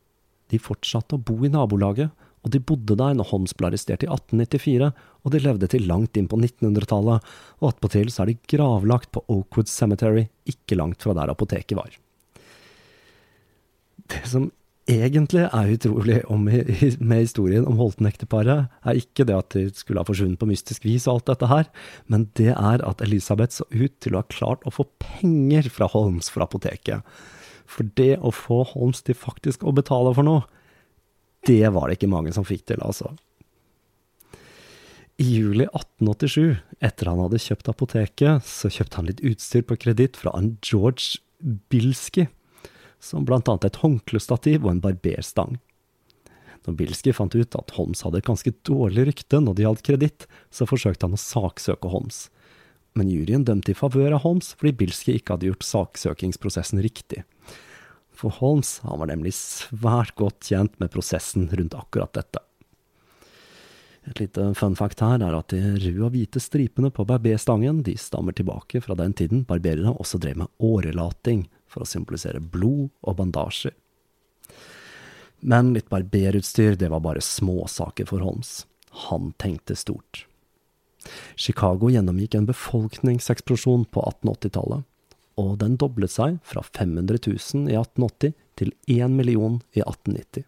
De 0.49 0.61
fortsatte 0.63 1.19
å 1.19 1.21
bo 1.21 1.41
i 1.45 1.51
nabolaget, 1.53 2.15
og 2.45 2.53
de 2.53 2.61
bodde 2.61 2.97
der 3.01 3.17
når 3.17 3.31
Holmes 3.31 3.55
ble 3.57 3.71
arrestert 3.71 4.05
i 4.05 4.11
1894, 4.11 4.91
og 5.25 5.33
de 5.33 5.41
levde 5.41 5.69
til 5.73 5.87
langt 5.89 6.19
inn 6.21 6.29
på 6.29 6.39
1900-tallet, 6.39 7.31
og 7.61 7.71
attpåtil 7.71 8.13
så 8.13 8.25
er 8.25 8.33
de 8.33 8.41
gravlagt 8.53 9.11
på 9.17 9.25
Oakwood 9.33 9.71
Cemetery, 9.73 10.27
ikke 10.49 10.77
langt 10.77 11.05
fra 11.05 11.17
der 11.17 11.33
apoteket 11.33 11.79
var. 11.79 11.97
Det 14.13 14.21
som 14.29 14.51
egentlig 14.85 15.47
er 15.47 15.71
utrolig 15.73 16.19
med 16.29 17.23
historien 17.23 17.65
om 17.65 17.79
Holten-ekteparet, 17.81 18.69
er 18.85 19.01
ikke 19.01 19.25
det 19.25 19.37
at 19.39 19.57
de 19.57 19.65
skulle 19.73 20.03
ha 20.03 20.09
forsvunnet 20.09 20.41
på 20.41 20.49
mystisk 20.51 20.85
vis 20.85 21.07
og 21.09 21.17
alt 21.17 21.31
dette 21.33 21.49
her, 21.49 21.71
men 22.13 22.29
det 22.37 22.53
er 22.53 22.85
at 22.85 23.01
Elisabeth 23.05 23.57
så 23.57 23.69
ut 23.73 23.95
til 24.05 24.15
å 24.15 24.21
ha 24.21 24.29
klart 24.29 24.67
å 24.69 24.75
få 24.75 24.87
penger 25.01 25.71
fra 25.73 25.89
Holmes 25.89 26.29
for 26.29 26.45
apoteket. 26.45 27.01
For 27.65 27.89
det 27.97 28.19
å 28.21 28.35
få 28.35 28.61
Holmes 28.75 29.01
til 29.07 29.17
faktisk 29.17 29.65
å 29.65 29.73
betale 29.73 30.13
for 30.13 30.29
noe, 30.29 30.45
det 31.47 31.69
var 31.75 31.89
det 31.89 31.99
ikke 31.99 32.11
mange 32.13 32.33
som 32.35 32.47
fikk 32.47 32.67
til, 32.71 32.83
altså. 32.85 33.13
I 35.21 35.27
juli 35.29 35.67
1887, 35.69 36.57
etter 36.83 37.11
han 37.11 37.21
hadde 37.23 37.39
kjøpt 37.39 37.69
apoteket, 37.71 38.47
så 38.49 38.71
kjøpte 38.73 38.99
han 38.99 39.11
litt 39.11 39.23
utstyr 39.23 39.63
på 39.63 39.77
kreditt 39.79 40.19
fra 40.19 40.33
en 40.35 40.57
George 40.65 41.21
Bilski, 41.71 42.27
som 42.99 43.27
blant 43.29 43.47
annet 43.51 43.69
et 43.69 43.79
håndklestativ 43.83 44.65
og 44.65 44.73
en 44.73 44.83
barberstang. 44.83 45.61
Når 46.65 46.79
Bilski 46.81 47.13
fant 47.15 47.35
ut 47.37 47.57
at 47.59 47.75
Holmes 47.77 48.03
hadde 48.03 48.23
et 48.23 48.27
ganske 48.27 48.51
dårlig 48.67 49.05
rykte 49.11 49.39
når 49.43 49.55
det 49.55 49.67
gjaldt 49.67 49.85
kreditt, 49.87 50.27
så 50.51 50.67
forsøkte 50.67 51.07
han 51.07 51.15
å 51.15 51.21
saksøke 51.21 51.93
Holmes. 51.93 52.25
Men 52.97 53.11
juryen 53.11 53.45
dømte 53.47 53.75
i 53.75 53.79
favør 53.79 54.17
av 54.17 54.25
Holmes 54.25 54.55
fordi 54.57 54.73
Bilski 54.81 55.19
ikke 55.19 55.37
hadde 55.37 55.51
gjort 55.51 55.67
saksøkingsprosessen 55.69 56.83
riktig. 56.83 57.23
For 58.15 58.31
Holmes 58.31 58.79
han 58.87 59.01
var 59.01 59.11
nemlig 59.11 59.35
svært 59.37 60.15
godt 60.19 60.51
tjent 60.51 60.79
med 60.81 60.93
prosessen 60.95 61.49
rundt 61.51 61.75
akkurat 61.77 62.15
dette. 62.15 62.43
Et 64.05 64.21
lite 64.21 64.51
fun 64.59 64.77
fact 64.77 65.01
her 65.01 65.23
er 65.25 65.35
at 65.37 65.53
de 65.53 65.61
røde 65.81 66.05
og 66.05 66.13
hvite 66.13 66.41
stripene 66.43 66.91
på 66.93 67.07
barberstangen 67.09 67.81
de 67.87 67.97
stammer 67.99 68.37
tilbake 68.37 68.83
fra 68.85 68.97
den 68.99 69.15
tiden 69.17 69.47
barberere 69.49 69.95
også 69.97 70.21
drev 70.21 70.43
med 70.43 70.53
årelating 70.61 71.47
for 71.71 71.83
å 71.83 71.89
symbolisere 71.89 72.43
blod 72.43 72.91
og 73.03 73.17
bandasjer. 73.19 73.73
Men 75.45 75.73
litt 75.75 75.91
barberutstyr, 75.93 76.77
det 76.81 76.89
var 76.93 77.03
bare 77.05 77.25
småsaker 77.25 78.09
for 78.09 78.25
Holmes. 78.25 78.63
Han 79.09 79.33
tenkte 79.41 79.77
stort. 79.77 80.25
Chicago 81.37 81.91
gjennomgikk 81.93 82.37
en 82.39 82.49
befolkningseksplosjon 82.49 83.85
på 83.93 84.05
1880-tallet 84.09 84.85
og 85.41 85.59
den 85.63 85.79
doblet 85.81 86.13
seg 86.15 86.39
fra 86.47 86.63
500 86.63 87.19
000 87.27 87.71
i 87.73 87.79
1880 87.79 88.35
til 88.61 88.75
1 88.87 89.15
million 89.15 89.61
i 89.75 89.83
1890. 89.83 90.45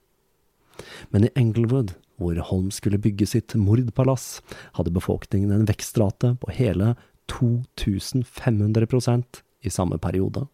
Men 1.11 1.27
i 1.27 1.33
Englewood, 1.39 1.95
hvor 2.21 2.39
Holm 2.51 2.69
skulle 2.73 3.01
bygge 3.03 3.27
sitt 3.29 3.55
mordpalass, 3.59 4.41
hadde 4.77 4.95
befolkningen 4.95 5.53
en 5.53 5.67
vekstrate 5.69 6.35
på 6.41 6.53
hele 6.57 6.95
2500% 7.33 9.43
i 9.67 9.73
samme 9.73 9.99
periode. 9.99 10.47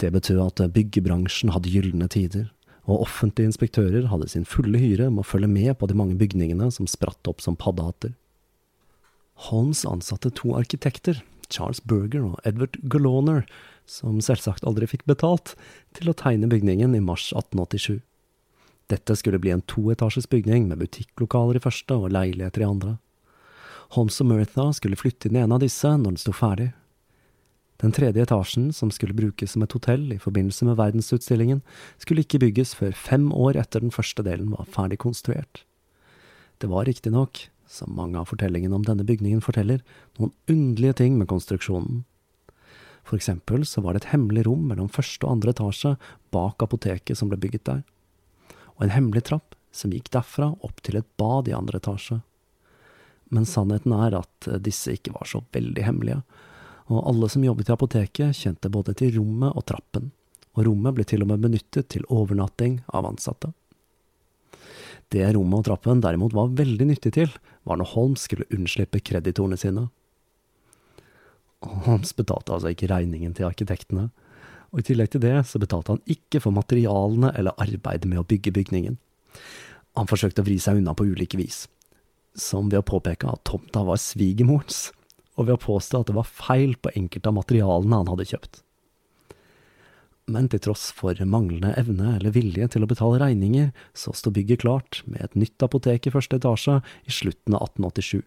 Det 0.00 0.10
betød 0.12 0.40
at 0.42 0.64
byggebransjen 0.74 1.52
hadde 1.54 1.70
gylne 1.70 2.08
tider, 2.10 2.48
og 2.90 3.04
offentlige 3.04 3.52
inspektører 3.52 4.08
hadde 4.10 4.26
sin 4.32 4.48
fulle 4.48 4.80
hyre 4.82 5.06
med 5.12 5.22
å 5.22 5.28
følge 5.28 5.50
med 5.50 5.76
på 5.78 5.86
de 5.86 5.94
mange 5.94 6.16
bygningene 6.18 6.66
som 6.74 6.88
spratt 6.90 7.28
opp 7.30 7.44
som 7.44 7.54
paddehatter. 7.54 8.16
Holmes 9.48 9.84
ansatte 9.88 10.32
to 10.34 10.56
arkitekter, 10.58 11.22
Charles 11.52 11.82
Berger 11.84 12.24
og 12.30 12.40
Edward 12.48 12.78
Galoner, 12.90 13.44
som 13.86 14.20
selvsagt 14.24 14.64
aldri 14.66 14.88
fikk 14.90 15.04
betalt, 15.10 15.54
til 15.96 16.10
å 16.10 16.16
tegne 16.16 16.50
bygningen 16.50 16.96
i 16.96 17.04
mars 17.04 17.28
1887. 17.34 18.00
Dette 18.92 19.16
skulle 19.16 19.40
bli 19.40 19.52
en 19.54 19.64
toetasjes 19.68 20.28
bygning 20.32 20.68
med 20.68 20.82
butikklokaler 20.82 21.58
i 21.58 21.64
første 21.64 21.96
og 21.96 22.12
leiligheter 22.12 22.64
i 22.64 22.68
andre. 22.68 22.94
Holmes 23.96 24.20
og 24.24 24.30
Mertha 24.30 24.70
skulle 24.76 24.98
flytte 24.98 25.28
inn 25.28 25.36
i 25.36 25.42
en 25.44 25.52
av 25.54 25.60
disse 25.62 25.88
når 25.88 26.14
den 26.14 26.22
sto 26.22 26.34
ferdig. 26.36 26.72
Den 27.82 27.94
tredje 27.94 28.22
etasjen, 28.22 28.70
som 28.72 28.92
skulle 28.94 29.16
brukes 29.16 29.54
som 29.54 29.64
et 29.64 29.74
hotell 29.74 30.04
i 30.14 30.20
forbindelse 30.22 30.68
med 30.68 30.78
verdensutstillingen, 30.78 31.64
skulle 31.98 32.22
ikke 32.22 32.40
bygges 32.44 32.76
før 32.78 32.94
fem 32.94 33.30
år 33.34 33.58
etter 33.58 33.82
den 33.82 33.94
første 33.94 34.22
delen 34.22 34.52
var 34.54 34.70
ferdig 34.70 35.00
konstruert. 35.02 35.64
Det 36.62 36.70
var 36.70 36.86
riktignok 36.86 37.48
som 37.72 37.94
mange 37.96 38.20
av 38.20 38.28
fortellingene 38.30 38.76
om 38.76 38.84
denne 38.86 39.06
bygningen 39.08 39.42
forteller, 39.44 39.80
noen 40.18 40.32
underlige 40.50 40.98
ting 41.00 41.16
med 41.18 41.30
konstruksjonen. 41.32 42.02
For 43.02 43.18
eksempel 43.18 43.64
så 43.66 43.82
var 43.82 43.94
det 43.94 44.04
et 44.04 44.12
hemmelig 44.12 44.44
rom 44.46 44.68
mellom 44.68 44.90
første 44.92 45.26
og 45.26 45.38
andre 45.38 45.54
etasje 45.54 45.96
bak 46.34 46.62
apoteket 46.62 47.18
som 47.18 47.32
ble 47.32 47.40
bygget 47.40 47.66
der, 47.66 47.82
og 48.76 48.86
en 48.86 48.94
hemmelig 48.94 49.24
trapp 49.30 49.56
som 49.74 49.92
gikk 49.94 50.12
derfra 50.12 50.52
opp 50.60 50.82
til 50.84 51.00
et 51.00 51.08
bad 51.18 51.48
i 51.48 51.56
andre 51.56 51.80
etasje. 51.80 52.20
Men 53.32 53.48
sannheten 53.48 53.94
er 53.96 54.18
at 54.20 54.48
disse 54.62 54.92
ikke 54.92 55.14
var 55.14 55.28
så 55.28 55.40
veldig 55.56 55.86
hemmelige, 55.86 56.20
og 56.92 57.06
alle 57.08 57.30
som 57.32 57.44
jobbet 57.46 57.70
i 57.70 57.74
apoteket 57.74 58.36
kjente 58.36 58.70
både 58.72 58.94
til 58.98 59.14
rommet 59.16 59.56
og 59.56 59.64
trappen, 59.70 60.10
og 60.52 60.66
rommet 60.68 60.94
ble 60.98 61.06
til 61.08 61.24
og 61.24 61.32
med 61.32 61.42
benyttet 61.46 61.88
til 61.94 62.04
overnatting 62.12 62.82
av 62.92 63.08
ansatte. 63.08 63.52
Det 65.12 65.24
rommet 65.34 65.62
og 65.62 65.68
trappen 65.68 66.00
derimot 66.04 66.36
var 66.36 66.52
veldig 66.56 66.88
nyttig 66.88 67.14
til, 67.16 67.32
var 67.68 67.78
når 67.78 67.92
Holmes 67.94 68.24
skulle 68.26 68.48
unnslippe 68.54 69.02
kreditorene 69.04 69.58
sine. 69.60 69.86
Holmes 71.62 72.14
betalte 72.18 72.54
altså 72.54 72.72
ikke 72.72 72.90
regningen 72.90 73.34
til 73.36 73.46
arkitektene, 73.46 74.08
og 74.72 74.80
i 74.80 74.86
tillegg 74.88 75.12
til 75.12 75.22
det 75.22 75.36
så 75.46 75.60
betalte 75.62 75.94
han 75.94 76.02
ikke 76.10 76.40
for 76.42 76.54
materialene 76.56 77.30
eller 77.38 77.58
arbeidet 77.60 78.08
med 78.08 78.22
å 78.22 78.26
bygge 78.26 78.54
bygningen. 78.56 78.96
Han 79.98 80.08
forsøkte 80.08 80.42
å 80.42 80.48
vri 80.48 80.56
seg 80.62 80.80
unna 80.80 80.96
på 80.96 81.06
ulike 81.06 81.38
vis, 81.38 81.66
som 82.34 82.72
ved 82.72 82.80
å 82.80 82.88
påpeke 82.88 83.28
at 83.28 83.44
tomta 83.48 83.84
var 83.84 84.00
svigermorens, 84.00 84.90
og 85.36 85.48
ved 85.48 85.58
å 85.58 85.62
påstå 85.62 86.02
at 86.02 86.10
det 86.10 86.16
var 86.16 86.28
feil 86.28 86.74
på 86.80 86.92
enkelte 86.96 87.28
av 87.30 87.36
materialene 87.38 88.00
han 88.00 88.10
hadde 88.12 88.30
kjøpt 88.32 88.62
men 90.30 90.48
til 90.50 90.62
tross 90.62 90.90
for 90.94 91.18
manglende 91.26 91.72
evne 91.78 92.16
eller 92.16 92.34
vilje 92.34 92.68
til 92.74 92.84
å 92.84 92.90
betale 92.90 93.18
regninger, 93.22 93.72
så 93.94 94.14
sto 94.14 94.30
bygget 94.34 94.62
klart 94.62 95.00
med 95.06 95.24
et 95.24 95.34
nytt 95.38 95.64
apotek 95.64 96.06
i 96.06 96.14
første 96.14 96.38
etasje 96.38 96.78
i 97.08 97.14
slutten 97.14 97.56
av 97.58 97.66
1887. 97.72 98.22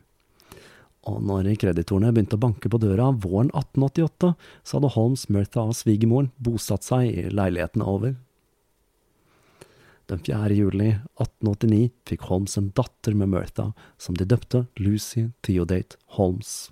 Og 1.06 1.22
når 1.22 1.52
kreditorene 1.62 2.12
begynte 2.12 2.38
å 2.40 2.42
banke 2.42 2.70
på 2.72 2.82
døra 2.82 3.12
våren 3.14 3.52
1888, 3.54 4.34
så 4.66 4.78
hadde 4.78 4.94
Holmes, 4.96 5.28
Murtha 5.30 5.68
og 5.70 5.78
svigermoren 5.78 6.32
bosatt 6.42 6.86
seg 6.88 7.12
i 7.12 7.28
leilighetene 7.30 7.86
over. 7.88 8.16
Den 10.10 10.22
4. 10.22 10.54
juli 10.54 10.92
1889 11.18 11.92
fikk 12.10 12.26
Holmes 12.30 12.58
en 12.60 12.72
datter 12.78 13.16
med 13.18 13.32
Murtha, 13.34 13.72
som 13.98 14.18
de 14.18 14.26
døpte 14.30 14.66
Lucy 14.82 15.30
Theodate 15.46 15.98
Holmes. 16.18 16.72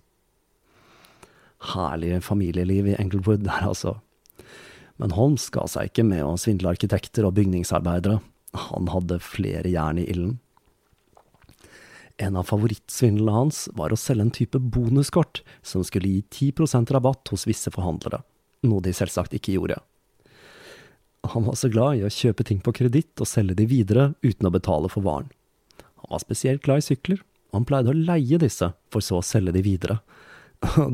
Herlig 1.73 2.19
familieliv 2.25 2.89
i 2.91 2.97
Englewood 2.99 3.45
der, 3.45 3.69
altså. 3.69 3.95
Men 5.01 5.15
Holmes 5.17 5.49
ga 5.53 5.65
seg 5.69 5.89
ikke 5.89 6.05
med 6.05 6.23
å 6.25 6.37
svindle 6.39 6.73
arkitekter 6.73 7.25
og 7.27 7.35
bygningsarbeidere, 7.39 8.19
han 8.53 8.89
hadde 8.93 9.17
flere 9.23 9.71
jern 9.71 9.99
i 10.01 10.05
ilden. 10.09 10.37
En 12.21 12.37
av 12.37 12.45
favorittsvindlene 12.45 13.33
hans 13.33 13.63
var 13.73 13.93
å 13.93 13.97
selge 13.97 14.27
en 14.27 14.35
type 14.35 14.59
bonuskort 14.61 15.41
som 15.65 15.81
skulle 15.85 16.11
gi 16.11 16.51
10% 16.53 16.93
rabatt 16.93 17.31
hos 17.33 17.47
visse 17.49 17.73
forhandlere, 17.73 18.21
noe 18.69 18.85
de 18.85 18.93
selvsagt 18.93 19.33
ikke 19.33 19.55
gjorde. 19.55 19.79
Han 21.33 21.47
var 21.47 21.57
så 21.57 21.71
glad 21.71 21.97
i 21.97 22.05
å 22.05 22.11
kjøpe 22.11 22.45
ting 22.45 22.59
på 22.61 22.73
kreditt 22.75 23.21
og 23.23 23.29
selge 23.29 23.55
de 23.57 23.65
videre 23.65 24.11
uten 24.21 24.49
å 24.49 24.53
betale 24.53 24.91
for 24.91 25.05
varen. 25.05 25.31
Han 26.03 26.13
var 26.13 26.21
spesielt 26.21 26.61
glad 26.65 26.83
i 26.83 26.85
sykler, 26.85 27.23
og 27.49 27.61
han 27.61 27.67
pleide 27.69 27.93
å 27.93 27.97
leie 27.97 28.39
disse, 28.41 28.73
for 28.91 29.01
så 29.01 29.21
å 29.21 29.25
selge 29.25 29.55
de 29.55 29.63
videre. 29.65 30.01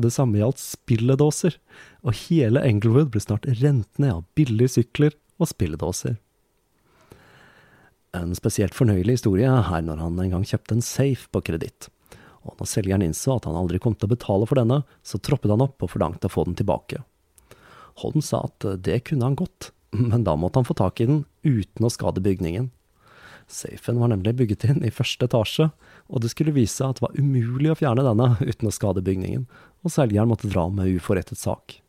Det 0.02 0.10
samme 0.10 0.40
gjaldt 0.40 0.60
spilledåser, 0.62 1.54
og 2.02 2.16
hele 2.26 2.62
Englewood 2.66 3.12
ble 3.14 3.22
snart 3.22 3.46
rent 3.60 4.00
ned 4.02 4.16
av 4.16 4.26
billige 4.38 4.76
sykler 4.78 5.14
og 5.40 5.50
spilledåser. 5.52 6.18
En 8.16 8.34
spesielt 8.34 8.74
fornøyelig 8.74 9.20
historie 9.20 9.46
er 9.46 9.84
når 9.86 10.02
han 10.02 10.18
en 10.18 10.34
gang 10.34 10.46
kjøpte 10.46 10.74
en 10.74 10.84
safe 10.84 11.30
på 11.30 11.42
kreditt. 11.46 11.86
Og 12.42 12.56
når 12.58 12.70
selgeren 12.70 13.04
innså 13.04 13.36
at 13.36 13.46
han 13.46 13.58
aldri 13.58 13.78
kom 13.82 13.94
til 13.94 14.08
å 14.08 14.14
betale 14.14 14.48
for 14.48 14.58
denne, 14.58 14.80
så 15.06 15.20
troppet 15.22 15.52
han 15.52 15.62
opp 15.62 15.84
og 15.84 15.92
forlangte 15.92 16.26
å 16.26 16.34
få 16.34 16.48
den 16.48 16.58
tilbake. 16.58 17.04
Holm 18.02 18.24
sa 18.24 18.42
at 18.48 18.66
det 18.82 19.02
kunne 19.06 19.28
han 19.28 19.38
godt, 19.38 19.70
men 19.94 20.24
da 20.26 20.34
måtte 20.34 20.58
han 20.58 20.66
få 20.66 20.76
tak 20.78 21.02
i 21.02 21.08
den 21.10 21.24
uten 21.46 21.86
å 21.86 21.92
skade 21.92 22.22
bygningen. 22.24 22.70
Safen 23.50 23.98
var 23.98 24.12
nemlig 24.12 24.36
bygget 24.38 24.64
inn 24.70 24.84
i 24.86 24.92
første 24.94 25.26
etasje, 25.26 25.70
og 26.08 26.22
det 26.22 26.30
skulle 26.32 26.54
vise 26.54 26.86
at 26.86 27.00
det 27.00 27.04
var 27.04 27.18
umulig 27.18 27.72
å 27.72 27.78
fjerne 27.78 28.04
denne 28.06 28.32
uten 28.38 28.70
å 28.70 28.74
skade 28.74 29.02
bygningen, 29.04 29.46
og 29.82 29.94
selgeren 29.94 30.30
måtte 30.30 30.50
dra 30.50 30.68
med 30.70 30.92
uforrettet 30.94 31.40
sak. 31.40 31.80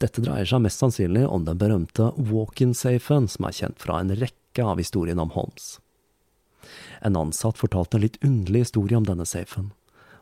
Dette 0.00 0.20
dreier 0.20 0.48
seg 0.48 0.60
mest 0.64 0.80
sannsynlig 0.82 1.24
om 1.28 1.46
den 1.46 1.60
berømte 1.60 2.10
walk-in-safen, 2.16 3.28
som 3.32 3.48
er 3.48 3.56
kjent 3.56 3.80
fra 3.80 4.00
en 4.00 4.12
rekke 4.16 4.64
av 4.64 4.80
historiene 4.80 5.24
om 5.24 5.32
Holmes. 5.36 5.76
En 7.04 7.16
ansatt 7.16 7.60
fortalte 7.60 7.96
en 7.96 8.04
litt 8.04 8.18
underlig 8.24 8.66
historie 8.66 8.98
om 8.98 9.06
denne 9.08 9.24
safen, 9.28 9.70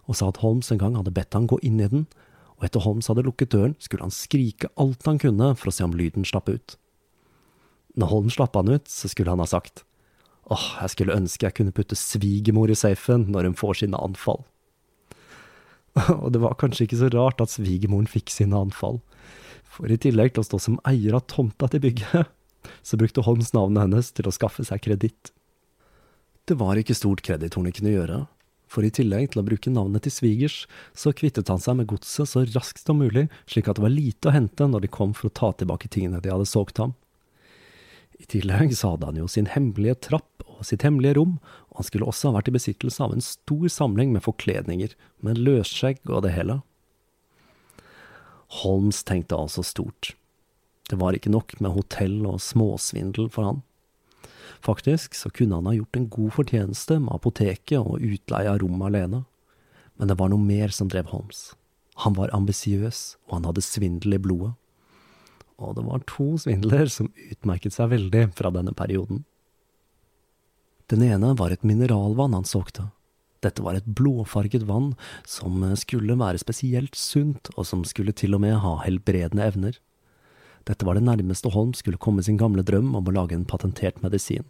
og 0.07 0.19
sa 0.19 0.31
at 0.31 0.43
Holmes 0.43 0.71
en 0.71 0.83
gang 0.83 0.99
hadde 0.99 1.15
bedt 1.15 1.35
han 1.35 1.49
gå 1.51 1.59
inn 1.67 1.81
i 1.83 1.91
den, 1.91 2.07
og 2.59 2.67
etter 2.67 2.85
Holmes 2.85 3.11
hadde 3.11 3.27
lukket 3.27 3.55
døren, 3.55 3.75
skulle 3.83 4.07
han 4.07 4.15
skrike 4.15 4.71
alt 4.79 5.07
han 5.09 5.19
kunne 5.23 5.55
for 5.59 5.71
å 5.71 5.75
se 5.75 5.87
om 5.87 5.95
lyden 5.97 6.27
slapp 6.29 6.51
ut. 6.51 6.77
Når 8.01 8.11
Holm 8.11 8.31
slapp 8.33 8.57
han 8.59 8.73
ut, 8.73 8.89
så 8.91 9.11
skulle 9.11 9.31
han 9.31 9.43
ha 9.43 9.49
sagt 9.49 9.85
åh, 10.53 10.65
jeg 10.83 10.93
skulle 10.93 11.17
ønske 11.17 11.47
jeg 11.47 11.57
kunne 11.59 11.75
putte 11.75 11.97
svigermor 11.99 12.69
i 12.69 12.77
safen 12.77 13.29
når 13.33 13.49
hun 13.49 13.59
får 13.59 13.81
sine 13.81 14.01
anfall. 14.01 14.43
Og 16.23 16.31
det 16.35 16.43
var 16.43 16.59
kanskje 16.61 16.89
ikke 16.89 17.01
så 17.01 17.11
rart 17.15 17.41
at 17.41 17.55
svigermoren 17.55 18.11
fikk 18.11 18.33
sine 18.35 18.59
anfall, 18.59 19.01
for 19.65 19.91
i 19.91 19.99
tillegg 19.99 20.35
til 20.35 20.45
å 20.45 20.49
stå 20.49 20.61
som 20.63 20.81
eier 20.87 21.17
av 21.17 21.25
tomta 21.31 21.71
til 21.71 21.83
bygget, 21.87 22.29
så 22.87 23.01
brukte 23.01 23.25
Holms 23.27 23.55
navnet 23.57 23.87
hennes 23.87 24.13
til 24.15 24.29
å 24.29 24.35
skaffe 24.35 24.67
seg 24.67 24.85
kreditt. 24.85 25.33
Det 26.45 26.59
var 26.61 26.77
ikke 26.77 26.97
stort 26.97 27.25
kreditorene 27.25 27.73
kunne 27.75 27.95
gjøre, 27.95 28.25
for 28.69 28.85
i 28.85 28.93
tillegg 28.93 29.31
til 29.33 29.41
å 29.41 29.47
bruke 29.47 29.71
navnet 29.73 30.05
til 30.05 30.13
svigers, 30.13 30.65
så 30.99 31.15
kvittet 31.17 31.49
han 31.53 31.63
seg 31.63 31.79
med 31.79 31.89
godset 31.89 32.29
så 32.29 32.43
raskt 32.51 32.85
som 32.85 32.99
mulig, 33.01 33.29
slik 33.49 33.71
at 33.71 33.79
det 33.79 33.87
var 33.87 33.95
lite 33.95 34.29
å 34.29 34.35
hente 34.35 34.67
når 34.69 34.85
de 34.85 34.93
kom 34.93 35.15
for 35.17 35.31
å 35.31 35.37
ta 35.37 35.53
tilbake 35.55 35.89
tingene 35.89 36.21
de 36.25 36.33
hadde 36.33 36.49
solgt 36.51 36.83
ham. 36.83 36.97
I 38.21 38.27
tillegg 38.31 38.77
så 38.77 38.95
hadde 38.95 39.09
han 39.11 39.19
jo 39.19 39.29
sin 39.31 39.49
hemmelige 39.51 39.97
trapp 40.11 40.45
og 40.47 40.63
sitt 40.69 40.85
hemmelige 40.87 41.19
rom, 41.19 41.39
og 41.71 41.81
han 41.81 41.89
skulle 41.89 42.09
også 42.09 42.31
ha 42.31 42.39
vært 42.39 42.53
i 42.53 42.57
besittelse 42.57 43.03
av 43.03 43.15
en 43.15 43.25
stor 43.25 43.67
samling 43.73 44.13
med 44.15 44.25
forkledninger, 44.25 44.95
med 45.25 45.41
løsskjegg 45.41 46.05
og 46.07 46.23
det 46.27 46.35
hele. 46.37 46.61
Holmes 48.63 49.03
tenkte 49.07 49.39
altså 49.39 49.65
stort. 49.67 50.15
Det 50.91 51.01
var 51.01 51.17
ikke 51.17 51.33
nok 51.33 51.57
med 51.65 51.75
hotell 51.75 52.21
og 52.29 52.43
småsvindel 52.45 53.31
for 53.35 53.49
han. 53.49 53.63
Faktisk 54.65 55.17
så 55.19 55.31
kunne 55.35 55.59
han 55.59 55.69
ha 55.69 55.75
gjort 55.77 55.97
en 55.99 56.09
god 56.09 56.33
fortjeneste 56.39 57.01
med 57.03 57.13
apoteket 57.17 57.81
og 57.81 58.05
utleie 58.05 58.49
av 58.49 58.61
rom 58.63 58.83
alene. 58.85 59.25
Men 59.99 60.11
det 60.11 60.19
var 60.21 60.31
noe 60.33 60.41
mer 60.41 60.73
som 60.75 60.91
drev 60.93 61.11
Holmes. 61.13 61.53
Han 62.03 62.17
var 62.17 62.33
ambisiøs, 62.35 63.17
og 63.29 63.39
han 63.39 63.49
hadde 63.49 63.65
svindel 63.65 64.17
i 64.17 64.23
blodet. 64.23 64.55
Og 65.65 65.79
det 65.79 65.85
var 65.87 66.05
to 66.11 66.35
svindler 66.41 66.91
som 66.93 67.13
utmerket 67.31 67.77
seg 67.77 67.93
veldig 67.95 68.27
fra 68.37 68.53
denne 68.55 68.75
perioden. 68.77 69.25
Den 70.93 71.03
ene 71.07 71.33
var 71.39 71.53
et 71.55 71.65
mineralvann 71.65 72.37
han 72.37 72.45
solgte. 72.45 72.91
Dette 73.45 73.65
var 73.65 73.77
et 73.77 73.89
blåfarget 73.89 74.65
vann 74.69 74.93
som 75.29 75.63
skulle 75.81 76.17
være 76.21 76.41
spesielt 76.41 76.97
sunt, 76.97 77.51
og 77.57 77.67
som 77.69 77.85
skulle 77.89 78.15
til 78.17 78.37
og 78.37 78.45
med 78.45 78.59
ha 78.63 78.79
helbredende 78.85 79.45
evner. 79.45 79.81
Dette 80.65 80.87
var 80.89 80.97
det 80.97 81.05
nærmeste 81.05 81.53
Holm 81.53 81.75
skulle 81.77 82.01
komme 82.01 82.25
sin 82.25 82.41
gamle 82.41 82.65
drøm 82.65 82.95
om 82.97 83.09
å 83.09 83.17
lage 83.17 83.37
en 83.37 83.49
patentert 83.49 84.01
medisin. 84.05 84.47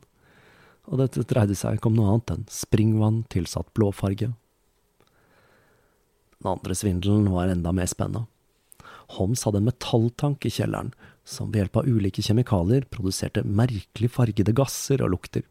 Og 0.86 1.00
dette 1.00 1.24
dreide 1.26 1.56
seg 1.58 1.78
ikke 1.78 1.90
om 1.90 1.98
noe 1.98 2.12
annet 2.12 2.34
enn 2.34 2.46
springvann 2.52 3.24
tilsatt 3.32 3.72
blåfarge. 3.74 4.30
Den 6.38 6.50
andre 6.52 6.76
svindelen 6.76 7.30
var 7.32 7.50
enda 7.50 7.72
mer 7.72 7.88
spennende. 7.90 8.28
Holmes 9.16 9.44
hadde 9.44 9.60
en 9.60 9.68
metalltank 9.68 10.46
i 10.46 10.52
kjelleren, 10.52 10.92
som 11.24 11.50
ved 11.52 11.62
hjelp 11.62 11.80
av 11.80 11.88
ulike 11.88 12.24
kjemikalier 12.24 12.86
produserte 12.92 13.44
merkelig 13.44 14.10
fargede 14.12 14.54
gasser 14.56 15.04
og 15.04 15.14
lukter. 15.14 15.44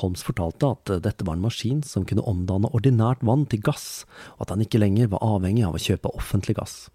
Holmes 0.00 0.22
fortalte 0.24 0.70
at 0.72 0.92
dette 1.04 1.26
var 1.26 1.36
en 1.36 1.44
maskin 1.44 1.82
som 1.84 2.06
kunne 2.08 2.24
omdanne 2.28 2.70
ordinært 2.74 3.24
vann 3.26 3.46
til 3.50 3.62
gass, 3.64 4.04
og 4.36 4.46
at 4.46 4.54
han 4.54 4.64
ikke 4.64 4.80
lenger 4.80 5.10
var 5.12 5.24
avhengig 5.24 5.66
av 5.66 5.76
å 5.76 5.82
kjøpe 5.82 6.14
offentlig 6.16 6.56
gass. 6.58 6.86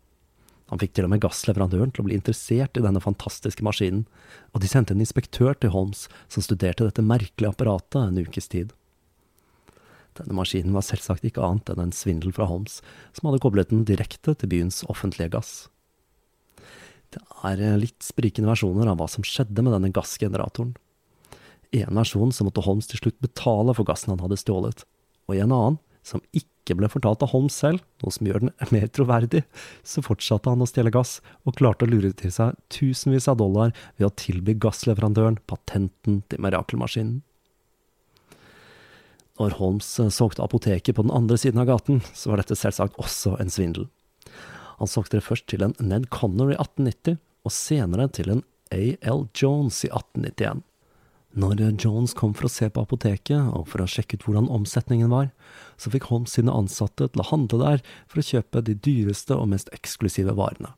Han 0.72 0.80
fikk 0.82 0.95
til 0.95 1.06
og 1.06 1.12
med 1.14 1.22
gassleverandøren 1.22 1.91
til 1.93 2.01
å 2.01 2.08
bli 2.08 2.16
interessert 2.18 2.80
i 2.80 2.84
denne 2.86 3.01
fantastiske 3.04 3.66
maskinen, 3.66 4.06
og 4.54 4.64
de 4.64 4.70
sendte 4.72 4.95
en 4.95 5.04
inspektør 5.04 5.54
til 5.60 5.74
Holmes 5.76 6.08
som 6.32 6.45
studerte 6.45 6.88
dette 6.88 7.06
merkelige 7.06 7.51
apparatet 7.51 7.99
en 8.01 8.24
ukes 8.24 8.49
tid. 8.49 8.72
Denne 10.20 10.36
maskinen 10.38 10.76
var 10.76 10.86
selvsagt 10.86 11.26
ikke 11.26 11.43
annet 11.43 11.72
enn 11.74 11.88
en 11.88 11.95
svindel 11.95 12.34
fra 12.36 12.47
Holmes, 12.49 12.82
som 13.16 13.30
hadde 13.30 13.41
koblet 13.43 13.72
den 13.74 13.86
direkte 13.89 14.36
til 14.38 14.51
byens 14.51 14.84
offentlige 14.91 15.34
gass. 15.34 15.53
Det 17.14 17.22
er 17.45 17.78
litt 17.78 18.01
sprikende 18.01 18.49
versjoner 18.49 18.89
av 18.89 18.97
hva 18.99 19.07
som 19.09 19.26
skjedde 19.26 19.61
med 19.61 19.76
denne 19.76 19.91
gassgeneratoren. 19.93 20.74
I 21.74 21.84
en 21.86 21.97
versjon 21.97 22.34
så 22.34 22.45
måtte 22.45 22.64
Holmes 22.66 22.89
til 22.89 23.01
slutt 23.01 23.20
betale 23.22 23.74
for 23.74 23.88
gassen 23.88 24.14
han 24.14 24.22
hadde 24.22 24.38
stjålet, 24.41 24.86
og 25.30 25.36
i 25.36 25.41
en 25.41 25.53
annen 25.53 25.82
som 26.05 26.22
ikke 26.36 26.76
ble 26.78 26.89
fortalt 26.91 27.24
av 27.26 27.32
Holmes 27.32 27.55
selv, 27.57 27.84
noe 28.03 28.14
som 28.14 28.28
gjør 28.28 28.45
den 28.45 28.53
mer 28.76 28.89
troverdig, 28.93 29.43
så 29.88 30.03
fortsatte 30.05 30.51
han 30.51 30.64
å 30.64 30.70
stjele 30.70 30.93
gass, 30.93 31.18
og 31.47 31.57
klarte 31.59 31.88
å 31.88 31.91
lure 31.91 32.14
til 32.18 32.34
seg 32.34 32.57
tusenvis 32.74 33.30
av 33.32 33.39
dollar 33.41 33.74
ved 33.97 34.09
å 34.09 34.16
tilby 34.20 34.57
gassleverandøren 34.61 35.39
patenten 35.49 36.22
til 36.30 36.43
mirakelmaskinen. 36.43 37.22
Når 39.42 39.58
Holmes 39.58 39.88
eh, 40.00 40.12
solgte 40.14 40.44
apoteket 40.46 40.98
på 40.98 41.06
den 41.06 41.14
andre 41.14 41.38
siden 41.42 41.62
av 41.64 41.70
gaten, 41.72 42.04
så 42.14 42.32
var 42.32 42.42
dette 42.42 42.58
selvsagt 42.58 43.00
også 43.02 43.38
en 43.42 43.54
svindel. 43.54 43.88
Han 44.82 44.90
solgte 44.90 45.20
det 45.20 45.26
først 45.26 45.48
til 45.50 45.66
en 45.66 45.74
Ned 45.82 46.10
Connor 46.14 46.54
i 46.54 46.60
1890, 46.60 47.18
og 47.44 47.54
senere 47.54 48.08
til 48.14 48.30
en 48.34 48.46
A.L. 48.74 49.26
Jones 49.38 49.84
i 49.86 49.90
1891. 49.90 50.64
Når 51.34 51.62
Jones 51.82 52.14
kom 52.14 52.36
for 52.38 52.46
å 52.46 52.52
se 52.52 52.68
på 52.70 52.84
apoteket, 52.86 53.50
og 53.58 53.66
for 53.72 53.82
å 53.82 53.90
sjekke 53.90 54.20
ut 54.20 54.26
hvordan 54.28 54.52
omsetningen 54.54 55.10
var, 55.10 55.32
så 55.82 55.90
fikk 55.90 56.12
Holmes 56.12 56.36
sine 56.38 56.54
ansatte 56.54 57.08
til 57.10 57.24
å 57.24 57.30
handle 57.32 57.60
der 57.62 57.84
for 58.06 58.22
å 58.22 58.28
kjøpe 58.28 58.62
de 58.62 58.78
dyreste 58.78 59.34
og 59.34 59.50
mest 59.56 59.72
eksklusive 59.74 60.36
varene. 60.38 60.76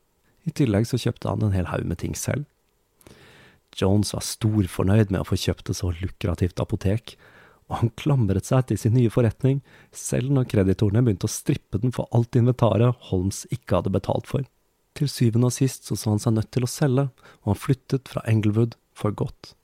I 0.47 0.53
tillegg 0.56 0.88
så 0.88 0.99
kjøpte 1.01 1.28
han 1.28 1.43
en 1.43 1.56
hel 1.56 1.68
haug 1.68 1.84
med 1.89 1.99
ting 1.99 2.16
selv. 2.16 2.45
Jones 3.76 4.14
var 4.16 4.24
storfornøyd 4.24 5.12
med 5.12 5.26
å 5.26 5.28
få 5.28 5.36
kjøpt 5.39 5.74
et 5.74 5.82
så 5.82 5.91
lukrativt 5.99 6.62
apotek, 6.64 7.18
og 7.70 7.80
han 7.80 7.91
klamret 7.97 8.45
seg 8.45 8.68
til 8.70 8.80
sin 8.80 8.93
nye 8.97 9.11
forretning, 9.13 9.61
selv 9.95 10.34
når 10.36 10.49
kreditorene 10.51 11.01
begynte 11.05 11.30
å 11.30 11.34
strippe 11.34 11.82
den 11.82 11.93
for 11.95 12.09
alt 12.16 12.38
inventaret 12.38 13.07
Holmes 13.09 13.45
ikke 13.53 13.80
hadde 13.80 13.93
betalt 13.95 14.30
for. 14.30 14.45
Til 14.95 15.09
syvende 15.11 15.49
og 15.49 15.55
sist 15.55 15.89
så 15.89 15.97
så 15.99 16.13
han 16.13 16.22
seg 16.24 16.38
nødt 16.38 16.51
til 16.55 16.68
å 16.68 16.72
selge, 16.72 17.09
og 17.43 17.51
han 17.51 17.59
flyttet 17.59 18.11
fra 18.11 18.24
Englewood 18.30 18.78
for 18.95 19.16
godt. 19.18 19.55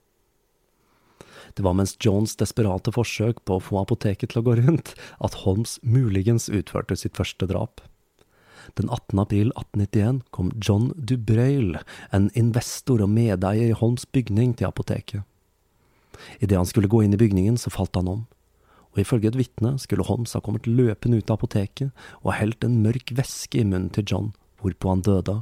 Det 1.54 1.64
var 1.64 1.76
mens 1.76 1.96
Jones' 2.00 2.36
desperate 2.38 2.92
forsøk 2.94 3.42
på 3.46 3.56
å 3.56 3.62
få 3.62 3.80
apoteket 3.82 4.32
til 4.32 4.42
å 4.42 4.46
gå 4.46 4.58
rundt, 4.60 4.94
at 5.20 5.42
Holmes 5.44 5.78
muligens 5.82 6.48
utførte 6.52 6.96
sitt 6.98 7.18
første 7.18 7.48
drap. 7.50 7.82
Den 8.78 8.88
18. 8.88 9.18
april 9.18 9.50
1891 9.56 10.22
kom 10.30 10.52
John 10.62 10.92
Dubrail, 10.96 11.76
en 12.10 12.30
investor 12.38 13.02
og 13.02 13.10
medeier 13.12 13.72
i 13.72 13.76
Holmes' 13.76 14.08
bygning, 14.12 14.54
til 14.56 14.70
apoteket. 14.70 15.26
Idet 16.40 16.58
han 16.58 16.68
skulle 16.68 16.90
gå 16.90 17.02
inn 17.04 17.14
i 17.16 17.20
bygningen, 17.20 17.58
så 17.58 17.72
falt 17.72 17.96
han 17.98 18.10
om, 18.10 18.22
og 18.92 19.00
ifølge 19.00 19.30
et 19.32 19.38
vitne 19.40 19.74
skulle 19.80 20.04
Holmes 20.04 20.34
ha 20.36 20.42
kommet 20.44 20.68
løpende 20.68 21.22
ut 21.22 21.30
av 21.30 21.40
apoteket 21.40 21.92
og 22.20 22.34
helt 22.36 22.64
en 22.64 22.82
mørk 22.84 23.14
væske 23.16 23.62
i 23.62 23.64
munnen 23.64 23.90
til 23.94 24.04
John, 24.08 24.32
hvorpå 24.60 24.92
han 24.92 25.04
døde. 25.06 25.38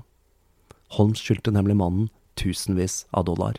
Holmes 0.97 1.23
skyldte 1.23 1.55
nemlig 1.55 1.77
mannen 1.79 2.11
tusenvis 2.39 3.05
av 3.11 3.27
dollar. 3.27 3.59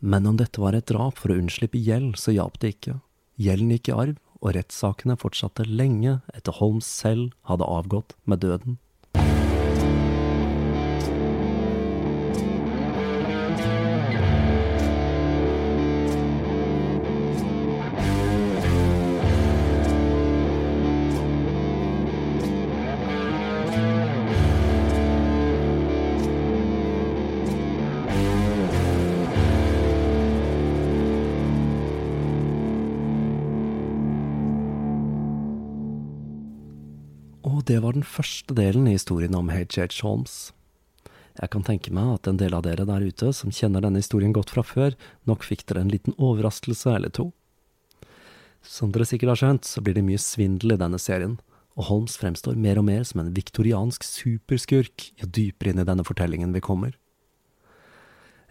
Men 0.00 0.28
om 0.28 0.36
dette 0.40 0.60
var 0.60 0.76
et 0.76 0.88
drap 0.88 1.18
for 1.20 1.32
å 1.32 1.38
unnslippe 1.40 1.80
gjeld, 1.80 2.16
så 2.20 2.32
hjalp 2.32 2.60
det 2.60 2.74
ikke. 2.76 3.00
Gjelden 3.40 3.72
gikk 3.74 3.90
i 3.90 3.96
arv, 3.96 4.20
og 4.40 4.54
rettssakene 4.56 5.18
fortsatte 5.20 5.66
lenge 5.68 6.20
etter 6.32 6.56
Holmes 6.56 6.88
selv 6.88 7.34
hadde 7.48 7.68
avgått 7.68 8.14
med 8.24 8.40
døden. 8.44 8.78
Det 37.66 37.80
var 37.82 37.96
den 37.96 38.06
første 38.06 38.54
delen 38.54 38.86
i 38.88 38.94
historien 38.94 39.34
om 39.36 39.50
H.H. 39.52 40.02
Holmes. 40.04 40.52
Jeg 41.40 41.50
kan 41.52 41.64
tenke 41.64 41.92
meg 41.94 42.16
at 42.16 42.28
en 42.28 42.38
del 42.40 42.54
av 42.56 42.64
dere 42.66 42.84
der 42.88 43.04
ute 43.06 43.30
som 43.36 43.52
kjenner 43.54 43.84
denne 43.84 44.02
historien 44.02 44.34
godt 44.36 44.52
fra 44.52 44.64
før, 44.66 44.96
nok 45.28 45.46
fikk 45.46 45.64
dere 45.68 45.84
en 45.84 45.92
liten 45.92 46.16
overraskelse 46.18 46.92
eller 46.92 47.12
to. 47.16 47.30
Som 48.60 48.92
dere 48.92 49.06
sikkert 49.08 49.34
har 49.34 49.40
skjønt, 49.40 49.64
så 49.64 49.80
blir 49.80 49.96
det 49.96 50.04
mye 50.04 50.20
svindel 50.20 50.74
i 50.74 50.80
denne 50.80 51.00
serien, 51.00 51.38
og 51.78 51.86
Holmes 51.88 52.18
fremstår 52.20 52.58
mer 52.60 52.80
og 52.80 52.86
mer 52.90 53.06
som 53.08 53.22
en 53.22 53.32
viktoriansk 53.32 54.04
superskurk 54.04 55.10
jo 55.22 55.30
dypere 55.30 55.72
inn 55.72 55.80
i 55.80 55.88
denne 55.88 56.04
fortellingen 56.04 56.52
vi 56.52 56.64
kommer. 56.64 56.96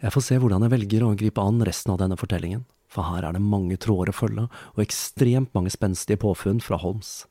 Jeg 0.00 0.14
får 0.14 0.24
se 0.24 0.38
hvordan 0.40 0.64
jeg 0.64 0.72
velger 0.72 1.04
å 1.04 1.16
gripe 1.18 1.44
an 1.44 1.60
resten 1.66 1.92
av 1.92 2.00
denne 2.00 2.18
fortellingen, 2.18 2.64
for 2.90 3.06
her 3.06 3.26
er 3.28 3.36
det 3.36 3.44
mange 3.44 3.76
tråder 3.78 4.10
å 4.10 4.16
følge, 4.16 4.46
og 4.74 4.82
ekstremt 4.82 5.52
mange 5.54 5.70
spenstige 5.70 6.18
påfunn 6.24 6.62
fra 6.64 6.80
Holmes. 6.80 7.28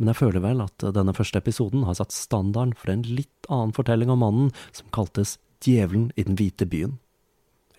Men 0.00 0.10
jeg 0.10 0.20
føler 0.22 0.40
vel 0.40 0.62
at 0.64 0.86
denne 0.96 1.12
første 1.12 1.38
episoden 1.42 1.84
har 1.84 1.98
satt 1.98 2.14
standarden 2.16 2.72
for 2.78 2.92
en 2.92 3.04
litt 3.04 3.48
annen 3.52 3.74
fortelling 3.76 4.12
om 4.12 4.22
mannen 4.24 4.50
som 4.72 4.88
kaltes 4.96 5.36
Djevelen 5.60 6.08
i 6.16 6.24
den 6.24 6.38
hvite 6.40 6.64
byen. 6.64 6.96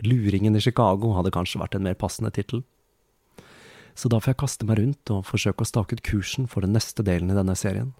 Luringen 0.06 0.54
i 0.54 0.62
Chicago 0.62 1.16
hadde 1.18 1.34
kanskje 1.34 1.62
vært 1.62 1.76
en 1.78 1.86
mer 1.88 1.98
passende 1.98 2.30
tittel. 2.34 2.62
Så 3.98 4.10
da 4.10 4.22
får 4.22 4.36
jeg 4.36 4.42
kaste 4.44 4.68
meg 4.70 4.78
rundt 4.78 5.14
og 5.14 5.26
forsøke 5.26 5.66
å 5.66 5.70
stake 5.70 5.98
ut 5.98 6.06
kursen 6.06 6.46
for 6.50 6.62
den 6.62 6.78
neste 6.78 7.02
delen 7.06 7.34
i 7.34 7.38
denne 7.38 7.58
serien. 7.58 7.96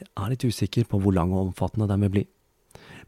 Jeg 0.00 0.08
er 0.16 0.32
litt 0.32 0.48
usikker 0.48 0.88
på 0.88 0.98
hvor 1.04 1.14
lang 1.14 1.36
og 1.36 1.50
omfattende 1.50 1.86
den 1.92 2.08
vil 2.08 2.16
bli 2.16 2.24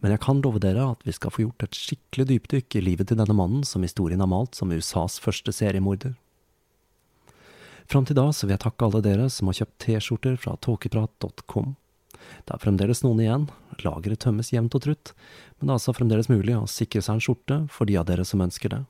men 0.05 0.13
jeg 0.13 0.21
kan 0.21 0.43
love 0.45 0.61
dere 0.63 0.85
at 0.93 1.05
vi 1.07 1.15
skal 1.17 1.33
få 1.33 1.47
gjort 1.47 1.65
et 1.65 1.79
skikkelig 1.79 2.27
dypdykk 2.29 2.79
i 2.79 2.85
livet 2.85 3.09
til 3.09 3.17
denne 3.17 3.37
mannen 3.37 3.65
som 3.65 3.85
historien 3.87 4.21
har 4.21 4.31
malt 4.31 4.57
som 4.59 4.73
USAs 4.73 5.17
første 5.23 5.55
seriemorder. 5.55 6.13
Fram 7.91 8.07
til 8.09 8.17
da 8.17 8.31
så 8.33 8.47
vil 8.47 8.55
jeg 8.57 8.65
takke 8.65 8.87
alle 8.87 9.03
dere 9.05 9.29
som 9.33 9.51
har 9.51 9.59
kjøpt 9.61 9.79
T-skjorter 9.85 10.39
fra 10.41 10.57
tåkeprat.com. 10.65 11.75
Det 12.45 12.55
er 12.55 12.63
fremdeles 12.63 13.03
noen 13.05 13.21
igjen, 13.21 13.45
lageret 13.85 14.23
tømmes 14.25 14.53
jevnt 14.55 14.75
og 14.77 14.85
trutt, 14.87 15.13
men 15.59 15.67
det 15.67 15.73
er 15.73 15.79
altså 15.79 15.95
fremdeles 15.97 16.31
mulig 16.33 16.57
å 16.57 16.67
sikre 16.71 17.03
seg 17.05 17.19
en 17.19 17.25
skjorte 17.25 17.61
for 17.73 17.89
de 17.89 17.99
av 18.01 18.09
dere 18.09 18.25
som 18.29 18.43
ønsker 18.45 18.73
det. 18.73 18.83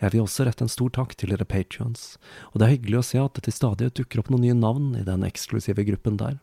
Jeg 0.00 0.12
vil 0.12 0.24
også 0.24 0.46
rette 0.46 0.64
en 0.66 0.72
stor 0.72 0.90
takk 0.94 1.14
til 1.18 1.30
dere 1.32 1.46
patrions, 1.48 2.16
og 2.52 2.58
det 2.60 2.66
er 2.66 2.74
hyggelig 2.76 3.00
å 3.00 3.06
se 3.10 3.20
at 3.22 3.36
det 3.36 3.46
til 3.46 3.56
stadighet 3.56 3.98
dukker 3.98 4.22
opp 4.22 4.30
noen 4.32 4.44
nye 4.46 4.58
navn 4.58 4.90
i 4.98 5.04
den 5.06 5.26
eksklusive 5.26 5.86
gruppen 5.86 6.18
der. 6.20 6.40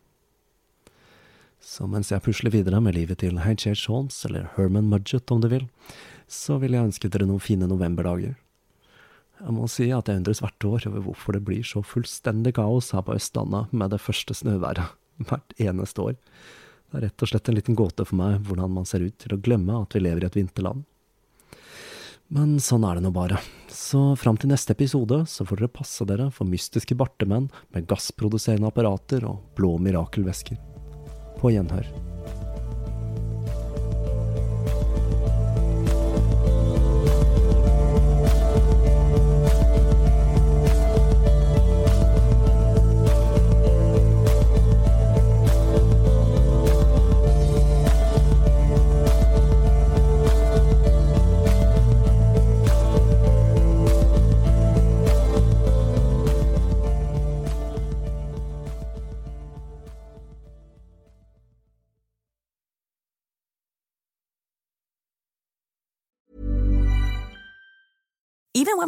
Så 1.62 1.86
mens 1.86 2.10
jeg 2.10 2.24
pusler 2.24 2.50
videre 2.50 2.80
med 2.82 2.96
livet 2.96 3.20
til 3.22 3.38
H.H. 3.44 3.86
Holmes, 3.86 4.16
eller 4.26 4.48
Herman 4.56 4.88
Mudgett 4.90 5.30
om 5.30 5.44
du 5.44 5.46
vil, 5.52 5.68
så 6.26 6.56
vil 6.58 6.74
jeg 6.74 6.88
ønske 6.88 7.10
dere 7.12 7.28
noen 7.28 7.44
fine 7.44 7.68
novemberdager. 7.70 8.34
Jeg 9.42 9.54
må 9.56 9.66
si 9.70 9.88
at 9.90 10.06
jeg 10.06 10.20
undres 10.20 10.40
hvert 10.42 10.66
år 10.68 10.84
over 10.92 11.02
hvorfor 11.08 11.34
det 11.34 11.42
blir 11.46 11.66
så 11.66 11.82
fullstendig 11.82 12.54
kaos 12.60 12.92
her 12.94 13.02
på 13.06 13.16
Østlandet 13.18 13.72
med 13.74 13.90
det 13.90 13.98
første 14.02 14.36
snøværet 14.38 14.94
hvert 15.28 15.56
eneste 15.58 16.04
år. 16.04 16.16
Det 16.92 17.00
er 17.00 17.06
rett 17.08 17.24
og 17.24 17.30
slett 17.30 17.48
en 17.50 17.58
liten 17.58 17.78
gåte 17.78 18.06
for 18.06 18.20
meg 18.20 18.42
hvordan 18.46 18.74
man 18.76 18.86
ser 18.88 19.02
ut 19.02 19.16
til 19.18 19.34
å 19.34 19.40
glemme 19.42 19.80
at 19.80 19.96
vi 19.96 20.04
lever 20.04 20.22
i 20.22 20.28
et 20.28 20.38
vinterland. 20.38 20.84
Men 22.32 22.54
sånn 22.64 22.84
er 22.88 22.96
det 22.96 23.04
nå 23.04 23.10
bare. 23.12 23.40
Så 23.68 24.14
fram 24.16 24.38
til 24.40 24.52
neste 24.52 24.72
episode 24.76 25.18
så 25.28 25.44
får 25.48 25.60
dere 25.60 25.74
passe 25.74 26.06
dere 26.08 26.30
for 26.32 26.48
mystiske 26.48 26.96
bartemenn 26.96 27.50
med 27.74 27.88
gassproduserende 27.90 28.70
apparater 28.70 29.26
og 29.28 29.42
blå 29.58 29.74
mirakelvæsker. 29.84 30.56
På 31.42 31.52
gjenhør. 31.52 31.90